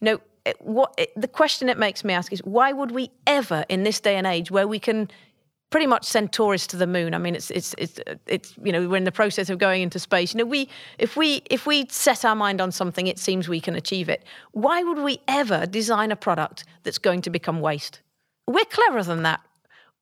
You 0.00 0.04
know 0.04 0.20
it, 0.44 0.56
what 0.60 0.94
it, 0.96 1.10
the 1.16 1.28
question 1.28 1.68
it 1.68 1.78
makes 1.78 2.04
me 2.04 2.14
ask 2.14 2.32
is 2.32 2.40
why 2.44 2.72
would 2.72 2.92
we 2.92 3.10
ever, 3.26 3.64
in 3.68 3.82
this 3.82 4.00
day 4.00 4.16
and 4.16 4.26
age, 4.26 4.50
where 4.50 4.68
we 4.68 4.78
can 4.78 5.08
pretty 5.70 5.86
much 5.86 6.04
send 6.04 6.32
tourists 6.32 6.68
to 6.68 6.76
the 6.76 6.86
moon. 6.86 7.14
I 7.14 7.18
mean, 7.18 7.34
it's 7.34 7.50
it's 7.50 7.74
it's 7.78 7.98
it's 8.26 8.54
you 8.62 8.70
know 8.70 8.88
we're 8.88 8.96
in 8.96 9.04
the 9.04 9.12
process 9.12 9.50
of 9.50 9.58
going 9.58 9.82
into 9.82 9.98
space. 9.98 10.34
You 10.34 10.38
know, 10.38 10.44
we 10.44 10.68
if 10.98 11.16
we 11.16 11.42
if 11.50 11.66
we 11.66 11.86
set 11.88 12.24
our 12.24 12.36
mind 12.36 12.60
on 12.60 12.70
something, 12.70 13.06
it 13.06 13.18
seems 13.18 13.48
we 13.48 13.60
can 13.60 13.74
achieve 13.74 14.08
it. 14.08 14.24
Why 14.52 14.82
would 14.82 14.98
we 14.98 15.20
ever 15.26 15.66
design 15.66 16.12
a 16.12 16.16
product 16.16 16.64
that's 16.82 16.98
going 16.98 17.22
to 17.22 17.30
become 17.30 17.60
waste? 17.60 18.00
We're 18.46 18.64
cleverer 18.66 19.02
than 19.02 19.22
that 19.22 19.40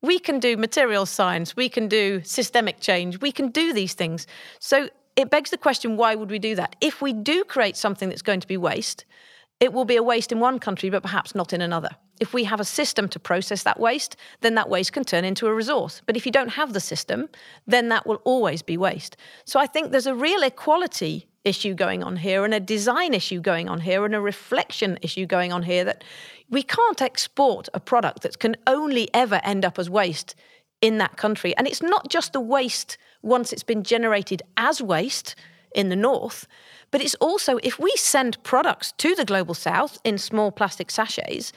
we 0.05 0.19
can 0.19 0.38
do 0.38 0.57
material 0.57 1.07
science, 1.07 1.57
we 1.57 1.69
can 1.69 1.88
do 1.88 2.23
systemic 2.25 2.81
change, 2.81 3.21
we 3.21 3.33
can 3.33 3.49
do 3.49 3.73
these 3.73 3.95
things. 3.95 4.27
So 4.59 4.88
it 5.17 5.31
begs 5.31 5.51
the 5.51 5.59
question 5.59 5.97
why 5.97 6.14
would 6.14 6.31
we 6.31 6.38
do 6.38 6.55
that? 6.57 6.77
If 6.81 7.01
we 7.01 7.12
do 7.12 7.45
create 7.45 7.77
something 7.77 8.09
that's 8.09 8.23
going 8.23 8.40
to 8.40 8.47
be 8.47 8.57
waste, 8.57 9.05
it 9.61 9.73
will 9.73 9.85
be 9.85 9.97
a 9.97 10.03
waste 10.03 10.33
in 10.33 10.40
one 10.40 10.59
country, 10.59 10.90
but 10.90 11.03
perhaps 11.03 11.35
not 11.35 11.53
in 11.53 11.61
another. 11.61 11.90
If 12.21 12.35
we 12.35 12.45
have 12.45 12.61
a 12.61 12.64
system 12.64 13.09
to 13.09 13.19
process 13.19 13.62
that 13.62 13.81
waste, 13.81 14.17
then 14.40 14.55
that 14.57 14.69
waste 14.69 14.93
can 14.93 15.05
turn 15.05 15.25
into 15.25 15.47
a 15.47 15.55
resource. 15.55 16.03
But 16.07 16.17
if 16.17 16.27
you 16.27 16.33
don't 16.33 16.51
have 16.51 16.73
the 16.73 16.81
system, 16.81 17.29
then 17.67 17.88
that 17.88 18.07
will 18.07 18.21
always 18.25 18.62
be 18.62 18.77
waste. 18.77 19.17
So 19.45 19.59
I 19.59 19.67
think 19.67 19.90
there's 19.90 20.07
a 20.07 20.14
real 20.14 20.43
equality 20.43 21.29
issue 21.45 21.75
going 21.75 22.03
on 22.03 22.17
here 22.17 22.45
and 22.45 22.55
a 22.55 22.61
design 22.61 23.15
issue 23.15 23.41
going 23.41 23.69
on 23.69 23.81
here 23.81 24.05
and 24.05 24.15
a 24.15 24.21
reflection 24.21 24.99
issue 25.03 25.27
going 25.27 25.53
on 25.53 25.63
here 25.63 25.85
that 25.85 26.03
we 26.51 26.63
can't 26.63 27.03
export 27.03 27.69
a 27.75 27.81
product 27.81 28.23
that 28.23 28.39
can 28.39 28.57
only 28.67 29.09
ever 29.15 29.41
end 29.45 29.65
up 29.65 29.79
as 29.79 29.91
waste 29.91 30.35
in 30.81 30.99
that 30.99 31.17
country. 31.17 31.57
And 31.57 31.67
it's 31.67 31.83
not 31.83 32.09
just 32.09 32.33
the 32.33 32.41
waste 32.41 32.99
once 33.23 33.53
it's 33.53 33.63
been 33.63 33.83
generated 33.83 34.43
as 34.57 34.83
waste 34.83 35.35
in 35.75 35.89
the 35.89 35.97
north, 35.97 36.47
but 36.91 37.01
it's 37.01 37.15
also 37.17 37.59
if 37.63 37.79
we 37.79 37.93
send 37.97 38.43
products 38.43 38.93
to 38.93 39.15
the 39.15 39.25
global 39.25 39.55
south 39.55 39.99
in 40.05 40.19
small 40.19 40.53
plastic 40.53 40.91
sachets, 40.91 41.53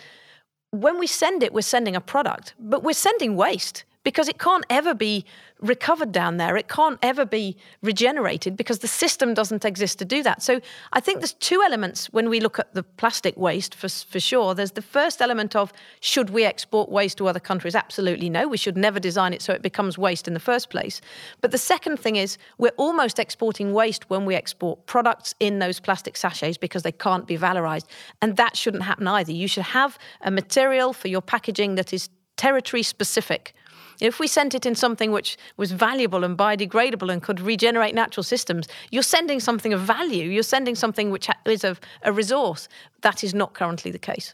when 0.71 0.97
we 0.99 1.07
send 1.07 1.43
it, 1.43 1.53
we're 1.53 1.61
sending 1.61 1.95
a 1.95 2.01
product, 2.01 2.53
but 2.59 2.83
we're 2.83 2.93
sending 2.93 3.35
waste 3.35 3.83
because 4.07 4.29
it 4.29 4.39
can't 4.39 4.63
ever 4.69 4.93
be 4.93 5.25
recovered 5.59 6.13
down 6.13 6.37
there. 6.37 6.55
It 6.55 6.69
can't 6.69 6.97
ever 7.03 7.25
be 7.25 7.57
regenerated 7.81 8.55
because 8.55 8.79
the 8.79 8.87
system 8.87 9.33
doesn't 9.33 9.65
exist 9.65 9.99
to 9.99 10.05
do 10.05 10.23
that. 10.23 10.41
So 10.41 10.61
I 10.93 11.01
think 11.01 11.19
there's 11.19 11.33
two 11.33 11.61
elements 11.61 12.07
when 12.13 12.29
we 12.29 12.39
look 12.39 12.57
at 12.57 12.73
the 12.73 12.83
plastic 12.83 13.35
waste 13.35 13.75
for, 13.75 13.89
for 13.89 14.21
sure. 14.21 14.55
There's 14.55 14.71
the 14.71 14.81
first 14.81 15.21
element 15.21 15.57
of 15.57 15.73
should 15.99 16.29
we 16.29 16.45
export 16.45 16.87
waste 16.89 17.17
to 17.17 17.27
other 17.27 17.41
countries? 17.41 17.75
Absolutely 17.75 18.29
no. 18.29 18.47
We 18.47 18.55
should 18.55 18.77
never 18.77 18.97
design 18.97 19.33
it 19.33 19.41
so 19.41 19.51
it 19.51 19.61
becomes 19.61 19.97
waste 19.97 20.25
in 20.25 20.33
the 20.33 20.39
first 20.39 20.69
place. 20.69 21.01
But 21.41 21.51
the 21.51 21.57
second 21.57 21.99
thing 21.99 22.15
is 22.15 22.37
we're 22.57 22.77
almost 22.77 23.19
exporting 23.19 23.73
waste 23.73 24.09
when 24.09 24.23
we 24.23 24.35
export 24.35 24.85
products 24.85 25.35
in 25.41 25.59
those 25.59 25.81
plastic 25.81 26.15
sachets 26.15 26.57
because 26.57 26.83
they 26.83 26.93
can't 26.93 27.27
be 27.27 27.37
valorized. 27.37 27.87
And 28.21 28.37
that 28.37 28.55
shouldn't 28.55 28.83
happen 28.83 29.05
either. 29.05 29.33
You 29.33 29.49
should 29.49 29.63
have 29.63 29.99
a 30.21 30.31
material 30.31 30.93
for 30.93 31.09
your 31.09 31.21
packaging 31.21 31.75
that 31.75 31.91
is 31.91 32.07
territory 32.37 32.83
specific 32.83 33.53
if 33.99 34.19
we 34.19 34.27
sent 34.27 34.55
it 34.55 34.65
in 34.65 34.75
something 34.75 35.11
which 35.11 35.37
was 35.57 35.71
valuable 35.71 36.23
and 36.23 36.37
biodegradable 36.37 37.11
and 37.11 37.21
could 37.21 37.39
regenerate 37.39 37.95
natural 37.95 38.23
systems, 38.23 38.67
you're 38.91 39.03
sending 39.03 39.39
something 39.39 39.73
of 39.73 39.81
value. 39.81 40.29
You're 40.29 40.43
sending 40.43 40.75
something 40.75 41.09
which 41.09 41.29
is 41.45 41.63
a, 41.63 41.77
a 42.03 42.11
resource. 42.11 42.67
That 43.01 43.23
is 43.23 43.33
not 43.33 43.53
currently 43.53 43.91
the 43.91 43.99
case. 43.99 44.33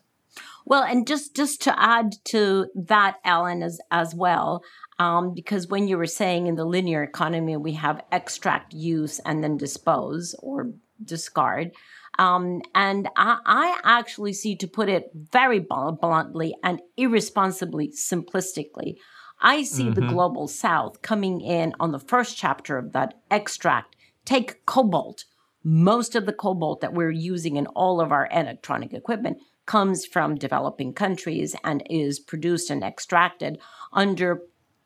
Well, 0.65 0.83
and 0.83 1.05
just 1.05 1.35
just 1.35 1.61
to 1.63 1.77
add 1.77 2.13
to 2.25 2.67
that, 2.75 3.17
Ellen, 3.25 3.61
as 3.61 3.79
as 3.91 4.15
well, 4.15 4.63
um, 4.97 5.33
because 5.33 5.67
when 5.67 5.87
you 5.87 5.97
were 5.97 6.05
saying 6.05 6.47
in 6.47 6.55
the 6.55 6.65
linear 6.65 7.03
economy 7.03 7.57
we 7.57 7.73
have 7.73 8.01
extract, 8.11 8.73
use, 8.73 9.19
and 9.19 9.43
then 9.43 9.57
dispose 9.57 10.35
or 10.39 10.71
discard. 11.03 11.71
Um, 12.19 12.61
and 12.75 13.09
I, 13.15 13.39
I, 13.43 13.79
actually 13.83 14.33
see, 14.33 14.55
to 14.57 14.67
put 14.67 14.87
it 14.87 15.09
very 15.15 15.57
bluntly 15.59 16.55
and 16.63 16.79
irresponsibly 16.95 17.87
simplistically, 17.89 18.97
I 19.43 19.63
see 19.63 19.83
mm-hmm. 19.83 19.93
the 19.93 20.07
global 20.07 20.47
south 20.47 21.01
coming 21.01 21.41
in 21.41 21.73
on 21.79 21.91
the 21.91 21.99
first 21.99 22.37
chapter 22.37 22.77
of 22.77 22.93
that 22.93 23.15
extract. 23.29 23.97
Take 24.25 24.65
cobalt. 24.65 25.25
Most 25.63 26.15
of 26.15 26.25
the 26.25 26.33
cobalt 26.33 26.79
that 26.81 26.93
we're 26.93 27.11
using 27.11 27.57
in 27.57 27.67
all 27.67 27.99
of 27.99 28.11
our 28.11 28.29
electronic 28.31 28.93
equipment 28.93 29.37
comes 29.65 30.05
from 30.05 30.35
developing 30.35 30.93
countries 30.93 31.55
and 31.63 31.83
is 31.89 32.19
produced 32.19 32.69
and 32.69 32.83
extracted 32.83 33.59
under 33.91 34.41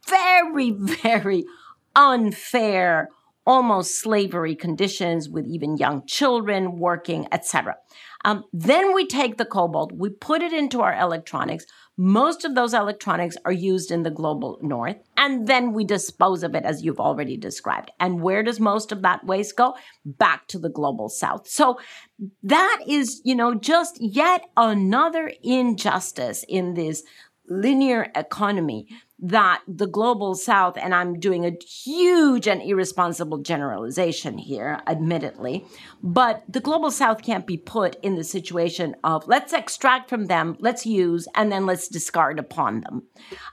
very, 0.08 0.72
very 0.78 1.46
unfair 1.96 3.10
almost 3.46 4.02
slavery 4.02 4.56
conditions 4.56 5.30
with 5.30 5.48
even 5.48 5.78
young 5.78 6.06
children 6.06 6.78
working, 6.80 7.28
etc. 7.32 7.78
Um, 8.26 8.44
then 8.52 8.94
we 8.94 9.06
take 9.06 9.38
the 9.38 9.46
cobalt, 9.46 9.92
we 9.92 10.10
put 10.10 10.42
it 10.42 10.54
into 10.54 10.82
our 10.82 10.98
electronics. 10.98 11.66
Most 11.98 12.46
of 12.46 12.54
those 12.54 12.74
electronics 12.74 13.38
are 13.46 13.52
used 13.52 13.90
in 13.90 14.04
the 14.04 14.12
global 14.12 14.60
north, 14.62 14.98
and 15.16 15.48
then 15.48 15.74
we 15.74 15.84
dispose 15.84 16.44
of 16.44 16.54
it 16.54 16.64
as 16.64 16.84
you've 16.84 17.00
already 17.00 17.38
described. 17.38 17.90
And 18.00 18.22
where 18.22 18.44
does 18.44 18.60
most 18.60 18.92
of 18.92 19.02
that 19.02 19.26
waste 19.26 19.56
go? 19.56 19.76
Back 20.06 20.48
to 20.48 20.60
the 20.60 20.70
global 20.70 21.10
south. 21.10 21.48
So 21.48 21.80
that 22.44 22.84
is, 22.88 23.22
you 23.24 23.34
know, 23.36 23.56
just 23.56 23.98
yet 24.00 24.46
another 24.56 25.32
injustice 25.42 26.46
in 26.48 26.76
this 26.76 27.04
linear 27.50 28.12
economy 28.16 28.88
that 29.20 29.64
the 29.68 29.88
global 29.88 30.36
south, 30.36 30.78
and 30.78 30.94
I'm 30.94 31.20
doing 31.20 31.46
a 31.46 31.58
huge 31.66 32.48
and 32.48 32.62
irresponsible 32.62 33.40
generalization 33.40 34.38
here, 34.38 34.80
admittedly, 34.86 35.66
but 36.04 36.44
the 36.48 36.60
global 36.60 36.92
south 36.92 37.24
can't 37.24 37.48
be 37.48 37.58
put 37.58 37.98
in 38.04 38.16
the 38.16 38.24
situation 38.24 38.96
of 39.04 39.28
let's 39.28 39.54
extract 39.54 40.10
from 40.10 40.26
them, 40.26 40.56
let's 40.60 40.86
use, 40.86 41.28
and 41.34 41.52
then 41.52 41.66
let's 41.66 41.88
discard 41.88 42.38
upon 42.38 42.82
them. 42.82 43.04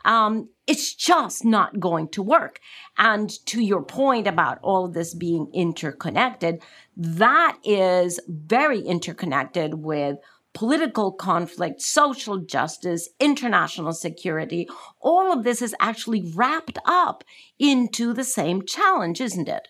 Um, 0.04 0.50
it's 0.66 0.94
just 0.94 1.44
not 1.44 1.80
going 1.80 2.08
to 2.08 2.22
work. 2.22 2.60
And 2.96 3.30
to 3.46 3.62
your 3.62 3.82
point 3.82 4.26
about 4.26 4.58
all 4.62 4.86
of 4.86 4.94
this 4.94 5.14
being 5.14 5.50
interconnected, 5.52 6.62
that 6.96 7.58
is 7.64 8.20
very 8.28 8.80
interconnected 8.80 9.74
with 9.74 10.16
political 10.54 11.12
conflict, 11.12 11.82
social 11.82 12.38
justice, 12.38 13.08
international 13.20 13.92
security, 13.92 14.68
all 15.00 15.32
of 15.32 15.44
this 15.44 15.60
is 15.60 15.74
actually 15.80 16.32
wrapped 16.34 16.78
up 16.86 17.24
into 17.58 18.14
the 18.14 18.24
same 18.24 18.64
challenge, 18.64 19.20
isn't 19.20 19.48
it? 19.48 19.68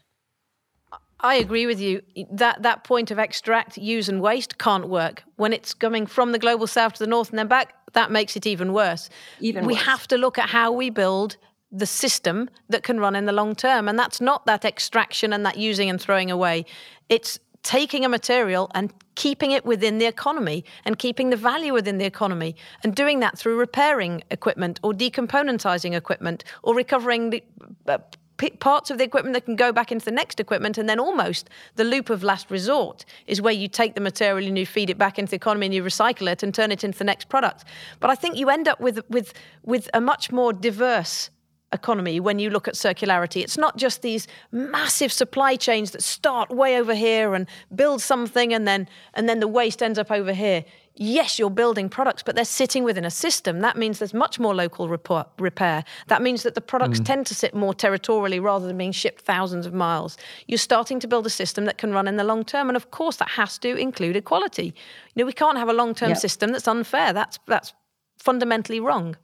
I 1.20 1.36
agree 1.36 1.64
with 1.64 1.80
you. 1.80 2.02
That 2.30 2.62
that 2.62 2.84
point 2.84 3.10
of 3.10 3.18
extract, 3.18 3.78
use, 3.78 4.10
and 4.10 4.20
waste 4.20 4.58
can't 4.58 4.88
work. 4.90 5.22
When 5.36 5.54
it's 5.54 5.72
coming 5.72 6.06
from 6.06 6.32
the 6.32 6.38
global 6.38 6.66
south 6.66 6.94
to 6.94 6.98
the 6.98 7.06
north 7.06 7.30
and 7.30 7.38
then 7.38 7.48
back, 7.48 7.72
that 7.94 8.10
makes 8.10 8.36
it 8.36 8.46
even 8.46 8.74
worse. 8.74 9.08
Even 9.40 9.64
we 9.64 9.72
worse. 9.72 9.84
have 9.84 10.06
to 10.08 10.18
look 10.18 10.38
at 10.38 10.50
how 10.50 10.70
we 10.70 10.90
build 10.90 11.38
the 11.72 11.86
system 11.86 12.50
that 12.68 12.82
can 12.82 13.00
run 13.00 13.16
in 13.16 13.24
the 13.24 13.32
long 13.32 13.54
term. 13.54 13.88
And 13.88 13.98
that's 13.98 14.20
not 14.20 14.44
that 14.46 14.66
extraction 14.66 15.32
and 15.32 15.46
that 15.46 15.56
using 15.56 15.88
and 15.88 16.00
throwing 16.00 16.30
away. 16.30 16.66
It's 17.08 17.38
taking 17.64 18.04
a 18.04 18.08
material 18.08 18.70
and 18.74 18.92
keeping 19.16 19.50
it 19.50 19.64
within 19.64 19.98
the 19.98 20.06
economy 20.06 20.64
and 20.84 20.98
keeping 20.98 21.30
the 21.30 21.36
value 21.36 21.72
within 21.72 21.98
the 21.98 22.04
economy 22.04 22.54
and 22.82 22.94
doing 22.94 23.20
that 23.20 23.36
through 23.36 23.58
repairing 23.58 24.22
equipment 24.30 24.78
or 24.82 24.92
decomponentizing 24.92 25.94
equipment 25.94 26.44
or 26.62 26.74
recovering 26.74 27.30
the 27.30 27.42
uh, 27.88 27.98
p- 28.36 28.50
parts 28.50 28.90
of 28.90 28.98
the 28.98 29.04
equipment 29.04 29.32
that 29.32 29.46
can 29.46 29.56
go 29.56 29.72
back 29.72 29.90
into 29.90 30.04
the 30.04 30.10
next 30.10 30.40
equipment. 30.40 30.76
And 30.76 30.88
then 30.88 31.00
almost 31.00 31.48
the 31.76 31.84
loop 31.84 32.10
of 32.10 32.22
last 32.22 32.50
resort 32.50 33.06
is 33.26 33.40
where 33.40 33.54
you 33.54 33.66
take 33.66 33.94
the 33.94 34.00
material 34.00 34.46
and 34.46 34.58
you 34.58 34.66
feed 34.66 34.90
it 34.90 34.98
back 34.98 35.18
into 35.18 35.30
the 35.30 35.36
economy 35.36 35.66
and 35.66 35.74
you 35.74 35.82
recycle 35.82 36.30
it 36.30 36.42
and 36.42 36.54
turn 36.54 36.70
it 36.70 36.84
into 36.84 36.98
the 36.98 37.04
next 37.04 37.28
product. 37.28 37.64
But 38.00 38.10
i 38.10 38.14
think 38.14 38.36
you 38.36 38.50
end 38.50 38.68
up 38.68 38.80
with 38.80 39.00
with 39.08 39.32
with 39.62 39.88
a 39.94 40.00
much 40.00 40.30
more 40.30 40.52
diverse 40.52 41.30
economy 41.74 42.20
when 42.20 42.38
you 42.38 42.48
look 42.48 42.66
at 42.68 42.74
circularity. 42.74 43.42
It's 43.42 43.58
not 43.58 43.76
just 43.76 44.00
these 44.02 44.26
massive 44.52 45.12
supply 45.12 45.56
chains 45.56 45.90
that 45.90 46.02
start 46.02 46.50
way 46.50 46.78
over 46.78 46.94
here 46.94 47.34
and 47.34 47.46
build 47.74 48.00
something 48.00 48.54
and 48.54 48.66
then 48.66 48.88
and 49.14 49.28
then 49.28 49.40
the 49.40 49.48
waste 49.48 49.82
ends 49.82 49.98
up 49.98 50.10
over 50.10 50.32
here. 50.32 50.64
Yes, 50.96 51.40
you're 51.40 51.50
building 51.50 51.88
products, 51.88 52.22
but 52.22 52.36
they're 52.36 52.44
sitting 52.44 52.84
within 52.84 53.04
a 53.04 53.10
system. 53.10 53.58
That 53.60 53.76
means 53.76 53.98
there's 53.98 54.14
much 54.14 54.38
more 54.38 54.54
local 54.54 54.88
repair. 54.88 55.24
repair. 55.40 55.82
That 56.06 56.22
means 56.22 56.44
that 56.44 56.54
the 56.54 56.60
products 56.60 57.00
mm. 57.00 57.04
tend 57.04 57.26
to 57.26 57.34
sit 57.34 57.52
more 57.52 57.74
territorially 57.74 58.38
rather 58.38 58.68
than 58.68 58.78
being 58.78 58.92
shipped 58.92 59.22
thousands 59.22 59.66
of 59.66 59.74
miles. 59.74 60.16
You're 60.46 60.56
starting 60.58 61.00
to 61.00 61.08
build 61.08 61.26
a 61.26 61.30
system 61.30 61.64
that 61.64 61.78
can 61.78 61.92
run 61.92 62.06
in 62.06 62.16
the 62.16 62.22
long 62.22 62.44
term, 62.44 62.68
and 62.68 62.76
of 62.76 62.92
course, 62.92 63.16
that 63.16 63.30
has 63.30 63.58
to 63.58 63.74
include 63.76 64.14
equality. 64.14 64.72
You 65.14 65.22
know, 65.22 65.26
we 65.26 65.32
can't 65.32 65.58
have 65.58 65.68
a 65.68 65.72
long-term 65.72 66.10
Yep. 66.10 66.18
system 66.18 66.52
that's 66.52 66.68
unfair. 66.68 67.12
That's 67.12 67.40
that's 67.48 67.74
fundamentally 68.18 68.78
wrong. 68.78 69.16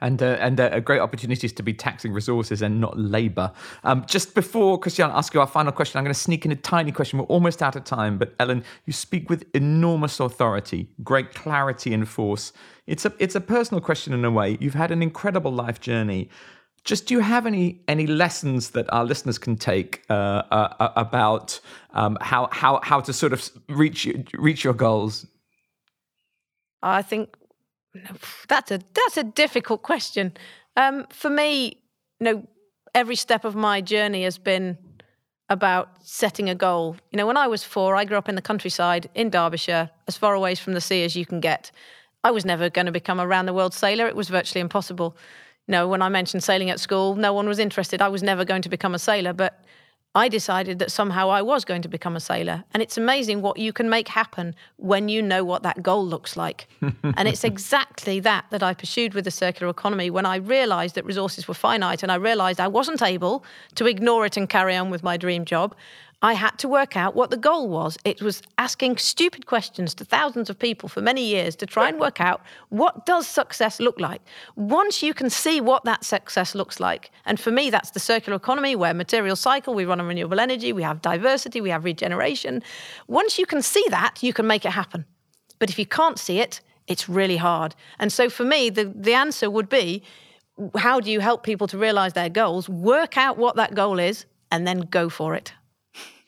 And 0.00 0.22
uh, 0.22 0.36
and 0.40 0.60
uh, 0.60 0.80
great 0.80 1.00
opportunities 1.00 1.52
to 1.54 1.62
be 1.62 1.72
taxing 1.72 2.12
resources 2.12 2.62
and 2.62 2.80
not 2.80 2.98
labour. 2.98 3.52
Um, 3.84 4.04
just 4.06 4.34
before 4.34 4.78
Christiana 4.78 5.14
ask 5.14 5.32
you 5.32 5.40
our 5.40 5.46
final 5.46 5.72
question, 5.72 5.98
I'm 5.98 6.04
going 6.04 6.14
to 6.14 6.20
sneak 6.20 6.44
in 6.44 6.52
a 6.52 6.56
tiny 6.56 6.92
question. 6.92 7.18
We're 7.18 7.26
almost 7.26 7.62
out 7.62 7.76
of 7.76 7.84
time, 7.84 8.18
but 8.18 8.34
Ellen, 8.38 8.62
you 8.84 8.92
speak 8.92 9.30
with 9.30 9.46
enormous 9.54 10.20
authority, 10.20 10.88
great 11.02 11.34
clarity 11.34 11.94
and 11.94 12.08
force. 12.08 12.52
It's 12.86 13.04
a 13.04 13.12
it's 13.18 13.34
a 13.34 13.40
personal 13.40 13.80
question 13.80 14.12
in 14.12 14.24
a 14.24 14.30
way. 14.30 14.58
You've 14.60 14.74
had 14.74 14.90
an 14.90 15.02
incredible 15.02 15.52
life 15.52 15.80
journey. 15.80 16.28
Just 16.84 17.06
do 17.06 17.14
you 17.14 17.20
have 17.20 17.46
any 17.46 17.80
any 17.88 18.06
lessons 18.06 18.70
that 18.70 18.86
our 18.92 19.04
listeners 19.04 19.38
can 19.38 19.56
take 19.56 20.04
uh, 20.08 20.42
uh, 20.52 20.74
uh, 20.78 20.92
about 20.94 21.58
um, 21.94 22.16
how 22.20 22.48
how 22.52 22.80
how 22.84 23.00
to 23.00 23.12
sort 23.12 23.32
of 23.32 23.50
reach 23.68 24.08
reach 24.34 24.62
your 24.62 24.74
goals? 24.74 25.26
I 26.82 27.02
think 27.02 27.36
that's 28.48 28.70
a 28.70 28.80
that's 28.94 29.16
a 29.16 29.24
difficult 29.24 29.82
question. 29.82 30.32
Um, 30.76 31.06
for 31.10 31.30
me, 31.30 31.78
you 32.20 32.24
know, 32.24 32.46
every 32.94 33.16
step 33.16 33.44
of 33.44 33.54
my 33.54 33.80
journey 33.80 34.24
has 34.24 34.38
been 34.38 34.78
about 35.48 35.88
setting 36.02 36.48
a 36.50 36.54
goal. 36.54 36.96
You 37.12 37.18
know, 37.18 37.26
when 37.26 37.36
I 37.36 37.46
was 37.46 37.62
four, 37.62 37.94
I 37.94 38.04
grew 38.04 38.16
up 38.16 38.28
in 38.28 38.34
the 38.34 38.42
countryside 38.42 39.08
in 39.14 39.30
Derbyshire, 39.30 39.90
as 40.08 40.16
far 40.16 40.34
away 40.34 40.54
from 40.54 40.74
the 40.74 40.80
sea 40.80 41.04
as 41.04 41.14
you 41.14 41.24
can 41.24 41.40
get. 41.40 41.70
I 42.24 42.30
was 42.32 42.44
never 42.44 42.68
going 42.68 42.86
to 42.86 42.92
become 42.92 43.20
a 43.20 43.26
round 43.26 43.46
the 43.46 43.52
world 43.52 43.72
sailor. 43.72 44.08
It 44.08 44.16
was 44.16 44.28
virtually 44.28 44.60
impossible. 44.60 45.16
You 45.68 45.72
know, 45.72 45.88
when 45.88 46.02
I 46.02 46.08
mentioned 46.08 46.42
sailing 46.42 46.70
at 46.70 46.80
school, 46.80 47.14
no 47.14 47.32
one 47.32 47.46
was 47.46 47.58
interested. 47.58 48.02
I 48.02 48.08
was 48.08 48.22
never 48.22 48.44
going 48.44 48.62
to 48.62 48.68
become 48.68 48.94
a 48.94 48.98
sailor, 48.98 49.32
but 49.32 49.64
I 50.16 50.28
decided 50.28 50.78
that 50.78 50.90
somehow 50.90 51.28
I 51.28 51.42
was 51.42 51.66
going 51.66 51.82
to 51.82 51.88
become 51.88 52.16
a 52.16 52.20
sailor. 52.20 52.64
And 52.72 52.82
it's 52.82 52.96
amazing 52.96 53.42
what 53.42 53.58
you 53.58 53.70
can 53.70 53.90
make 53.90 54.08
happen 54.08 54.54
when 54.76 55.10
you 55.10 55.20
know 55.20 55.44
what 55.44 55.62
that 55.62 55.82
goal 55.82 56.06
looks 56.06 56.38
like. 56.38 56.68
and 56.80 57.28
it's 57.28 57.44
exactly 57.44 58.18
that 58.20 58.46
that 58.48 58.62
I 58.62 58.72
pursued 58.72 59.12
with 59.12 59.26
the 59.26 59.30
circular 59.30 59.70
economy 59.70 60.08
when 60.08 60.24
I 60.24 60.36
realized 60.36 60.94
that 60.94 61.04
resources 61.04 61.46
were 61.46 61.52
finite 61.52 62.02
and 62.02 62.10
I 62.10 62.14
realized 62.14 62.60
I 62.60 62.66
wasn't 62.66 63.02
able 63.02 63.44
to 63.74 63.84
ignore 63.84 64.24
it 64.24 64.38
and 64.38 64.48
carry 64.48 64.74
on 64.74 64.88
with 64.88 65.02
my 65.02 65.18
dream 65.18 65.44
job. 65.44 65.74
I 66.22 66.32
had 66.32 66.58
to 66.58 66.68
work 66.68 66.96
out 66.96 67.14
what 67.14 67.30
the 67.30 67.36
goal 67.36 67.68
was. 67.68 67.98
It 68.04 68.22
was 68.22 68.40
asking 68.56 68.96
stupid 68.96 69.44
questions 69.44 69.94
to 69.94 70.04
thousands 70.04 70.48
of 70.48 70.58
people 70.58 70.88
for 70.88 71.02
many 71.02 71.22
years 71.22 71.54
to 71.56 71.66
try 71.66 71.88
and 71.90 72.00
work 72.00 72.20
out 72.20 72.40
what 72.70 73.04
does 73.04 73.26
success 73.26 73.80
look 73.80 74.00
like. 74.00 74.22
Once 74.56 75.02
you 75.02 75.12
can 75.12 75.28
see 75.28 75.60
what 75.60 75.84
that 75.84 76.04
success 76.04 76.54
looks 76.54 76.80
like, 76.80 77.10
and 77.26 77.38
for 77.38 77.50
me 77.50 77.68
that's 77.68 77.90
the 77.90 78.00
circular 78.00 78.36
economy 78.36 78.74
where 78.74 78.94
material 78.94 79.36
cycle, 79.36 79.74
we 79.74 79.84
run 79.84 80.00
on 80.00 80.06
renewable 80.06 80.40
energy, 80.40 80.72
we 80.72 80.82
have 80.82 81.02
diversity, 81.02 81.60
we 81.60 81.70
have 81.70 81.84
regeneration. 81.84 82.62
Once 83.08 83.38
you 83.38 83.44
can 83.44 83.60
see 83.60 83.84
that, 83.90 84.22
you 84.22 84.32
can 84.32 84.46
make 84.46 84.64
it 84.64 84.72
happen. 84.72 85.04
But 85.58 85.68
if 85.68 85.78
you 85.78 85.86
can't 85.86 86.18
see 86.18 86.40
it, 86.40 86.60
it's 86.86 87.10
really 87.10 87.36
hard. 87.36 87.74
And 87.98 88.10
so 88.10 88.30
for 88.30 88.44
me, 88.44 88.70
the, 88.70 88.90
the 88.94 89.12
answer 89.12 89.50
would 89.50 89.68
be 89.68 90.02
how 90.76 91.00
do 91.00 91.10
you 91.10 91.20
help 91.20 91.42
people 91.42 91.66
to 91.66 91.76
realize 91.76 92.14
their 92.14 92.30
goals, 92.30 92.70
work 92.70 93.18
out 93.18 93.36
what 93.36 93.56
that 93.56 93.74
goal 93.74 93.98
is, 93.98 94.24
and 94.50 94.66
then 94.66 94.80
go 94.80 95.10
for 95.10 95.34
it? 95.34 95.52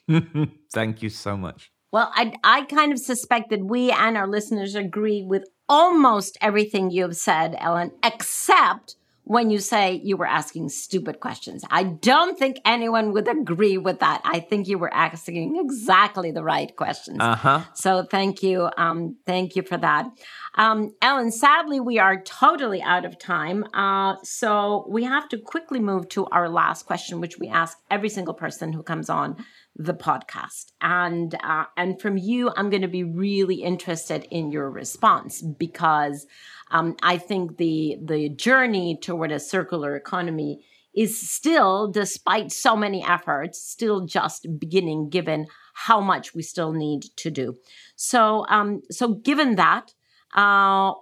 Thank 0.73 1.03
you 1.03 1.11
so 1.11 1.37
much. 1.37 1.71
Well, 1.91 2.11
I, 2.15 2.35
I 2.45 2.63
kind 2.65 2.93
of 2.93 2.99
suspect 2.99 3.51
that 3.51 3.65
we 3.65 3.91
and 3.91 4.17
our 4.17 4.27
listeners 4.27 4.75
agree 4.75 5.23
with 5.23 5.45
almost 5.69 6.37
everything 6.41 6.91
you 6.91 7.03
have 7.03 7.17
said, 7.17 7.57
Ellen, 7.59 7.93
except 8.05 8.97
when 9.29 9.51
you 9.51 9.59
say 9.59 10.01
you 10.03 10.17
were 10.17 10.27
asking 10.27 10.71
stupid 10.71 11.21
questions. 11.21 11.63
I 11.71 11.83
don't 11.83 12.39
think 12.39 12.57
anyone 12.65 13.13
would 13.13 13.29
agree 13.29 13.77
with 13.77 14.01
that. 14.01 14.23
I 14.25 14.41
think 14.41 14.69
you 14.69 14.79
were 14.79 14.93
asking 14.93 15.61
exactly 15.63 16.31
the 16.31 16.43
right 16.43 16.75
questions. 16.75 17.19
Uh 17.21 17.37
huh. 17.37 17.61
So 17.75 18.05
thank 18.05 18.43
you. 18.43 18.71
Um, 18.79 19.17
thank 19.27 19.55
you 19.55 19.63
for 19.63 19.77
that. 19.77 20.07
Um, 20.55 20.95
Ellen, 21.03 21.31
sadly, 21.31 21.79
we 21.79 21.99
are 21.99 22.23
totally 22.23 22.81
out 22.81 23.05
of 23.05 23.19
time. 23.19 23.65
Uh, 23.75 24.17
so 24.25 24.87
we 24.89 25.05
have 25.05 25.29
to 25.29 25.39
quickly 25.39 25.79
move 25.79 26.09
to 26.11 26.25
our 26.29 26.49
last 26.49 26.87
question, 26.87 27.21
which 27.21 27.39
we 27.39 27.49
ask 27.49 27.77
every 27.91 28.09
single 28.09 28.35
person 28.35 28.73
who 28.73 28.83
comes 28.83 29.11
on 29.11 29.37
the 29.79 29.95
podcast. 29.95 30.73
And 30.81 31.35
uh, 31.43 31.65
and 31.77 32.01
from 32.01 32.19
you, 32.19 32.51
I'm 32.57 32.69
going 32.69 32.83
to 32.83 32.89
be 32.89 33.05
really 33.05 33.63
interested 33.63 34.27
in 34.31 34.51
your 34.51 34.71
response 34.71 35.41
because 35.41 36.27
um, 36.71 36.97
I 37.03 37.17
think 37.17 37.57
the 37.57 37.97
the 38.05 38.29
journey 38.29 38.99
toward 39.01 39.33
a 39.33 39.41
circular 39.41 39.97
economy 39.97 40.65
is 40.95 41.31
still, 41.31 41.91
despite 41.91 42.51
so 42.51 42.75
many 42.75 43.05
efforts, 43.05 43.63
still 43.63 44.05
just 44.05 44.47
beginning. 44.59 45.11
Given 45.11 45.47
how 45.75 46.01
much 46.01 46.35
we 46.35 46.43
still 46.43 46.73
need 46.73 47.05
to 47.17 47.31
do. 47.31 47.57
So 47.97 48.45
um, 48.49 48.83
so 48.91 49.15
given 49.15 49.55
that. 49.57 49.95
Uh, 50.35 50.93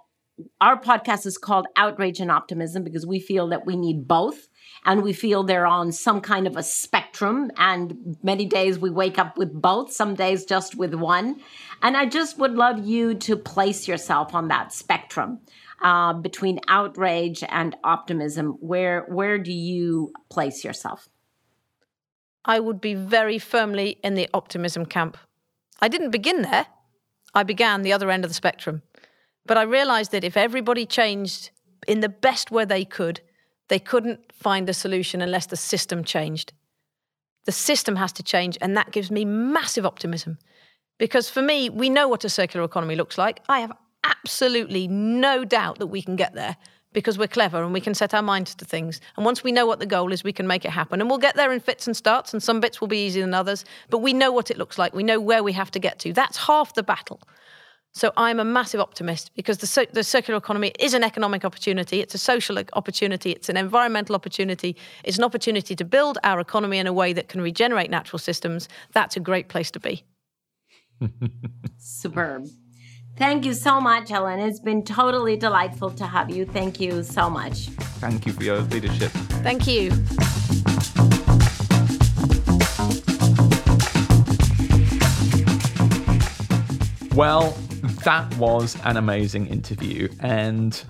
our 0.61 0.79
podcast 0.79 1.25
is 1.25 1.35
called 1.35 1.65
Outrage 1.75 2.19
and 2.19 2.29
Optimism 2.29 2.83
because 2.83 3.07
we 3.07 3.19
feel 3.19 3.47
that 3.47 3.65
we 3.65 3.75
need 3.75 4.07
both 4.07 4.47
and 4.87 5.03
we 5.03 5.11
feel 5.11 5.43
they're 5.43 5.67
on 5.67 5.91
some 5.91 6.21
kind 6.21 6.47
of 6.47 6.55
a 6.55 6.63
spectrum. 6.63 7.51
And 7.57 8.17
many 8.23 8.45
days 8.45 8.79
we 8.79 8.89
wake 8.89 9.19
up 9.19 9.37
with 9.37 9.53
both, 9.53 9.91
some 9.91 10.15
days 10.15 10.45
just 10.45 10.75
with 10.75 10.93
one. 10.93 11.41
And 11.83 11.97
I 11.97 12.05
just 12.05 12.39
would 12.39 12.53
love 12.53 12.87
you 12.87 13.13
to 13.15 13.35
place 13.35 13.85
yourself 13.85 14.33
on 14.33 14.47
that 14.47 14.71
spectrum 14.71 15.41
uh, 15.83 16.13
between 16.13 16.61
outrage 16.69 17.43
and 17.49 17.75
optimism. 17.83 18.57
Where 18.61 19.05
where 19.09 19.37
do 19.37 19.51
you 19.51 20.13
place 20.29 20.63
yourself? 20.63 21.09
I 22.45 22.61
would 22.61 22.79
be 22.79 22.93
very 22.93 23.39
firmly 23.39 23.99
in 24.05 24.15
the 24.15 24.29
optimism 24.33 24.85
camp. 24.85 25.17
I 25.81 25.89
didn't 25.89 26.11
begin 26.11 26.43
there, 26.43 26.65
I 27.35 27.43
began 27.43 27.81
the 27.81 27.91
other 27.91 28.09
end 28.09 28.23
of 28.23 28.31
the 28.31 28.35
spectrum. 28.35 28.83
But 29.45 29.57
I 29.57 29.63
realized 29.63 30.11
that 30.11 30.23
if 30.23 30.37
everybody 30.37 30.85
changed 30.85 31.51
in 31.87 31.99
the 31.99 32.09
best 32.09 32.51
way 32.51 32.63
they 32.63 32.85
could, 32.85 33.21
they 33.69 33.79
couldn't 33.79 34.31
find 34.31 34.69
a 34.69 34.73
solution 34.73 35.21
unless 35.21 35.47
the 35.47 35.57
system 35.57 36.03
changed. 36.03 36.53
The 37.45 37.51
system 37.51 37.95
has 37.95 38.11
to 38.13 38.23
change, 38.23 38.57
and 38.61 38.75
that 38.75 38.91
gives 38.91 39.09
me 39.09 39.25
massive 39.25 39.85
optimism. 39.85 40.37
Because 40.97 41.29
for 41.29 41.41
me, 41.41 41.69
we 41.69 41.89
know 41.89 42.07
what 42.07 42.25
a 42.25 42.29
circular 42.29 42.65
economy 42.65 42.95
looks 42.95 43.17
like. 43.17 43.41
I 43.47 43.59
have 43.59 43.71
absolutely 44.03 44.87
no 44.87 45.45
doubt 45.45 45.79
that 45.79 45.87
we 45.87 46.01
can 46.01 46.15
get 46.15 46.33
there 46.33 46.57
because 46.93 47.17
we're 47.17 47.27
clever 47.27 47.63
and 47.63 47.73
we 47.73 47.81
can 47.81 47.93
set 47.93 48.13
our 48.13 48.21
minds 48.21 48.55
to 48.55 48.65
things. 48.65 48.99
And 49.15 49.25
once 49.25 49.43
we 49.43 49.51
know 49.51 49.65
what 49.65 49.79
the 49.79 49.85
goal 49.85 50.11
is, 50.11 50.23
we 50.23 50.33
can 50.33 50.47
make 50.47 50.65
it 50.65 50.71
happen. 50.71 50.99
And 50.99 51.09
we'll 51.09 51.19
get 51.19 51.35
there 51.35 51.51
in 51.51 51.59
fits 51.59 51.85
and 51.85 51.95
starts, 51.95 52.33
and 52.33 52.41
some 52.41 52.59
bits 52.59 52.81
will 52.81 52.87
be 52.87 53.05
easier 53.05 53.23
than 53.23 53.33
others, 53.33 53.65
but 53.89 53.99
we 53.99 54.13
know 54.13 54.31
what 54.31 54.49
it 54.49 54.57
looks 54.57 54.77
like. 54.77 54.95
We 54.95 55.03
know 55.03 55.19
where 55.19 55.43
we 55.43 55.53
have 55.53 55.69
to 55.71 55.79
get 55.79 55.99
to. 55.99 56.13
That's 56.13 56.37
half 56.37 56.73
the 56.73 56.83
battle. 56.83 57.21
So 57.97 58.13
I'm 58.15 58.39
a 58.39 58.45
massive 58.45 58.79
optimist 58.79 59.31
because 59.33 59.57
the, 59.57 59.87
the 59.91 60.03
circular 60.03 60.37
economy 60.37 60.71
is 60.77 60.93
an 60.93 61.03
economic 61.03 61.43
opportunity, 61.43 61.99
it's 61.99 62.13
a 62.13 62.19
social 62.19 62.59
opportunity, 62.73 63.31
it's 63.31 63.49
an 63.49 63.57
environmental 63.57 64.13
opportunity, 64.13 64.75
it's 65.03 65.17
an 65.17 65.23
opportunity 65.23 65.75
to 65.75 65.83
build 65.83 66.19
our 66.23 66.39
economy 66.39 66.77
in 66.77 66.85
a 66.85 66.93
way 66.93 67.11
that 67.11 67.27
can 67.27 67.41
regenerate 67.41 67.89
natural 67.89 68.19
systems. 68.19 68.69
That's 68.91 69.17
a 69.17 69.19
great 69.19 69.47
place 69.49 69.71
to 69.71 69.79
be. 69.79 70.03
Superb. 71.79 72.45
Thank 73.17 73.45
you 73.45 73.55
so 73.55 73.81
much, 73.81 74.11
Ellen. 74.11 74.41
It's 74.41 74.59
been 74.59 74.83
totally 74.83 75.35
delightful 75.35 75.89
to 75.89 76.05
have 76.05 76.29
you. 76.29 76.45
Thank 76.45 76.79
you 76.79 77.01
so 77.01 77.31
much. 77.31 77.65
Thank 77.99 78.27
you 78.27 78.33
for 78.33 78.43
your 78.43 78.59
leadership. 78.59 79.11
Thank 79.41 79.65
you. 79.65 79.89
Well, 87.15 87.57
that 88.07 88.37
was 88.37 88.77
an 88.85 88.95
amazing 88.95 89.47
interview. 89.47 90.07
And 90.21 90.81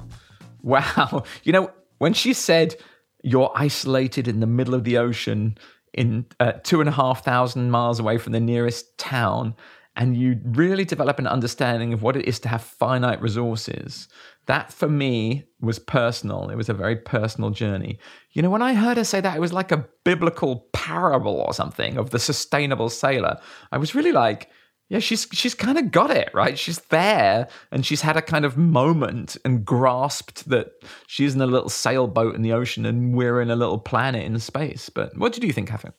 wow, 0.61 1.23
you 1.43 1.51
know, 1.51 1.71
when 1.97 2.13
she 2.13 2.31
said 2.31 2.75
you're 3.23 3.51
isolated 3.55 4.27
in 4.27 4.39
the 4.39 4.45
middle 4.45 4.75
of 4.75 4.83
the 4.83 4.99
ocean 4.99 5.57
in 5.95 6.27
uh, 6.39 6.51
two 6.63 6.79
and 6.79 6.87
a 6.87 6.91
half 6.91 7.25
thousand 7.25 7.71
miles 7.71 7.99
away 7.99 8.19
from 8.19 8.33
the 8.33 8.39
nearest 8.39 8.99
town, 8.99 9.55
and 9.95 10.15
you 10.15 10.39
really 10.43 10.85
develop 10.85 11.17
an 11.17 11.25
understanding 11.25 11.91
of 11.91 12.03
what 12.03 12.15
it 12.15 12.27
is 12.27 12.39
to 12.41 12.49
have 12.49 12.61
finite 12.61 13.19
resources. 13.19 14.07
That 14.45 14.71
for 14.71 14.87
me 14.87 15.45
was 15.59 15.79
personal. 15.79 16.51
It 16.51 16.55
was 16.55 16.69
a 16.69 16.73
very 16.75 16.97
personal 16.97 17.49
journey. 17.49 17.97
You 18.33 18.43
know, 18.43 18.51
when 18.51 18.61
I 18.61 18.75
heard 18.75 18.97
her 18.97 19.03
say 19.03 19.21
that, 19.21 19.35
it 19.35 19.41
was 19.41 19.51
like 19.51 19.71
a 19.71 19.87
biblical 20.05 20.67
parable 20.71 21.41
or 21.41 21.51
something 21.55 21.97
of 21.97 22.11
the 22.11 22.19
sustainable 22.19 22.89
sailor. 22.89 23.39
I 23.71 23.79
was 23.79 23.95
really 23.95 24.11
like, 24.11 24.51
yeah, 24.89 24.99
she's 24.99 25.27
she's 25.33 25.53
kind 25.53 25.77
of 25.77 25.91
got 25.91 26.11
it, 26.11 26.29
right? 26.33 26.57
She's 26.57 26.79
there 26.89 27.49
and 27.71 27.85
she's 27.85 28.01
had 28.01 28.15
a 28.15 28.21
kind 28.21 28.45
of 28.45 28.57
moment 28.57 29.35
and 29.43 29.65
grasped 29.65 30.47
that 30.49 30.71
she's 31.07 31.35
in 31.35 31.41
a 31.41 31.47
little 31.47 31.69
sailboat 31.69 32.35
in 32.35 32.41
the 32.41 32.53
ocean 32.53 32.85
and 32.85 33.13
we're 33.13 33.41
in 33.41 33.51
a 33.51 33.55
little 33.55 33.79
planet 33.79 34.23
in 34.23 34.39
space. 34.39 34.89
But 34.89 35.17
what 35.17 35.33
did 35.33 35.43
you 35.43 35.51
think, 35.51 35.67
Catherine? 35.67 35.93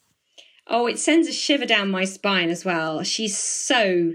Oh, 0.67 0.87
it 0.87 0.99
sends 0.99 1.29
a 1.29 1.33
shiver 1.33 1.67
down 1.67 1.91
my 1.91 2.05
spine 2.05 2.49
as 2.49 2.65
well. 2.65 3.03
She's 3.03 3.37
so 3.37 4.13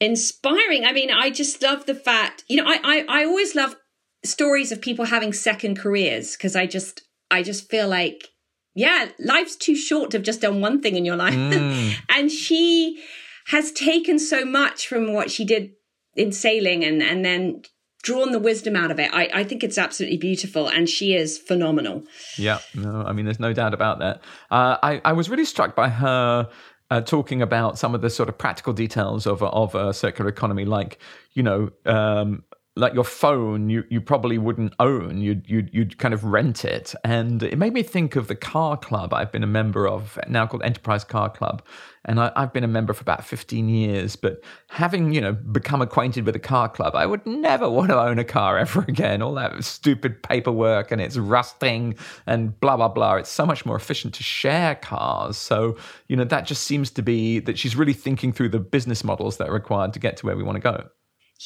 inspiring. 0.00 0.86
I 0.86 0.92
mean, 0.92 1.10
I 1.10 1.28
just 1.28 1.62
love 1.62 1.84
the 1.84 1.94
fact, 1.94 2.44
you 2.48 2.56
know, 2.56 2.66
I 2.66 2.78
I, 2.82 3.04
I 3.20 3.24
always 3.24 3.54
love 3.54 3.76
stories 4.24 4.72
of 4.72 4.80
people 4.80 5.06
having 5.06 5.34
second 5.34 5.78
careers 5.78 6.34
because 6.34 6.56
I 6.56 6.66
just 6.66 7.02
I 7.30 7.42
just 7.42 7.68
feel 7.68 7.88
like, 7.88 8.28
yeah, 8.74 9.08
life's 9.18 9.56
too 9.56 9.76
short 9.76 10.10
to 10.10 10.16
have 10.16 10.24
just 10.24 10.40
done 10.40 10.62
one 10.62 10.80
thing 10.80 10.96
in 10.96 11.04
your 11.04 11.16
life. 11.16 11.34
Mm. 11.34 11.94
and 12.08 12.30
she 12.30 13.02
has 13.46 13.72
taken 13.72 14.18
so 14.18 14.44
much 14.44 14.86
from 14.86 15.12
what 15.12 15.30
she 15.30 15.44
did 15.44 15.72
in 16.14 16.32
sailing 16.32 16.84
and 16.84 17.02
and 17.02 17.24
then 17.24 17.62
drawn 18.02 18.32
the 18.32 18.38
wisdom 18.38 18.74
out 18.74 18.90
of 18.90 18.98
it. 18.98 19.10
I, 19.12 19.28
I 19.32 19.44
think 19.44 19.62
it's 19.62 19.78
absolutely 19.78 20.18
beautiful, 20.18 20.68
and 20.68 20.88
she 20.88 21.14
is 21.14 21.38
phenomenal. 21.38 22.02
Yeah, 22.36 22.58
no, 22.74 23.04
I 23.06 23.12
mean, 23.12 23.24
there's 23.24 23.40
no 23.40 23.52
doubt 23.52 23.74
about 23.74 24.00
that. 24.00 24.22
Uh, 24.50 24.76
I, 24.82 25.00
I 25.04 25.12
was 25.12 25.30
really 25.30 25.44
struck 25.44 25.74
by 25.74 25.88
her. 25.88 26.48
Uh, 26.90 27.00
talking 27.00 27.40
about 27.40 27.78
some 27.78 27.94
of 27.94 28.02
the 28.02 28.10
sort 28.10 28.28
of 28.28 28.36
practical 28.36 28.74
details 28.74 29.26
of 29.26 29.42
of 29.42 29.74
a 29.74 29.94
circular 29.94 30.28
economy, 30.28 30.66
like 30.66 30.98
you 31.32 31.42
know, 31.42 31.70
um, 31.86 32.44
like 32.74 32.94
your 32.94 33.04
phone 33.04 33.68
you 33.68 33.84
you 33.90 34.00
probably 34.00 34.38
wouldn't 34.38 34.72
own. 34.80 35.18
You'd 35.18 35.48
you'd 35.48 35.68
you'd 35.74 35.98
kind 35.98 36.14
of 36.14 36.24
rent 36.24 36.64
it. 36.64 36.94
And 37.04 37.42
it 37.42 37.58
made 37.58 37.74
me 37.74 37.82
think 37.82 38.16
of 38.16 38.28
the 38.28 38.34
car 38.34 38.78
club 38.78 39.12
I've 39.12 39.30
been 39.30 39.42
a 39.42 39.48
member 39.48 39.86
of 39.86 40.18
now 40.26 40.46
called 40.46 40.62
Enterprise 40.62 41.04
Car 41.04 41.28
Club. 41.28 41.62
And 42.04 42.18
I, 42.18 42.32
have 42.34 42.52
been 42.52 42.64
a 42.64 42.68
member 42.68 42.92
for 42.94 43.02
about 43.02 43.24
15 43.24 43.68
years 43.68 44.16
but 44.16 44.42
having 44.70 45.12
you 45.12 45.20
know 45.20 45.32
become 45.34 45.82
acquainted 45.82 46.24
with 46.24 46.34
a 46.34 46.40
car 46.40 46.68
club 46.68 46.96
I 46.96 47.04
would 47.04 47.24
never 47.26 47.68
want 47.68 47.90
to 47.90 48.00
own 48.00 48.18
a 48.18 48.24
car 48.24 48.56
ever 48.58 48.80
again. 48.88 49.20
All 49.20 49.34
that 49.34 49.62
stupid 49.62 50.22
paperwork 50.22 50.90
and 50.90 51.00
it's 51.00 51.18
rusting 51.18 51.94
and 52.26 52.58
blah 52.58 52.78
blah 52.78 52.88
blah. 52.88 53.16
It's 53.16 53.30
so 53.30 53.44
much 53.44 53.66
more 53.66 53.76
efficient 53.76 54.14
to 54.14 54.22
share 54.22 54.76
cars. 54.76 55.36
So 55.36 55.76
you 56.08 56.16
know 56.16 56.24
that 56.24 56.46
just 56.46 56.62
seems 56.62 56.90
to 56.92 57.02
be 57.02 57.38
that 57.40 57.58
she's 57.58 57.76
really 57.76 57.92
thinking 57.92 58.32
through 58.32 58.48
the 58.48 58.60
business 58.60 59.04
models 59.04 59.36
that 59.36 59.50
are 59.50 59.52
required 59.52 59.92
to 59.92 59.98
get 59.98 60.16
to 60.16 60.26
where 60.26 60.36
we 60.36 60.42
want 60.42 60.56
to 60.56 60.60
go 60.60 60.88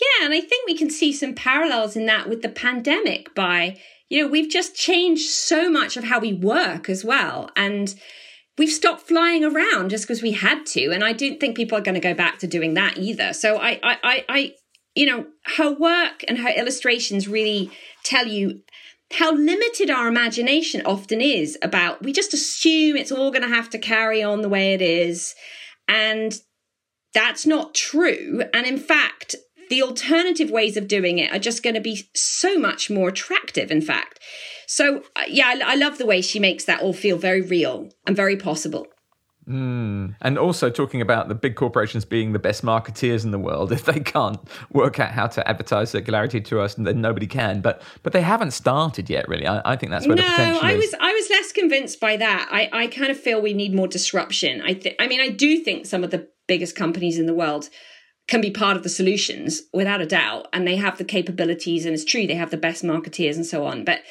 yeah, 0.01 0.27
and 0.27 0.35
I 0.35 0.41
think 0.41 0.67
we 0.67 0.77
can 0.77 0.91
see 0.91 1.13
some 1.13 1.35
parallels 1.35 1.97
in 1.97 2.07
that 2.07 2.29
with 2.29 2.43
the 2.43 2.49
pandemic 2.49 3.35
by, 3.35 3.79
you 4.09 4.21
know, 4.21 4.29
we've 4.29 4.51
just 4.51 4.75
changed 4.75 5.31
so 5.31 5.71
much 5.71 5.97
of 5.97 6.05
how 6.05 6.21
we 6.21 6.33
work 6.33 6.89
as 6.89 7.05
well. 7.05 7.51
And 7.57 7.95
we've 8.59 8.71
stopped 8.71 9.09
flying 9.09 9.45
around 9.45 9.91
just 9.91 10.05
because 10.05 10.23
we 10.23 10.33
had 10.33 10.67
to. 10.67 10.91
And 10.91 11.03
I 11.03 11.13
don't 11.13 11.41
think 11.41 11.57
people 11.57 11.79
are 11.79 11.83
going 11.83 11.95
to 11.95 12.01
go 12.01 12.15
back 12.15 12.39
to 12.41 12.47
doing 12.47 12.75
that 12.75 12.99
either. 12.99 13.33
So 13.33 13.57
I, 13.57 13.81
I, 13.83 13.99
I, 14.03 14.25
I, 14.29 14.55
you 14.95 15.07
know, 15.07 15.27
her 15.57 15.73
work 15.73 16.25
and 16.29 16.39
her 16.39 16.51
illustrations 16.51 17.29
really 17.29 17.71
tell 18.05 18.27
you 18.27 18.63
how 19.13 19.33
limited 19.33 19.89
our 19.89 20.09
imagination 20.09 20.83
often 20.85 21.21
is 21.21 21.57
about 21.63 22.03
we 22.03 22.13
just 22.13 22.35
assume 22.35 22.97
it's 22.97 23.13
all 23.13 23.31
going 23.31 23.49
to 23.49 23.55
have 23.55 23.71
to 23.71 23.79
carry 23.79 24.23
on 24.23 24.43
the 24.43 24.49
way 24.49 24.75
it 24.75 24.83
is. 24.83 25.35
And 25.87 26.39
that's 27.15 27.47
not 27.47 27.75
true. 27.75 28.43
And 28.53 28.67
in 28.67 28.79
fact, 28.79 29.37
the 29.69 29.83
alternative 29.83 30.51
ways 30.51 30.77
of 30.77 30.89
doing 30.89 31.19
it 31.19 31.33
are 31.33 31.39
just 31.39 31.63
going 31.63 31.75
to 31.75 31.81
be 31.81 32.09
so 32.15 32.59
much 32.59 32.91
more 32.91 33.09
attractive, 33.09 33.71
in 33.71 33.81
fact. 33.81 34.21
So, 34.67 35.03
uh, 35.15 35.23
yeah, 35.29 35.47
I, 35.49 35.73
I 35.73 35.75
love 35.77 35.99
the 35.99 36.07
way 36.07 36.21
she 36.21 36.39
makes 36.39 36.65
that 36.65 36.81
all 36.81 36.93
feel 36.93 37.19
very 37.19 37.43
real 37.43 37.91
and 38.07 38.17
very 38.17 38.37
possible. 38.37 38.87
Mm. 39.49 40.17
And 40.23 40.39
also 40.39 40.71
talking 40.71 41.01
about 41.01 41.29
the 41.29 41.35
big 41.35 41.55
corporations 41.55 42.05
being 42.05 42.33
the 42.33 42.39
best 42.41 42.65
marketeers 42.65 43.25
in 43.25 43.31
the 43.31 43.39
world. 43.39 43.71
If 43.77 43.85
they 43.85 44.01
can't 44.01 44.41
work 44.73 44.99
out 44.99 45.11
how 45.13 45.29
to 45.29 45.49
advertise 45.49 45.93
circularity 45.93 46.45
to 46.47 46.61
us, 46.61 46.75
then 46.75 47.01
nobody 47.01 47.27
can. 47.27 47.61
But 47.61 47.83
but 48.03 48.13
they 48.13 48.23
haven't 48.23 48.51
started 48.53 49.09
yet, 49.09 49.29
really. 49.29 49.47
I, 49.47 49.61
I 49.65 49.77
think 49.77 49.91
that's 49.93 50.07
where 50.07 50.17
no, 50.17 50.23
the 50.23 50.29
potential 50.29 50.61
I 50.65 50.73
is. 50.73 50.79
was 50.79 50.95
I 51.01 51.13
was 51.13 51.31
less 51.31 51.53
convinced 51.53 52.01
by 52.01 52.17
that. 52.17 52.49
I, 52.51 52.69
I 52.73 52.87
kind 52.89 53.13
of 53.13 53.21
feel 53.21 53.41
we 53.41 53.53
need 53.53 53.75
more 53.75 53.87
disruption. 53.87 54.63
I 54.63 54.75
think 54.75 54.97
I 54.99 55.07
mean 55.07 55.21
I 55.21 55.29
do 55.29 55.59
think 55.59 55.87
some 55.87 56.03
of 56.03 56.11
the 56.11 56.29
biggest 56.49 56.75
companies 56.75 57.19
in 57.19 57.27
the 57.27 57.35
world 57.35 57.69
can 58.29 58.41
be 58.41 58.51
part 58.51 58.77
of 58.77 58.83
the 58.83 58.89
solutions 58.89 59.63
without 59.73 60.01
a 60.01 60.07
doubt. 60.07 60.49
And 60.53 60.67
they 60.67 60.77
have 60.77 60.99
the 60.99 61.05
capabilities, 61.05 61.85
and 61.85 61.95
it's 61.95 62.05
true, 62.05 62.27
they 62.27 62.35
have 62.35 62.51
the 62.51 62.57
best 62.57 62.83
marketeers 62.83 63.37
and 63.37 63.47
so 63.47 63.65
on. 63.65 63.85
But 63.85 64.03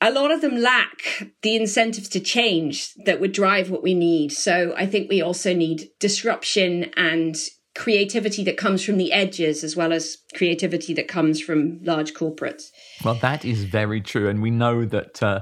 a 0.00 0.10
lot 0.10 0.32
of 0.32 0.40
them 0.40 0.56
lack 0.60 1.28
the 1.42 1.54
incentives 1.54 2.08
to 2.10 2.20
change 2.20 2.92
that 3.04 3.20
would 3.20 3.32
drive 3.32 3.70
what 3.70 3.82
we 3.82 3.94
need. 3.94 4.32
So 4.32 4.74
I 4.76 4.86
think 4.86 5.08
we 5.08 5.22
also 5.22 5.54
need 5.54 5.90
disruption 6.00 6.90
and 6.96 7.36
creativity 7.74 8.44
that 8.44 8.56
comes 8.56 8.84
from 8.84 8.98
the 8.98 9.12
edges 9.12 9.64
as 9.64 9.76
well 9.76 9.92
as 9.92 10.18
creativity 10.34 10.92
that 10.94 11.08
comes 11.08 11.40
from 11.40 11.78
large 11.82 12.12
corporates. 12.14 12.64
Well, 13.04 13.14
that 13.14 13.44
is 13.44 13.64
very 13.64 14.00
true. 14.00 14.28
And 14.28 14.42
we 14.42 14.50
know 14.50 14.84
that. 14.84 15.22
Uh, 15.22 15.40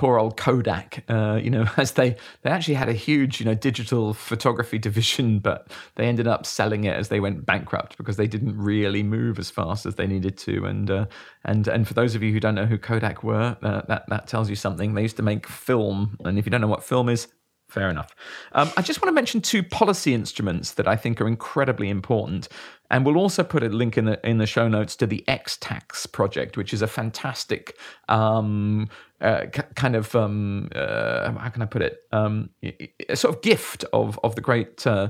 poor 0.00 0.18
old 0.18 0.38
Kodak, 0.38 1.04
uh, 1.10 1.38
you 1.42 1.50
know, 1.50 1.66
as 1.76 1.92
they 1.92 2.16
they 2.40 2.48
actually 2.48 2.72
had 2.72 2.88
a 2.88 2.94
huge, 2.94 3.38
you 3.38 3.44
know, 3.44 3.52
digital 3.54 4.14
photography 4.14 4.78
division, 4.78 5.40
but 5.40 5.70
they 5.96 6.06
ended 6.06 6.26
up 6.26 6.46
selling 6.46 6.84
it 6.84 6.96
as 6.96 7.08
they 7.08 7.20
went 7.20 7.44
bankrupt 7.44 7.98
because 7.98 8.16
they 8.16 8.26
didn't 8.26 8.56
really 8.56 9.02
move 9.02 9.38
as 9.38 9.50
fast 9.50 9.84
as 9.84 9.96
they 9.96 10.06
needed 10.06 10.38
to. 10.38 10.64
And 10.64 10.90
uh, 10.90 11.04
and 11.44 11.68
and 11.68 11.86
for 11.86 11.92
those 11.92 12.14
of 12.14 12.22
you 12.22 12.32
who 12.32 12.40
don't 12.40 12.54
know 12.54 12.64
who 12.64 12.78
Kodak 12.78 13.22
were, 13.22 13.58
uh, 13.62 13.82
that 13.88 14.08
that 14.08 14.26
tells 14.26 14.48
you 14.48 14.56
something. 14.56 14.94
They 14.94 15.02
used 15.02 15.18
to 15.18 15.22
make 15.22 15.46
film, 15.46 16.16
and 16.24 16.38
if 16.38 16.46
you 16.46 16.50
don't 16.50 16.62
know 16.62 16.66
what 16.66 16.82
film 16.82 17.10
is, 17.10 17.28
Fair 17.70 17.88
enough. 17.88 18.16
Um, 18.50 18.68
I 18.76 18.82
just 18.82 19.00
want 19.00 19.10
to 19.10 19.12
mention 19.12 19.40
two 19.40 19.62
policy 19.62 20.12
instruments 20.12 20.72
that 20.72 20.88
I 20.88 20.96
think 20.96 21.20
are 21.20 21.28
incredibly 21.28 21.88
important, 21.88 22.48
and 22.90 23.06
we'll 23.06 23.16
also 23.16 23.44
put 23.44 23.62
a 23.62 23.68
link 23.68 23.96
in 23.96 24.06
the 24.06 24.28
in 24.28 24.38
the 24.38 24.46
show 24.46 24.66
notes 24.66 24.96
to 24.96 25.06
the 25.06 25.22
Ex'tax 25.28 26.10
project, 26.10 26.56
which 26.56 26.74
is 26.74 26.82
a 26.82 26.88
fantastic 26.88 27.78
um, 28.08 28.88
uh, 29.20 29.46
kind 29.76 29.94
of 29.94 30.16
um, 30.16 30.68
uh, 30.74 31.30
how 31.30 31.48
can 31.48 31.62
I 31.62 31.66
put 31.66 31.82
it? 31.82 31.98
Um, 32.10 32.50
a 33.08 33.14
sort 33.14 33.36
of 33.36 33.42
gift 33.42 33.84
of 33.92 34.18
of 34.24 34.34
the 34.34 34.40
great. 34.40 34.84
Uh, 34.86 35.08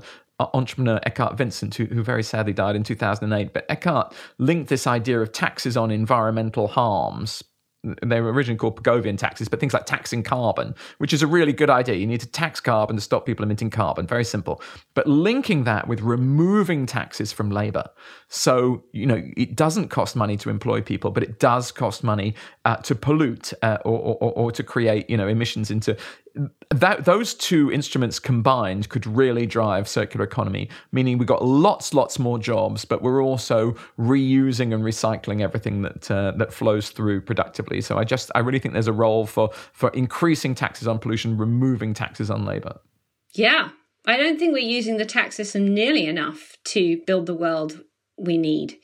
entrepreneur 0.55 0.99
Eckart 1.07 1.37
Wintzen, 1.37 1.75
who, 1.75 1.85
who 1.85 2.03
very 2.03 2.23
sadly 2.23 2.55
died 2.55 2.75
in 2.75 2.83
2008. 2.83 3.53
But 3.53 3.69
Eckart 3.69 4.15
linked 4.39 4.71
this 4.71 4.87
idea 4.87 5.21
of 5.21 5.33
taxes 5.33 5.77
on 5.77 5.91
environmental 5.91 6.67
harms 6.67 7.45
they 7.83 8.21
were 8.21 8.33
originally 8.33 8.59
called 8.59 8.77
Pigovian 8.77 9.17
taxes, 9.17 9.49
but 9.49 9.59
things 9.59 9.73
like 9.73 9.87
taxing 9.87 10.23
carbon, 10.23 10.75
which 10.99 11.13
is 11.13 11.23
a 11.23 11.27
really 11.27 11.53
good 11.53 11.71
idea. 11.71 11.95
You 11.95 12.07
need 12.07 12.21
to 12.21 12.27
tax 12.27 12.61
carbon 12.61 12.97
to 12.97 13.03
stop 13.03 13.25
people 13.25 13.43
emitting 13.43 13.71
carbon. 13.71 14.07
Very 14.07 14.25
simple. 14.25 14.61
But 14.95 15.07
linking 15.07 15.65
that 15.65 15.89
with 15.89 16.03
removing 16.03 16.85
taxes 16.87 17.33
from 17.33 17.51
labor. 17.51 17.89
So, 18.29 18.85
you 18.93 19.07
know, 19.07 19.23
it 19.37 19.57
doesn't 19.57 19.89
cost 19.89 20.15
money 20.15 20.37
to 20.39 20.51
employ 20.51 20.83
people, 20.83 21.11
but 21.11 21.23
it 21.23 21.39
does 21.39 21.73
cost 21.73 22.05
money 22.05 22.35
uh, 22.67 22.77
to 22.77 22.95
pollute 22.95 23.53
uh, 23.63 23.79
or, 23.85 24.17
or, 24.21 24.33
or 24.33 24.53
to 24.53 24.63
create, 24.63 25.09
you 25.09 25.17
know, 25.17 25.27
emissions 25.27 25.71
into 25.71 25.97
that 26.71 27.05
those 27.05 27.35
two 27.35 27.71
instruments 27.73 28.19
combined 28.19 28.89
could 28.89 29.07
really 29.07 29.47
drive 29.47 29.89
circular 29.89 30.25
economy 30.25 30.69
meaning 30.93 31.19
we've 31.19 31.29
got 31.29 31.45
lots 31.45 31.93
lots 31.93 32.19
more 32.19 32.39
jobs 32.39 32.85
but 32.85 33.03
we're 33.03 33.23
also 33.23 33.75
reusing 33.99 34.73
and 34.73 34.85
recycling 34.85 35.41
everything 35.41 35.83
that 35.83 36.11
uh, 36.11 36.31
that 36.33 36.53
flows 36.53 36.91
through 36.91 37.21
productively. 37.21 37.81
So 37.81 37.99
i 37.99 38.05
just 38.05 38.31
i 38.35 38.39
really 38.39 38.59
think 38.59 38.75
there's 38.75 38.87
a 38.87 38.93
role 38.93 39.27
for 39.27 39.51
for 39.73 39.91
increasing 39.91 40.55
taxes 40.55 40.87
on 40.87 40.99
pollution 40.99 41.37
removing 41.37 41.95
taxes 41.95 42.31
on 42.31 42.45
labor. 42.45 42.79
Yeah. 43.33 43.71
I 44.07 44.17
don't 44.17 44.39
think 44.39 44.55
we're 44.55 44.59
using 44.61 44.97
the 44.97 45.05
tax 45.05 45.37
system 45.37 45.75
nearly 45.75 46.07
enough 46.07 46.57
to 46.67 47.03
build 47.07 47.27
the 47.27 47.35
world 47.35 47.85
we 48.17 48.39
need. 48.39 48.77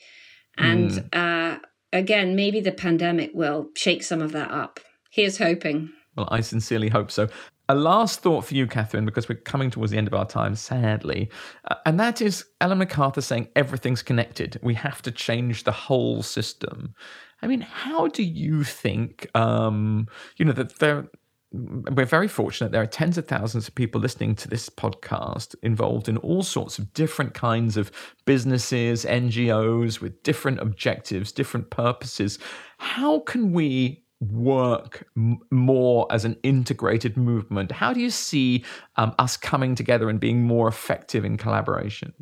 And 0.57 0.91
mm. 0.91 1.07
uh, 1.13 1.59
again 1.93 2.35
maybe 2.35 2.59
the 2.59 2.71
pandemic 2.71 3.31
will 3.33 3.69
shake 3.75 4.03
some 4.03 4.21
of 4.21 4.31
that 4.33 4.51
up. 4.51 4.79
Here's 5.09 5.37
hoping 5.37 5.91
well, 6.17 6.27
I 6.31 6.41
sincerely 6.41 6.89
hope 6.89 7.11
so. 7.11 7.29
A 7.69 7.75
last 7.75 8.21
thought 8.21 8.45
for 8.45 8.55
you, 8.55 8.65
Catherine, 8.65 9.05
because 9.05 9.29
we're 9.29 9.35
coming 9.35 9.69
towards 9.69 9.91
the 9.91 9.97
end 9.97 10.07
of 10.07 10.13
our 10.13 10.25
time, 10.25 10.55
sadly, 10.55 11.29
uh, 11.69 11.75
and 11.85 11.99
that 11.99 12.21
is 12.21 12.45
Ellen 12.59 12.79
MacArthur 12.79 13.21
saying 13.21 13.49
everything's 13.55 14.01
connected. 14.01 14.59
We 14.63 14.73
have 14.75 15.01
to 15.03 15.11
change 15.11 15.63
the 15.63 15.71
whole 15.71 16.23
system. 16.23 16.95
I 17.41 17.47
mean, 17.47 17.61
how 17.61 18.07
do 18.07 18.23
you 18.23 18.63
think, 18.63 19.29
um, 19.35 20.07
you 20.37 20.45
know, 20.45 20.53
that 20.53 20.79
there, 20.79 21.07
we're 21.51 22.05
very 22.05 22.27
fortunate. 22.27 22.71
There 22.71 22.81
are 22.81 22.87
tens 22.87 23.17
of 23.17 23.27
thousands 23.27 23.67
of 23.67 23.75
people 23.75 24.01
listening 24.01 24.35
to 24.35 24.47
this 24.47 24.69
podcast 24.69 25.55
involved 25.61 26.09
in 26.09 26.17
all 26.17 26.43
sorts 26.43 26.79
of 26.79 26.93
different 26.93 27.33
kinds 27.33 27.77
of 27.77 27.91
businesses, 28.25 29.05
NGOs 29.05 30.01
with 30.01 30.23
different 30.23 30.59
objectives, 30.59 31.31
different 31.31 31.69
purposes. 31.69 32.39
How 32.79 33.19
can 33.19 33.51
we 33.53 34.03
work 34.19 35.07
m- 35.15 35.39
more 35.51 36.07
as 36.11 36.25
an 36.25 36.37
integrated 36.43 37.17
movement? 37.17 37.71
How 37.71 37.93
do 37.93 37.99
you 37.99 38.09
see 38.09 38.65
um, 38.95 39.13
us 39.19 39.37
coming 39.37 39.75
together 39.75 40.09
and 40.09 40.19
being 40.19 40.43
more 40.43 40.67
effective 40.67 41.23
in 41.23 41.37
collaboration? 41.37 42.13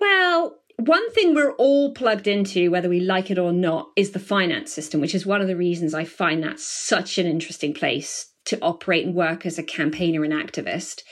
Well, 0.00 0.58
one 0.76 1.12
thing 1.12 1.34
we're 1.34 1.52
all 1.52 1.92
plugged 1.92 2.26
into, 2.26 2.70
whether 2.70 2.88
we 2.88 3.00
like 3.00 3.30
it 3.30 3.38
or 3.38 3.52
not, 3.52 3.90
is 3.96 4.12
the 4.12 4.18
finance 4.18 4.72
system, 4.72 5.00
which 5.00 5.14
is 5.14 5.26
one 5.26 5.40
of 5.40 5.46
the 5.46 5.56
reasons 5.56 5.94
I 5.94 6.04
find 6.04 6.42
that 6.42 6.58
such 6.58 7.18
an 7.18 7.26
interesting 7.26 7.74
place 7.74 8.32
to 8.46 8.58
operate 8.60 9.06
and 9.06 9.14
work 9.14 9.46
as 9.46 9.58
a 9.58 9.62
campaigner 9.62 10.24
and 10.24 10.32
activist. 10.32 11.02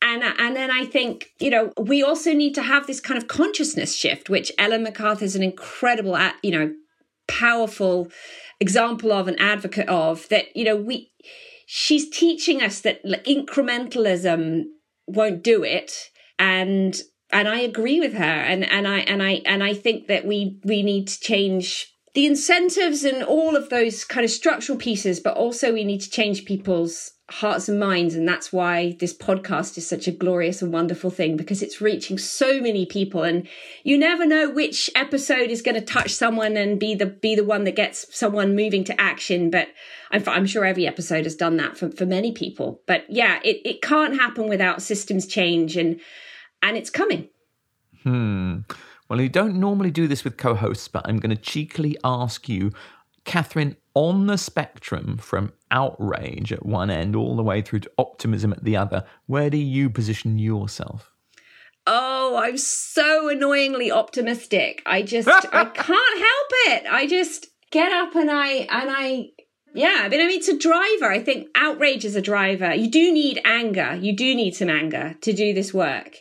And, 0.00 0.22
and 0.22 0.56
then 0.56 0.70
I 0.70 0.84
think, 0.84 1.30
you 1.38 1.50
know, 1.50 1.72
we 1.78 2.02
also 2.02 2.32
need 2.32 2.54
to 2.54 2.62
have 2.62 2.86
this 2.86 3.00
kind 3.00 3.18
of 3.18 3.28
consciousness 3.28 3.94
shift, 3.94 4.30
which 4.30 4.50
Ellen 4.58 4.82
MacArthur 4.82 5.24
is 5.24 5.36
an 5.36 5.42
incredible, 5.42 6.18
you 6.42 6.50
know, 6.50 6.72
powerful 7.28 8.08
example 8.62 9.12
of 9.12 9.28
an 9.28 9.38
advocate 9.38 9.88
of 9.88 10.28
that 10.30 10.56
you 10.56 10.64
know 10.64 10.76
we 10.76 11.12
she's 11.66 12.08
teaching 12.10 12.62
us 12.62 12.80
that 12.80 13.02
incrementalism 13.04 14.64
won't 15.06 15.42
do 15.42 15.62
it. 15.64 16.10
And 16.38 17.00
and 17.30 17.48
I 17.48 17.60
agree 17.60 17.98
with 17.98 18.14
her. 18.14 18.24
And 18.24 18.64
and 18.64 18.86
I 18.86 18.98
and 19.00 19.22
I 19.22 19.42
and 19.46 19.62
I 19.64 19.74
think 19.74 20.06
that 20.08 20.26
we 20.26 20.60
we 20.64 20.82
need 20.82 21.08
to 21.08 21.20
change 21.20 21.88
the 22.14 22.26
incentives 22.26 23.04
and 23.04 23.22
all 23.22 23.56
of 23.56 23.70
those 23.70 24.04
kind 24.04 24.22
of 24.22 24.30
structural 24.30 24.76
pieces 24.76 25.18
but 25.18 25.34
also 25.34 25.72
we 25.72 25.82
need 25.82 26.02
to 26.02 26.10
change 26.10 26.44
people's 26.44 27.12
hearts 27.32 27.66
and 27.66 27.80
minds. 27.80 28.14
And 28.14 28.28
that's 28.28 28.52
why 28.52 28.94
this 29.00 29.14
podcast 29.14 29.78
is 29.78 29.86
such 29.86 30.06
a 30.06 30.12
glorious 30.12 30.60
and 30.60 30.72
wonderful 30.72 31.10
thing 31.10 31.36
because 31.36 31.62
it's 31.62 31.80
reaching 31.80 32.18
so 32.18 32.60
many 32.60 32.84
people. 32.84 33.22
And 33.22 33.48
you 33.84 33.96
never 33.96 34.26
know 34.26 34.50
which 34.50 34.90
episode 34.94 35.50
is 35.50 35.62
going 35.62 35.74
to 35.74 35.80
touch 35.80 36.10
someone 36.10 36.58
and 36.58 36.78
be 36.78 36.94
the, 36.94 37.06
be 37.06 37.34
the 37.34 37.44
one 37.44 37.64
that 37.64 37.74
gets 37.74 38.06
someone 38.16 38.54
moving 38.54 38.84
to 38.84 39.00
action. 39.00 39.50
But 39.50 39.68
I'm, 40.10 40.22
I'm 40.26 40.46
sure 40.46 40.66
every 40.66 40.86
episode 40.86 41.24
has 41.24 41.34
done 41.34 41.56
that 41.56 41.78
for, 41.78 41.90
for 41.90 42.04
many 42.04 42.32
people. 42.32 42.82
But 42.86 43.06
yeah, 43.08 43.40
it, 43.42 43.62
it 43.64 43.80
can't 43.80 44.14
happen 44.14 44.48
without 44.48 44.82
systems 44.82 45.26
change 45.26 45.76
and, 45.76 46.00
and 46.60 46.76
it's 46.76 46.90
coming. 46.90 47.28
Hmm. 48.02 48.58
Well, 49.08 49.20
you 49.20 49.28
don't 49.28 49.60
normally 49.60 49.90
do 49.90 50.08
this 50.08 50.24
with 50.24 50.36
co 50.36 50.54
hosts, 50.54 50.88
but 50.88 51.06
I'm 51.06 51.18
going 51.18 51.34
to 51.34 51.42
cheekily 51.42 51.96
ask 52.02 52.48
you, 52.48 52.72
Catherine, 53.24 53.76
on 53.94 54.26
the 54.26 54.38
spectrum 54.38 55.18
from 55.18 55.52
outrage 55.70 56.52
at 56.52 56.64
one 56.64 56.90
end 56.90 57.14
all 57.14 57.36
the 57.36 57.42
way 57.42 57.62
through 57.62 57.80
to 57.80 57.90
optimism 57.98 58.52
at 58.52 58.64
the 58.64 58.76
other, 58.76 59.04
where 59.26 59.50
do 59.50 59.58
you 59.58 59.90
position 59.90 60.38
yourself? 60.38 61.10
Oh, 61.86 62.36
I'm 62.36 62.56
so 62.58 63.28
annoyingly 63.28 63.90
optimistic. 63.90 64.82
I 64.86 65.02
just 65.02 65.28
I 65.52 65.64
can't 65.64 66.18
help 66.18 66.50
it. 66.68 66.84
I 66.90 67.06
just 67.08 67.48
get 67.70 67.92
up 67.92 68.14
and 68.14 68.30
I 68.30 68.48
and 68.48 68.90
I 68.90 69.30
yeah, 69.74 70.00
I 70.02 70.08
mean, 70.08 70.20
I 70.20 70.26
mean, 70.26 70.38
it's 70.38 70.48
a 70.48 70.58
driver. 70.58 71.10
I 71.10 71.18
think 71.18 71.48
outrage 71.54 72.04
is 72.04 72.14
a 72.14 72.20
driver. 72.20 72.74
You 72.74 72.90
do 72.90 73.12
need 73.12 73.40
anger. 73.44 73.94
You 73.94 74.14
do 74.14 74.34
need 74.34 74.54
some 74.54 74.68
anger 74.68 75.16
to 75.22 75.32
do 75.32 75.54
this 75.54 75.72
work. 75.72 76.18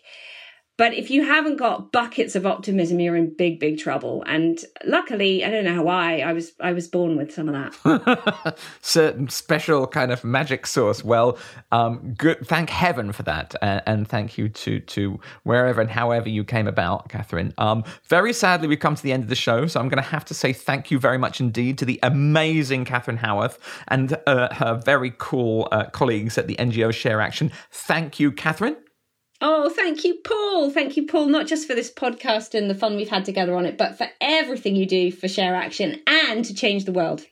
But 0.77 0.93
if 0.93 1.11
you 1.11 1.23
haven't 1.23 1.57
got 1.57 1.91
buckets 1.91 2.35
of 2.35 2.45
optimism, 2.45 2.99
you're 2.99 3.15
in 3.15 3.35
big, 3.35 3.59
big 3.59 3.77
trouble. 3.77 4.23
And 4.25 4.59
luckily, 4.83 5.45
I 5.45 5.51
don't 5.51 5.65
know 5.65 5.83
why 5.83 6.19
I 6.19 6.33
was 6.33 6.53
I 6.59 6.73
was 6.73 6.87
born 6.87 7.17
with 7.17 7.31
some 7.31 7.49
of 7.49 7.53
that. 7.53 8.57
Certain 8.81 9.29
special 9.29 9.85
kind 9.85 10.11
of 10.11 10.23
magic 10.23 10.65
source. 10.65 11.03
Well, 11.03 11.37
um, 11.71 12.13
good. 12.17 12.47
Thank 12.47 12.69
heaven 12.69 13.11
for 13.11 13.23
that, 13.23 13.53
and, 13.61 13.81
and, 13.85 14.07
thank 14.07 14.37
you 14.37 14.49
to 14.49 14.79
to 14.79 15.19
wherever 15.43 15.81
and 15.81 15.89
however 15.89 16.29
you 16.29 16.43
came 16.43 16.67
about, 16.67 17.09
Catherine. 17.09 17.53
Um, 17.57 17.83
very 18.07 18.33
sadly, 18.33 18.67
we've 18.67 18.79
come 18.79 18.95
to 18.95 19.03
the 19.03 19.11
end 19.11 19.23
of 19.23 19.29
the 19.29 19.35
show, 19.35 19.67
so 19.67 19.79
I'm 19.79 19.89
going 19.89 20.01
to 20.01 20.09
have 20.09 20.25
to 20.25 20.33
say 20.33 20.51
thank 20.51 20.89
you 20.89 20.97
very 20.97 21.17
much 21.17 21.39
indeed 21.39 21.77
to 21.79 21.85
the 21.85 21.99
amazing 22.01 22.85
Catherine 22.85 23.17
Howarth 23.17 23.59
and 23.87 24.17
uh, 24.25 24.53
her 24.55 24.81
very 24.83 25.13
cool 25.17 25.67
uh, 25.71 25.85
colleagues 25.85 26.37
at 26.37 26.47
the 26.47 26.55
NGO 26.55 26.93
Share 26.93 27.21
Action. 27.21 27.51
Thank 27.69 28.19
you, 28.19 28.31
Catherine. 28.31 28.77
Oh, 29.43 29.71
thank 29.71 30.03
you, 30.03 30.19
Paul. 30.23 30.69
Thank 30.69 30.95
you, 30.95 31.07
Paul, 31.07 31.25
not 31.25 31.47
just 31.47 31.67
for 31.67 31.73
this 31.73 31.91
podcast 31.91 32.53
and 32.53 32.69
the 32.69 32.75
fun 32.75 32.95
we've 32.95 33.09
had 33.09 33.25
together 33.25 33.55
on 33.55 33.65
it, 33.65 33.75
but 33.75 33.97
for 33.97 34.07
everything 34.21 34.75
you 34.75 34.85
do 34.85 35.11
for 35.11 35.27
Share 35.27 35.55
Action 35.55 35.99
and 36.05 36.45
to 36.45 36.53
change 36.53 36.85
the 36.85 36.91
world. 36.91 37.25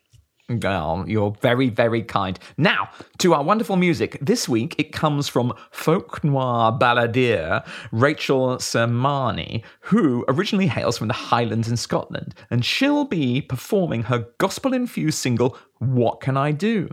Oh, 0.63 1.05
you're 1.05 1.35
very, 1.41 1.69
very 1.69 2.01
kind. 2.01 2.39
Now, 2.57 2.89
to 3.19 3.35
our 3.35 3.43
wonderful 3.43 3.75
music. 3.75 4.17
This 4.19 4.49
week 4.49 4.73
it 4.79 4.91
comes 4.91 5.27
from 5.27 5.53
folk 5.69 6.23
noir 6.23 6.71
balladeer 6.71 7.63
Rachel 7.91 8.57
Sermanni, 8.57 9.63
who 9.81 10.25
originally 10.27 10.65
hails 10.65 10.97
from 10.97 11.09
the 11.09 11.13
Highlands 11.13 11.69
in 11.69 11.77
Scotland, 11.77 12.33
and 12.49 12.65
she'll 12.65 13.05
be 13.05 13.41
performing 13.41 14.01
her 14.03 14.25
gospel 14.39 14.73
infused 14.73 15.19
single, 15.19 15.55
What 15.77 16.21
Can 16.21 16.35
I 16.35 16.51
Do? 16.53 16.89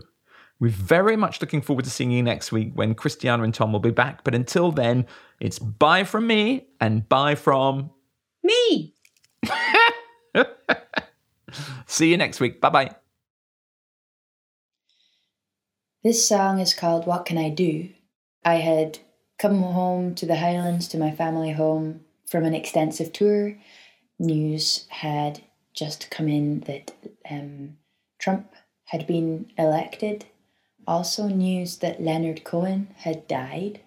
We're 0.59 0.71
very 0.71 1.15
much 1.15 1.39
looking 1.39 1.61
forward 1.61 1.85
to 1.85 1.91
seeing 1.91 2.11
you 2.11 2.23
next 2.23 2.51
week 2.51 2.71
when 2.73 2.95
Christiana 2.95 3.43
and 3.43 3.53
Tom 3.53 3.71
will 3.71 3.79
be 3.79 3.91
back. 3.91 4.23
But 4.23 4.33
until 4.33 4.71
then, 4.71 5.05
it's 5.39 5.59
bye 5.59 6.03
from 6.03 6.25
me 6.25 6.67
and 6.81 7.07
bye 7.07 7.35
from 7.35 7.91
me. 8.43 8.95
See 11.85 12.09
you 12.09 12.17
next 12.17 12.39
week. 12.39 12.59
Bye 12.59 12.69
bye. 12.69 12.95
This 16.03 16.27
song 16.27 16.59
is 16.59 16.73
called 16.73 17.05
What 17.05 17.25
Can 17.25 17.37
I 17.37 17.49
Do? 17.49 17.89
I 18.43 18.55
had 18.55 18.99
come 19.37 19.61
home 19.61 20.15
to 20.15 20.25
the 20.25 20.37
Highlands, 20.37 20.87
to 20.89 20.97
my 20.97 21.11
family 21.11 21.51
home, 21.51 22.01
from 22.25 22.45
an 22.45 22.55
extensive 22.55 23.13
tour. 23.13 23.55
News 24.17 24.85
had 24.89 25.41
just 25.73 26.09
come 26.09 26.27
in 26.27 26.61
that 26.61 26.95
um, 27.29 27.77
Trump 28.17 28.53
had 28.85 29.05
been 29.05 29.51
elected 29.57 30.25
also 30.87 31.27
news 31.27 31.77
that 31.77 32.01
Leonard 32.01 32.43
Cohen 32.43 32.87
had 32.97 33.27
died, 33.27 33.81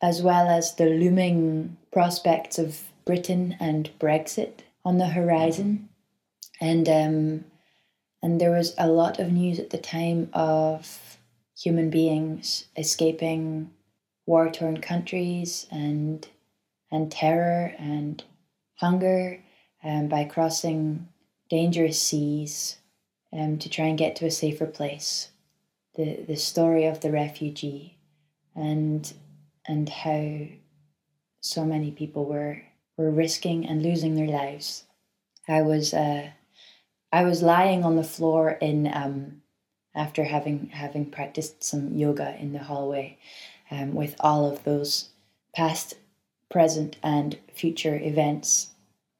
as 0.00 0.22
well 0.22 0.48
as 0.48 0.74
the 0.74 0.86
looming 0.86 1.76
prospects 1.90 2.58
of 2.58 2.84
Britain 3.04 3.56
and 3.58 3.90
Brexit 3.98 4.60
on 4.84 4.98
the 4.98 5.08
horizon. 5.08 5.88
And 6.60 6.88
um, 6.88 7.44
and 8.22 8.40
there 8.40 8.50
was 8.50 8.74
a 8.78 8.88
lot 8.88 9.18
of 9.18 9.32
news 9.32 9.58
at 9.58 9.70
the 9.70 9.78
time 9.78 10.30
of 10.32 11.18
human 11.56 11.90
beings 11.90 12.66
escaping 12.76 13.70
war 14.26 14.50
torn 14.50 14.80
countries 14.80 15.66
and 15.70 16.28
and 16.90 17.10
terror 17.10 17.74
and 17.78 18.22
hunger 18.76 19.40
um, 19.82 20.08
by 20.08 20.24
crossing 20.24 21.08
dangerous 21.50 22.00
seas 22.00 22.76
um, 23.32 23.58
to 23.58 23.68
try 23.68 23.86
and 23.86 23.98
get 23.98 24.16
to 24.16 24.26
a 24.26 24.30
safer 24.30 24.66
place 24.66 25.28
the, 25.98 26.22
the 26.28 26.36
story 26.36 26.86
of 26.86 27.00
the 27.00 27.10
refugee 27.10 27.98
and 28.54 29.12
and 29.66 29.88
how 29.88 30.46
so 31.40 31.64
many 31.64 31.90
people 31.90 32.24
were 32.24 32.62
were 32.96 33.10
risking 33.10 33.66
and 33.66 33.82
losing 33.82 34.14
their 34.14 34.28
lives. 34.28 34.84
I 35.48 35.62
was 35.62 35.92
uh, 35.92 36.30
I 37.12 37.24
was 37.24 37.42
lying 37.42 37.84
on 37.84 37.96
the 37.96 38.04
floor 38.04 38.52
in 38.52 38.90
um, 38.94 39.42
after 39.94 40.24
having 40.24 40.68
having 40.68 41.10
practiced 41.10 41.64
some 41.64 41.94
yoga 41.96 42.36
in 42.38 42.52
the 42.52 42.60
hallway 42.60 43.18
um, 43.70 43.92
with 43.92 44.14
all 44.20 44.50
of 44.50 44.62
those 44.62 45.10
past, 45.52 45.94
present, 46.48 46.96
and 47.02 47.38
future 47.52 47.98
events 48.00 48.68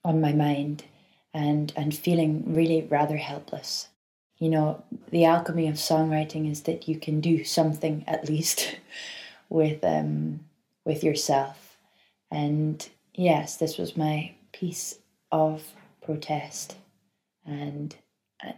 on 0.05 0.21
my 0.21 0.33
mind, 0.33 0.85
and 1.35 1.73
and 1.77 1.97
feeling 1.97 2.55
really 2.55 2.83
rather 2.83 3.17
helpless. 3.17 3.89
You 4.39 4.51
know, 4.51 4.85
the 5.11 5.25
alchemy 5.25 5.69
of 5.69 5.75
songwriting 5.75 6.51
is 6.51 6.63
that 6.63 6.87
you 6.89 6.99
can 6.99 7.21
do 7.21 7.45
something 7.45 8.05
at 8.09 8.29
least 8.29 8.77
with 9.49 9.83
um, 9.85 10.41
with 10.85 11.05
yourself, 11.05 11.79
and 12.31 12.89
yes, 13.15 13.57
this 13.57 13.77
was 13.79 13.97
my 13.97 14.33
piece 14.53 14.99
of 15.31 15.63
protest 16.03 16.77
and 17.45 17.95
uh, 18.45 18.53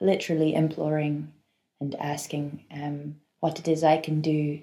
literally 0.00 0.54
imploring 0.54 1.32
and 1.80 1.94
asking 1.96 2.64
um, 2.72 3.16
what 3.40 3.58
it 3.58 3.68
is 3.68 3.84
I 3.84 3.98
can 3.98 4.20
do 4.20 4.60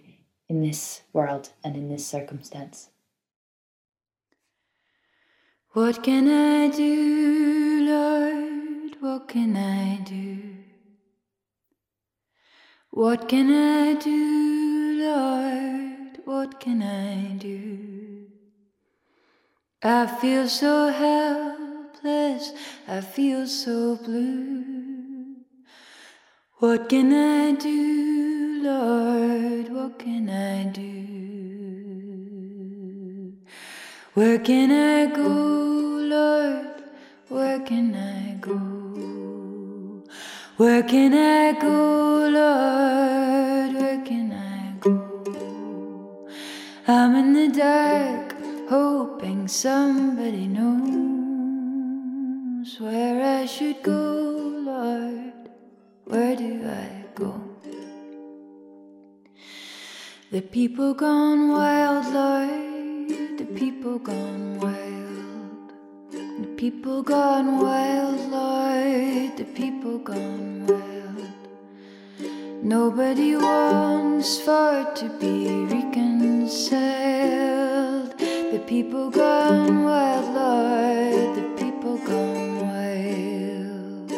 in 0.49 0.61
this 0.61 1.01
world 1.13 1.49
and 1.63 1.75
in 1.75 1.89
this 1.89 2.05
circumstance. 2.05 2.89
What 5.71 6.03
can 6.03 6.29
I 6.29 6.69
do? 6.69 7.74
What 9.05 9.27
can 9.27 9.55
I 9.55 9.97
do? 10.03 10.37
What 12.89 13.29
can 13.29 13.51
I 13.53 13.93
do, 13.93 14.97
Lord? 15.05 16.17
What 16.25 16.59
can 16.59 16.81
I 16.81 17.37
do? 17.37 18.25
I 19.83 20.07
feel 20.07 20.47
so 20.47 20.89
helpless, 20.89 22.51
I 22.87 23.01
feel 23.01 23.45
so 23.45 23.95
blue. 23.97 25.35
What 26.57 26.89
can 26.89 27.13
I 27.13 27.51
do, 27.51 28.61
Lord? 28.63 29.69
What 29.71 29.99
can 29.99 30.29
I 30.31 30.63
do? 30.81 30.93
Where 34.15 34.39
can 34.39 34.71
I 34.71 35.05
go, 35.15 35.29
Lord? 36.15 36.81
Where 37.29 37.59
can 37.59 37.93
I 37.93 38.33
go? 38.41 38.84
Where 40.57 40.83
can 40.83 41.13
I 41.13 41.51
go, 41.59 42.29
Lord? 42.31 43.75
Where 43.75 44.01
can 44.05 44.31
I 44.31 44.71
go? 44.79 46.29
I'm 46.87 47.13
in 47.15 47.33
the 47.33 47.49
dark, 47.49 48.33
hoping 48.69 49.49
somebody 49.49 50.47
knows 50.47 50.79
where 52.79 53.41
I 53.41 53.45
should 53.45 53.83
go, 53.83 54.61
Lord. 54.63 55.33
Where 56.05 56.37
do 56.37 56.65
I 56.65 57.03
go? 57.15 57.33
The 60.31 60.41
people 60.41 60.93
gone 60.93 61.49
wild, 61.49 62.05
Lord. 62.13 63.09
The 63.39 63.45
people 63.55 63.99
gone 63.99 64.57
wild. 64.61 65.73
The 66.11 66.47
people 66.55 67.03
gone 67.03 67.59
wild, 67.59 68.21
Lord. 68.31 69.35
The 69.35 69.43
people 69.53 69.74
gone 69.99 70.65
wild. 70.67 71.27
Nobody 72.63 73.35
wants 73.35 74.39
for 74.39 74.79
it 74.81 74.95
to 74.97 75.09
be 75.19 75.65
reconciled. 75.65 76.85
The 78.17 78.59
people 78.65 79.09
gone 79.09 79.83
wild, 79.83 80.33
Lord. 80.33 81.35
The 81.35 81.43
people 81.61 81.97
gone 81.99 82.59
wild. 82.67 84.09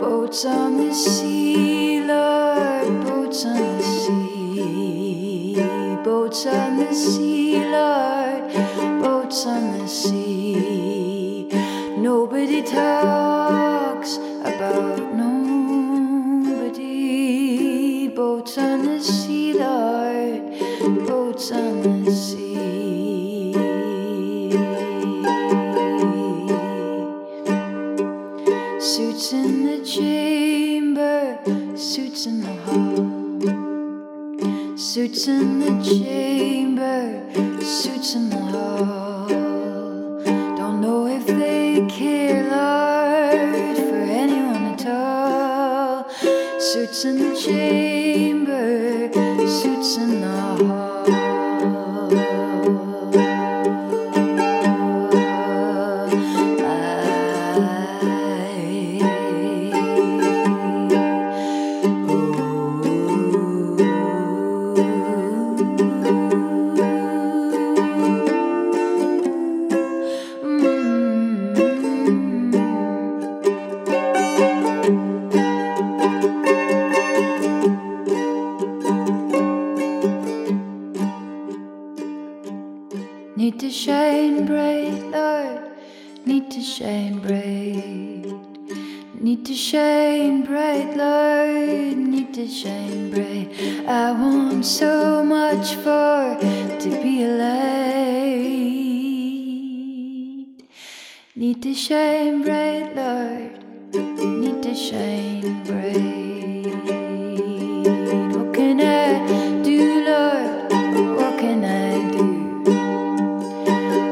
Boats 0.00 0.44
on 0.44 0.76
the 0.76 0.92
sea, 0.92 2.00
Lord. 2.00 3.04
Boats 3.04 3.44
on 3.46 3.56
the 3.56 3.82
sea. 3.82 5.54
Boats 6.02 6.46
on 6.46 6.76
the 6.78 6.92
sea, 6.92 7.64
Lord. 7.64 8.52
Boats 9.02 9.46
on 9.46 9.78
the 9.78 9.86
sea. 9.86 11.48
Nobody 11.98 12.62
talks 12.62 13.73
about 14.44 15.14
nobody. 15.14 15.64
Boats 18.08 18.58
on 18.58 18.84
the 18.84 19.00
sea, 19.00 19.54
Lord. 19.54 20.42
Boats 21.06 21.50
on 21.50 22.04
the 22.04 22.10
sea. 22.12 23.54
Suits 28.78 29.32
in 29.32 29.64
the 29.66 29.78
chamber, 29.84 31.38
suits 31.76 32.26
in 32.26 32.40
the 32.42 32.52
hall. 32.64 33.14
Suits 34.76 35.26
in 35.28 35.58
the 35.60 35.82
chamber, 35.82 37.22
suits 37.62 38.14
in 38.14 38.28
the 38.30 38.36
hall. 38.36 39.26
Don't 40.56 40.80
know 40.80 41.06
if 41.06 41.26
they 41.26 41.86
care, 41.88 42.44
Lord, 42.50 42.83
in 47.04 47.18
the 47.18 47.36
chamber, 47.36 49.10
suits 49.46 49.96
in 49.98 50.20
the 50.20 50.54
Need 50.58 50.83
I 94.04 94.12
want 94.12 94.66
so 94.66 95.24
much 95.24 95.76
for 95.76 96.36
to 96.78 96.90
be 97.02 97.24
light. 97.24 97.64
Need 101.34 101.62
to 101.62 101.72
shine 101.72 102.42
bright, 102.42 102.94
Lord. 102.94 103.64
Need 103.94 104.62
to 104.62 104.74
shine 104.74 105.64
bright. 105.64 106.66
What 108.36 108.52
can 108.52 108.82
I 108.82 109.62
do, 109.62 110.04
Lord? 110.04 110.70
What 111.18 111.38
can 111.38 111.64
I 111.64 112.10
do? 112.10 112.28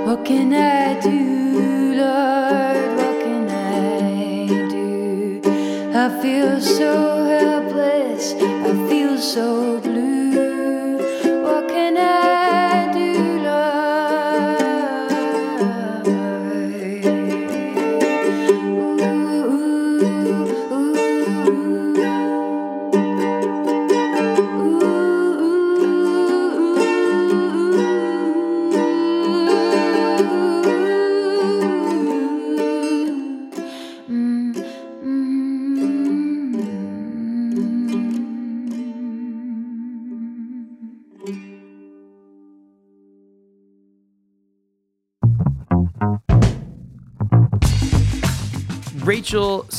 What 0.06 0.24
can 0.24 0.54
I 0.54 0.98
do, 1.00 1.96
Lord? 2.00 2.96
What 2.96 3.16
can 3.24 3.46
I 3.50 4.46
do? 4.70 5.42
I 5.94 6.08
feel 6.22 6.58
so 6.62 7.26
helpless. 7.26 8.32
I 8.40 8.88
feel 8.88 9.18
so 9.18 9.81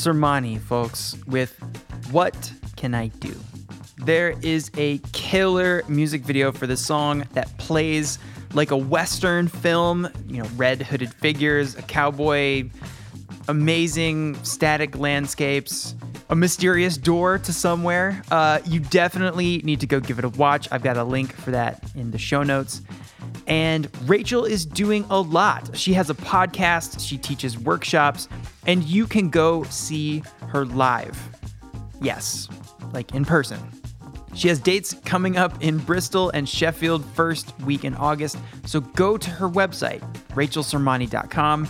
Sermanni, 0.03 0.59
folks, 0.59 1.15
with 1.27 1.57
What 2.11 2.51
Can 2.75 2.93
I 2.93 3.07
Do? 3.07 3.33
There 3.99 4.35
is 4.41 4.69
a 4.75 4.97
killer 5.13 5.83
music 5.87 6.23
video 6.23 6.51
for 6.51 6.67
this 6.67 6.85
song 6.85 7.25
that 7.31 7.57
plays 7.57 8.19
like 8.53 8.71
a 8.71 8.77
Western 8.77 9.47
film, 9.47 10.09
you 10.27 10.43
know, 10.43 10.49
red 10.57 10.81
hooded 10.81 11.13
figures, 11.13 11.75
a 11.75 11.81
cowboy 11.83 12.69
amazing 13.47 14.41
static 14.43 14.97
landscapes, 14.97 15.95
a 16.29 16.35
mysterious 16.35 16.97
door 16.97 17.37
to 17.39 17.53
somewhere, 17.53 18.21
uh, 18.31 18.59
you 18.65 18.79
definitely 18.79 19.59
need 19.59 19.79
to 19.79 19.87
go 19.87 19.99
give 19.99 20.19
it 20.19 20.25
a 20.25 20.29
watch. 20.29 20.67
I've 20.71 20.83
got 20.83 20.97
a 20.97 21.03
link 21.03 21.33
for 21.33 21.51
that 21.51 21.83
in 21.95 22.11
the 22.11 22.17
show 22.17 22.43
notes. 22.43 22.81
And 23.47 23.89
Rachel 24.07 24.45
is 24.45 24.65
doing 24.65 25.05
a 25.09 25.19
lot. 25.19 25.77
She 25.77 25.93
has 25.93 26.09
a 26.09 26.13
podcast, 26.13 27.05
she 27.05 27.17
teaches 27.17 27.57
workshops, 27.57 28.27
and 28.65 28.83
you 28.83 29.05
can 29.05 29.29
go 29.29 29.63
see 29.63 30.23
her 30.47 30.65
live. 30.65 31.17
Yes, 32.01 32.47
like 32.93 33.13
in 33.13 33.25
person. 33.25 33.59
She 34.33 34.47
has 34.47 34.59
dates 34.59 34.95
coming 35.05 35.37
up 35.37 35.61
in 35.61 35.77
Bristol 35.77 36.29
and 36.31 36.47
Sheffield 36.47 37.05
first 37.13 37.57
week 37.61 37.83
in 37.83 37.95
August, 37.95 38.37
so 38.65 38.81
go 38.81 39.17
to 39.17 39.29
her 39.29 39.49
website, 39.49 40.01
rachelsermanni.com. 40.29 41.67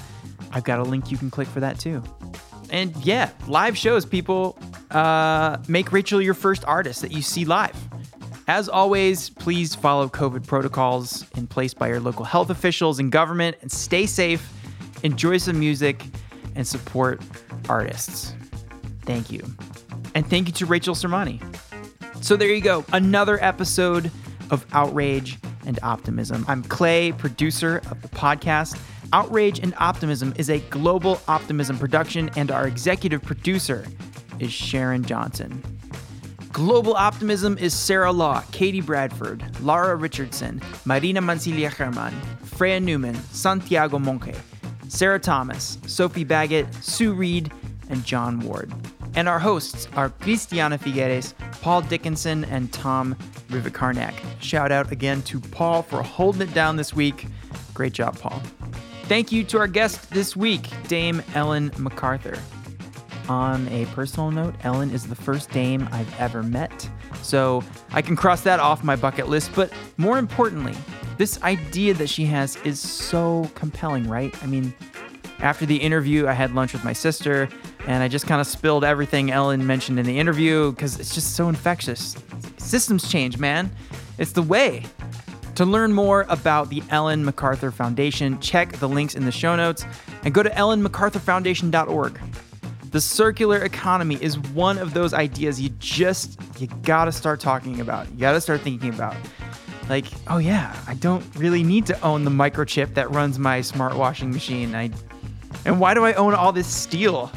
I've 0.52 0.64
got 0.64 0.80
a 0.80 0.84
link 0.84 1.12
you 1.12 1.18
can 1.18 1.30
click 1.30 1.48
for 1.48 1.60
that 1.60 1.80
too. 1.80 2.04
And 2.70 2.96
yeah, 2.98 3.30
live 3.48 3.78
shows, 3.78 4.06
people. 4.06 4.58
Uh, 4.92 5.58
make 5.68 5.92
Rachel 5.92 6.22
your 6.22 6.34
first 6.34 6.64
artist 6.66 7.02
that 7.02 7.12
you 7.12 7.22
see 7.22 7.46
live. 7.46 7.76
As 8.48 8.68
always, 8.68 9.30
please 9.30 9.74
follow 9.74 10.10
COVID 10.10 10.46
protocols 10.46 11.26
in 11.38 11.48
place 11.48 11.74
by 11.74 11.88
your 11.88 12.02
local 12.02 12.26
health 12.26 12.50
officials 12.50 13.00
and 13.00 13.10
government 13.12 13.56
and 13.62 13.72
stay 13.72 14.06
safe, 14.06 14.52
enjoy 15.04 15.38
some 15.38 15.58
music, 15.58 16.04
and 16.56 16.68
support 16.68 17.22
artists. 17.70 18.34
Thank 19.04 19.32
you. 19.32 19.42
And 20.14 20.30
thank 20.30 20.48
you 20.48 20.54
to 20.56 20.66
Rachel 20.66 20.94
Sermanni. 20.94 21.42
So 22.22 22.36
there 22.36 22.50
you 22.50 22.62
go, 22.62 22.84
another 22.92 23.42
episode 23.42 24.12
of 24.50 24.66
Outrage 24.74 25.38
and 25.66 25.80
Optimism. 25.82 26.44
I'm 26.48 26.64
Clay, 26.64 27.14
producer 27.14 27.82
of 27.90 28.02
the 28.02 28.10
podcast. 28.10 28.78
Outrage 29.14 29.60
and 29.60 29.74
Optimism 29.78 30.34
is 30.38 30.50
a 30.50 30.60
global 30.70 31.22
optimism 31.30 31.78
production, 31.78 32.30
and 32.36 32.52
our 32.52 32.68
executive 32.68 33.22
producer 33.22 33.86
is 34.40 34.52
Sharon 34.52 35.06
Johnson. 35.06 35.64
Global 36.54 36.94
Optimism 36.94 37.58
is 37.58 37.74
Sarah 37.74 38.12
Law, 38.12 38.44
Katie 38.52 38.80
Bradford, 38.80 39.44
Lara 39.62 39.96
Richardson, 39.96 40.62
Marina 40.86 41.20
Mancilia 41.20 41.68
Herman, 41.68 42.14
Freya 42.44 42.80
Newman, 42.80 43.16
Santiago 43.32 43.98
Monke, 43.98 44.38
Sarah 44.88 45.20
Thomas, 45.20 45.80
Sophie 45.88 46.24
Baggett, 46.24 46.72
Sue 46.76 47.12
Reed, 47.12 47.52
and 47.90 48.06
John 48.06 48.40
Ward. 48.42 48.72
And 49.16 49.28
our 49.28 49.40
hosts 49.40 49.88
are 49.96 50.12
Cristiana 50.12 50.78
Figueres, 50.78 51.34
Paul 51.64 51.82
Dickinson, 51.82 52.46
and 52.46 52.72
Tom 52.72 53.16
Rivett-Carnac. 53.50 54.14
Shout 54.40 54.72
out 54.72 54.92
again 54.92 55.24
to 55.24 55.40
Paul 55.40 55.82
for 55.82 56.04
holding 56.04 56.48
it 56.48 56.54
down 56.54 56.76
this 56.76 56.94
week. 56.94 57.26
Great 57.74 57.94
job, 57.94 58.20
Paul. 58.20 58.40
Thank 59.06 59.32
you 59.32 59.44
to 59.46 59.58
our 59.58 59.68
guest 59.68 60.12
this 60.12 60.36
week, 60.36 60.70
Dame 60.88 61.24
Ellen 61.34 61.72
MacArthur. 61.80 62.38
On 63.30 63.68
a 63.70 63.86
personal 63.88 64.32
note, 64.32 64.56
Ellen 64.64 64.92
is 64.92 65.08
the 65.08 65.16
first 65.16 65.50
dame 65.52 65.88
I've 65.92 66.20
ever 66.20 66.44
met, 66.44 66.90
so 67.22 67.64
I 67.92 68.02
can 68.02 68.16
cross 68.16 68.42
that 68.42 68.60
off 68.60 68.84
my 68.84 68.96
bucket 68.96 69.30
list. 69.30 69.52
But 69.56 69.72
more 69.98 70.18
importantly, 70.18 70.76
this 71.18 71.42
idea 71.42 71.94
that 71.94 72.10
she 72.10 72.26
has 72.26 72.58
is 72.66 72.80
so 72.80 73.50
compelling, 73.56 74.10
right? 74.10 74.36
I 74.44 74.48
mean, 74.48 74.74
after 75.40 75.66
the 75.66 75.78
interview, 75.78 76.28
I 76.28 76.34
had 76.34 76.54
lunch 76.54 76.74
with 76.74 76.84
my 76.84 76.94
sister, 76.94 77.48
and 77.88 78.04
I 78.04 78.08
just 78.08 78.28
kind 78.28 78.42
of 78.42 78.48
spilled 78.48 78.84
everything 78.84 79.32
Ellen 79.32 79.66
mentioned 79.66 80.00
in 80.00 80.06
the 80.06 80.18
interview 80.20 80.72
because 80.72 81.00
it's 81.00 81.14
just 81.14 81.36
so 81.36 81.50
infectious. 81.50 82.16
Systems 82.58 83.10
change, 83.10 83.38
man. 83.38 83.72
It's 84.18 84.32
the 84.32 84.42
way. 84.42 84.84
To 85.56 85.66
learn 85.66 85.94
more 85.94 86.26
about 86.30 86.70
the 86.70 86.82
Ellen 86.90 87.24
MacArthur 87.24 87.72
Foundation, 87.72 88.40
check 88.40 88.74
the 88.74 88.90
links 88.90 89.16
in 89.16 89.24
the 89.24 89.32
show 89.32 89.56
notes 89.56 89.86
and 90.24 90.34
go 90.34 90.42
to 90.42 90.50
ellenmacarthurfoundation.org. 90.50 92.20
The 92.94 93.02
circular 93.02 93.58
economy 93.58 94.20
is 94.22 94.38
one 94.40 94.78
of 94.78 94.94
those 94.94 95.16
ideas 95.16 95.60
you 95.60 95.70
just 95.80 96.40
you 96.60 96.68
got 96.84 97.06
to 97.06 97.12
start 97.12 97.40
talking 97.40 97.82
about. 97.82 98.10
You 98.12 98.20
got 98.20 98.34
to 98.34 98.42
start 98.42 98.62
thinking 98.62 98.90
about. 98.90 99.16
Like, 99.90 100.06
oh 100.28 100.38
yeah, 100.38 100.80
I 100.88 100.94
don't 100.94 101.26
really 101.36 101.64
need 101.64 101.88
to 101.88 102.00
own 102.02 102.24
the 102.24 102.30
microchip 102.30 102.94
that 102.94 103.10
runs 103.10 103.40
my 103.40 103.62
smart 103.62 103.96
washing 103.96 104.30
machine. 104.30 104.76
I 104.76 104.92
and 105.66 105.80
why 105.80 105.96
do 105.96 106.06
I 106.06 106.14
own 106.14 106.36
all 106.36 106.52
this 106.52 106.68
steel? 106.68 107.32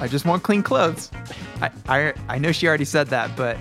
I 0.00 0.08
just 0.08 0.24
want 0.24 0.42
clean 0.42 0.64
clothes. 0.64 1.12
I, 1.60 1.70
I, 1.88 2.14
I 2.28 2.38
know 2.38 2.50
she 2.50 2.66
already 2.66 2.84
said 2.84 3.06
that, 3.06 3.36
but 3.36 3.56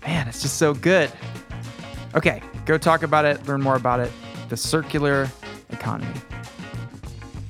man, 0.00 0.28
it's 0.28 0.40
just 0.40 0.56
so 0.56 0.72
good. 0.72 1.12
Okay, 2.14 2.42
go 2.64 2.78
talk 2.78 3.02
about 3.02 3.26
it, 3.26 3.46
learn 3.46 3.60
more 3.60 3.76
about 3.76 4.00
it. 4.00 4.10
The 4.48 4.56
circular 4.56 5.28
economy. 5.68 6.18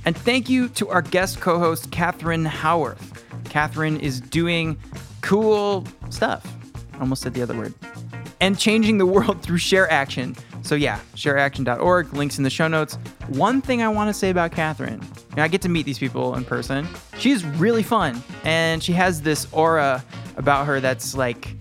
And 0.04 0.16
thank 0.16 0.48
you 0.48 0.68
to 0.70 0.88
our 0.88 1.02
guest 1.02 1.40
co 1.40 1.58
host, 1.58 1.90
Catherine 1.90 2.44
Howarth. 2.44 3.24
Catherine 3.44 3.98
is 3.98 4.20
doing 4.20 4.78
cool 5.20 5.86
stuff. 6.10 6.46
I 6.94 7.00
Almost 7.00 7.22
said 7.22 7.34
the 7.34 7.42
other 7.42 7.56
word. 7.56 7.74
And 8.40 8.58
changing 8.58 8.98
the 8.98 9.06
world 9.06 9.42
through 9.42 9.58
Share 9.58 9.90
Action. 9.90 10.36
So, 10.62 10.74
yeah, 10.74 10.98
shareaction.org, 11.14 12.14
links 12.14 12.38
in 12.38 12.44
the 12.44 12.50
show 12.50 12.68
notes. 12.68 12.94
One 13.28 13.60
thing 13.60 13.82
I 13.82 13.88
want 13.88 14.08
to 14.08 14.14
say 14.14 14.30
about 14.30 14.52
Catherine 14.52 15.02
you 15.34 15.40
know, 15.40 15.42
I 15.42 15.48
get 15.48 15.62
to 15.62 15.68
meet 15.68 15.84
these 15.84 15.98
people 15.98 16.36
in 16.36 16.44
person. 16.44 16.86
She's 17.18 17.44
really 17.44 17.82
fun, 17.82 18.22
and 18.44 18.80
she 18.80 18.92
has 18.92 19.22
this 19.22 19.48
aura 19.50 20.04
about 20.36 20.64
her 20.66 20.78
that's 20.78 21.16
like, 21.16 21.56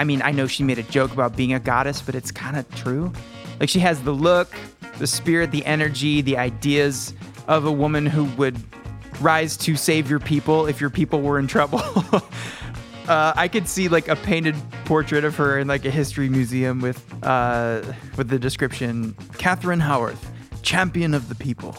I 0.00 0.04
mean, 0.04 0.20
I 0.20 0.32
know 0.32 0.48
she 0.48 0.64
made 0.64 0.80
a 0.80 0.82
joke 0.82 1.12
about 1.12 1.36
being 1.36 1.54
a 1.54 1.60
goddess, 1.60 2.02
but 2.02 2.16
it's 2.16 2.32
kind 2.32 2.56
of 2.56 2.68
true. 2.74 3.12
Like, 3.60 3.68
she 3.68 3.78
has 3.78 4.02
the 4.02 4.10
look, 4.10 4.52
the 4.98 5.06
spirit, 5.06 5.52
the 5.52 5.64
energy, 5.64 6.22
the 6.22 6.36
ideas 6.36 7.14
of 7.46 7.64
a 7.64 7.72
woman 7.72 8.06
who 8.06 8.24
would 8.36 8.56
rise 9.20 9.56
to 9.56 9.76
save 9.76 10.10
your 10.10 10.20
people 10.20 10.66
if 10.66 10.80
your 10.80 10.90
people 10.90 11.20
were 11.20 11.38
in 11.38 11.46
trouble. 11.46 11.80
uh, 13.08 13.32
I 13.36 13.48
could 13.48 13.68
see 13.68 13.88
like 13.88 14.08
a 14.08 14.16
painted 14.16 14.54
portrait 14.84 15.24
of 15.24 15.36
her 15.36 15.58
in 15.58 15.68
like 15.68 15.84
a 15.84 15.90
history 15.90 16.28
museum 16.28 16.80
with 16.80 17.04
uh, 17.24 17.82
with 18.16 18.28
the 18.28 18.38
description 18.38 19.14
Catherine 19.38 19.80
Howarth, 19.80 20.30
champion 20.62 21.14
of 21.14 21.28
the 21.28 21.34
people. 21.34 21.76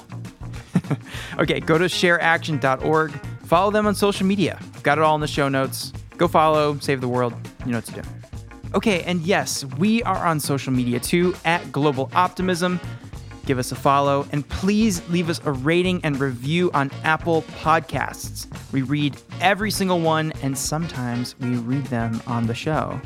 okay, 1.39 1.59
go 1.59 1.78
to 1.78 1.86
shareaction.org. 1.86 3.11
Follow 3.45 3.72
them 3.72 3.86
on 3.86 3.95
social 3.95 4.26
media. 4.26 4.59
Got 4.84 4.97
it 4.97 5.03
all 5.03 5.16
in 5.16 5.22
the 5.22 5.28
show 5.28 5.49
notes. 5.49 5.93
Go 6.18 6.28
follow, 6.28 6.78
save 6.80 7.01
the 7.01 7.07
world. 7.07 7.34
You 7.66 7.72
know 7.72 7.78
what 7.78 7.86
to 7.86 8.01
do. 8.01 8.01
Okay, 8.74 9.03
and 9.03 9.22
yes, 9.22 9.63
we 9.78 10.03
are 10.03 10.26
on 10.26 10.39
social 10.39 10.74
media 10.74 10.99
too 10.99 11.36
at 11.45 11.72
Global 11.72 12.11
Optimism. 12.13 12.80
Give 13.45 13.59
us 13.59 13.71
a 13.71 13.75
follow 13.75 14.27
and 14.31 14.47
please 14.49 15.07
leave 15.09 15.29
us 15.29 15.39
a 15.45 15.51
rating 15.51 16.01
and 16.03 16.19
review 16.19 16.71
on 16.73 16.91
Apple 17.03 17.43
Podcasts. 17.43 18.47
We 18.71 18.81
read 18.81 19.15
every 19.39 19.71
single 19.71 19.99
one 19.99 20.31
and 20.41 20.57
sometimes 20.57 21.37
we 21.39 21.57
read 21.57 21.85
them 21.85 22.21
on 22.25 22.47
the 22.47 22.55
show. 22.55 22.99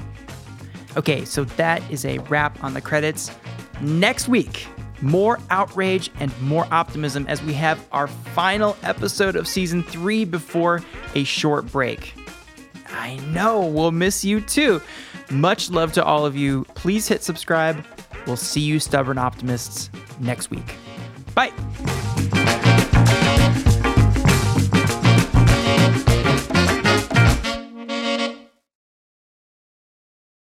Okay, 0.98 1.26
so 1.26 1.44
that 1.44 1.84
is 1.92 2.06
a 2.06 2.20
wrap 2.20 2.64
on 2.64 2.74
the 2.74 2.82
credits. 2.82 3.32
Next 3.82 4.28
week, 4.28 4.68
more 5.02 5.40
outrage 5.50 6.10
and 6.20 6.32
more 6.42 6.68
optimism 6.72 7.26
as 7.28 7.42
we 7.44 7.54
have 7.54 7.88
our 7.92 8.08
final 8.08 8.76
episode 8.84 9.36
of 9.36 9.48
season 9.48 9.84
three 9.84 10.26
before 10.26 10.82
a 11.16 11.24
short 11.24 11.72
break. 11.72 12.14
I 12.92 13.18
know, 13.28 13.66
we'll 13.66 13.92
miss 13.92 14.26
you 14.26 14.42
too. 14.42 14.82
Much 15.30 15.70
love 15.70 15.94
to 15.94 16.04
all 16.04 16.26
of 16.26 16.36
you. 16.36 16.66
Please 16.76 17.08
hit 17.08 17.24
subscribe. 17.24 17.86
We'll 18.26 18.38
see 18.38 18.62
you, 18.62 18.80
stubborn 18.80 19.18
optimists, 19.18 19.90
next 20.20 20.52
week. 20.52 20.76
Bye. 21.34 21.52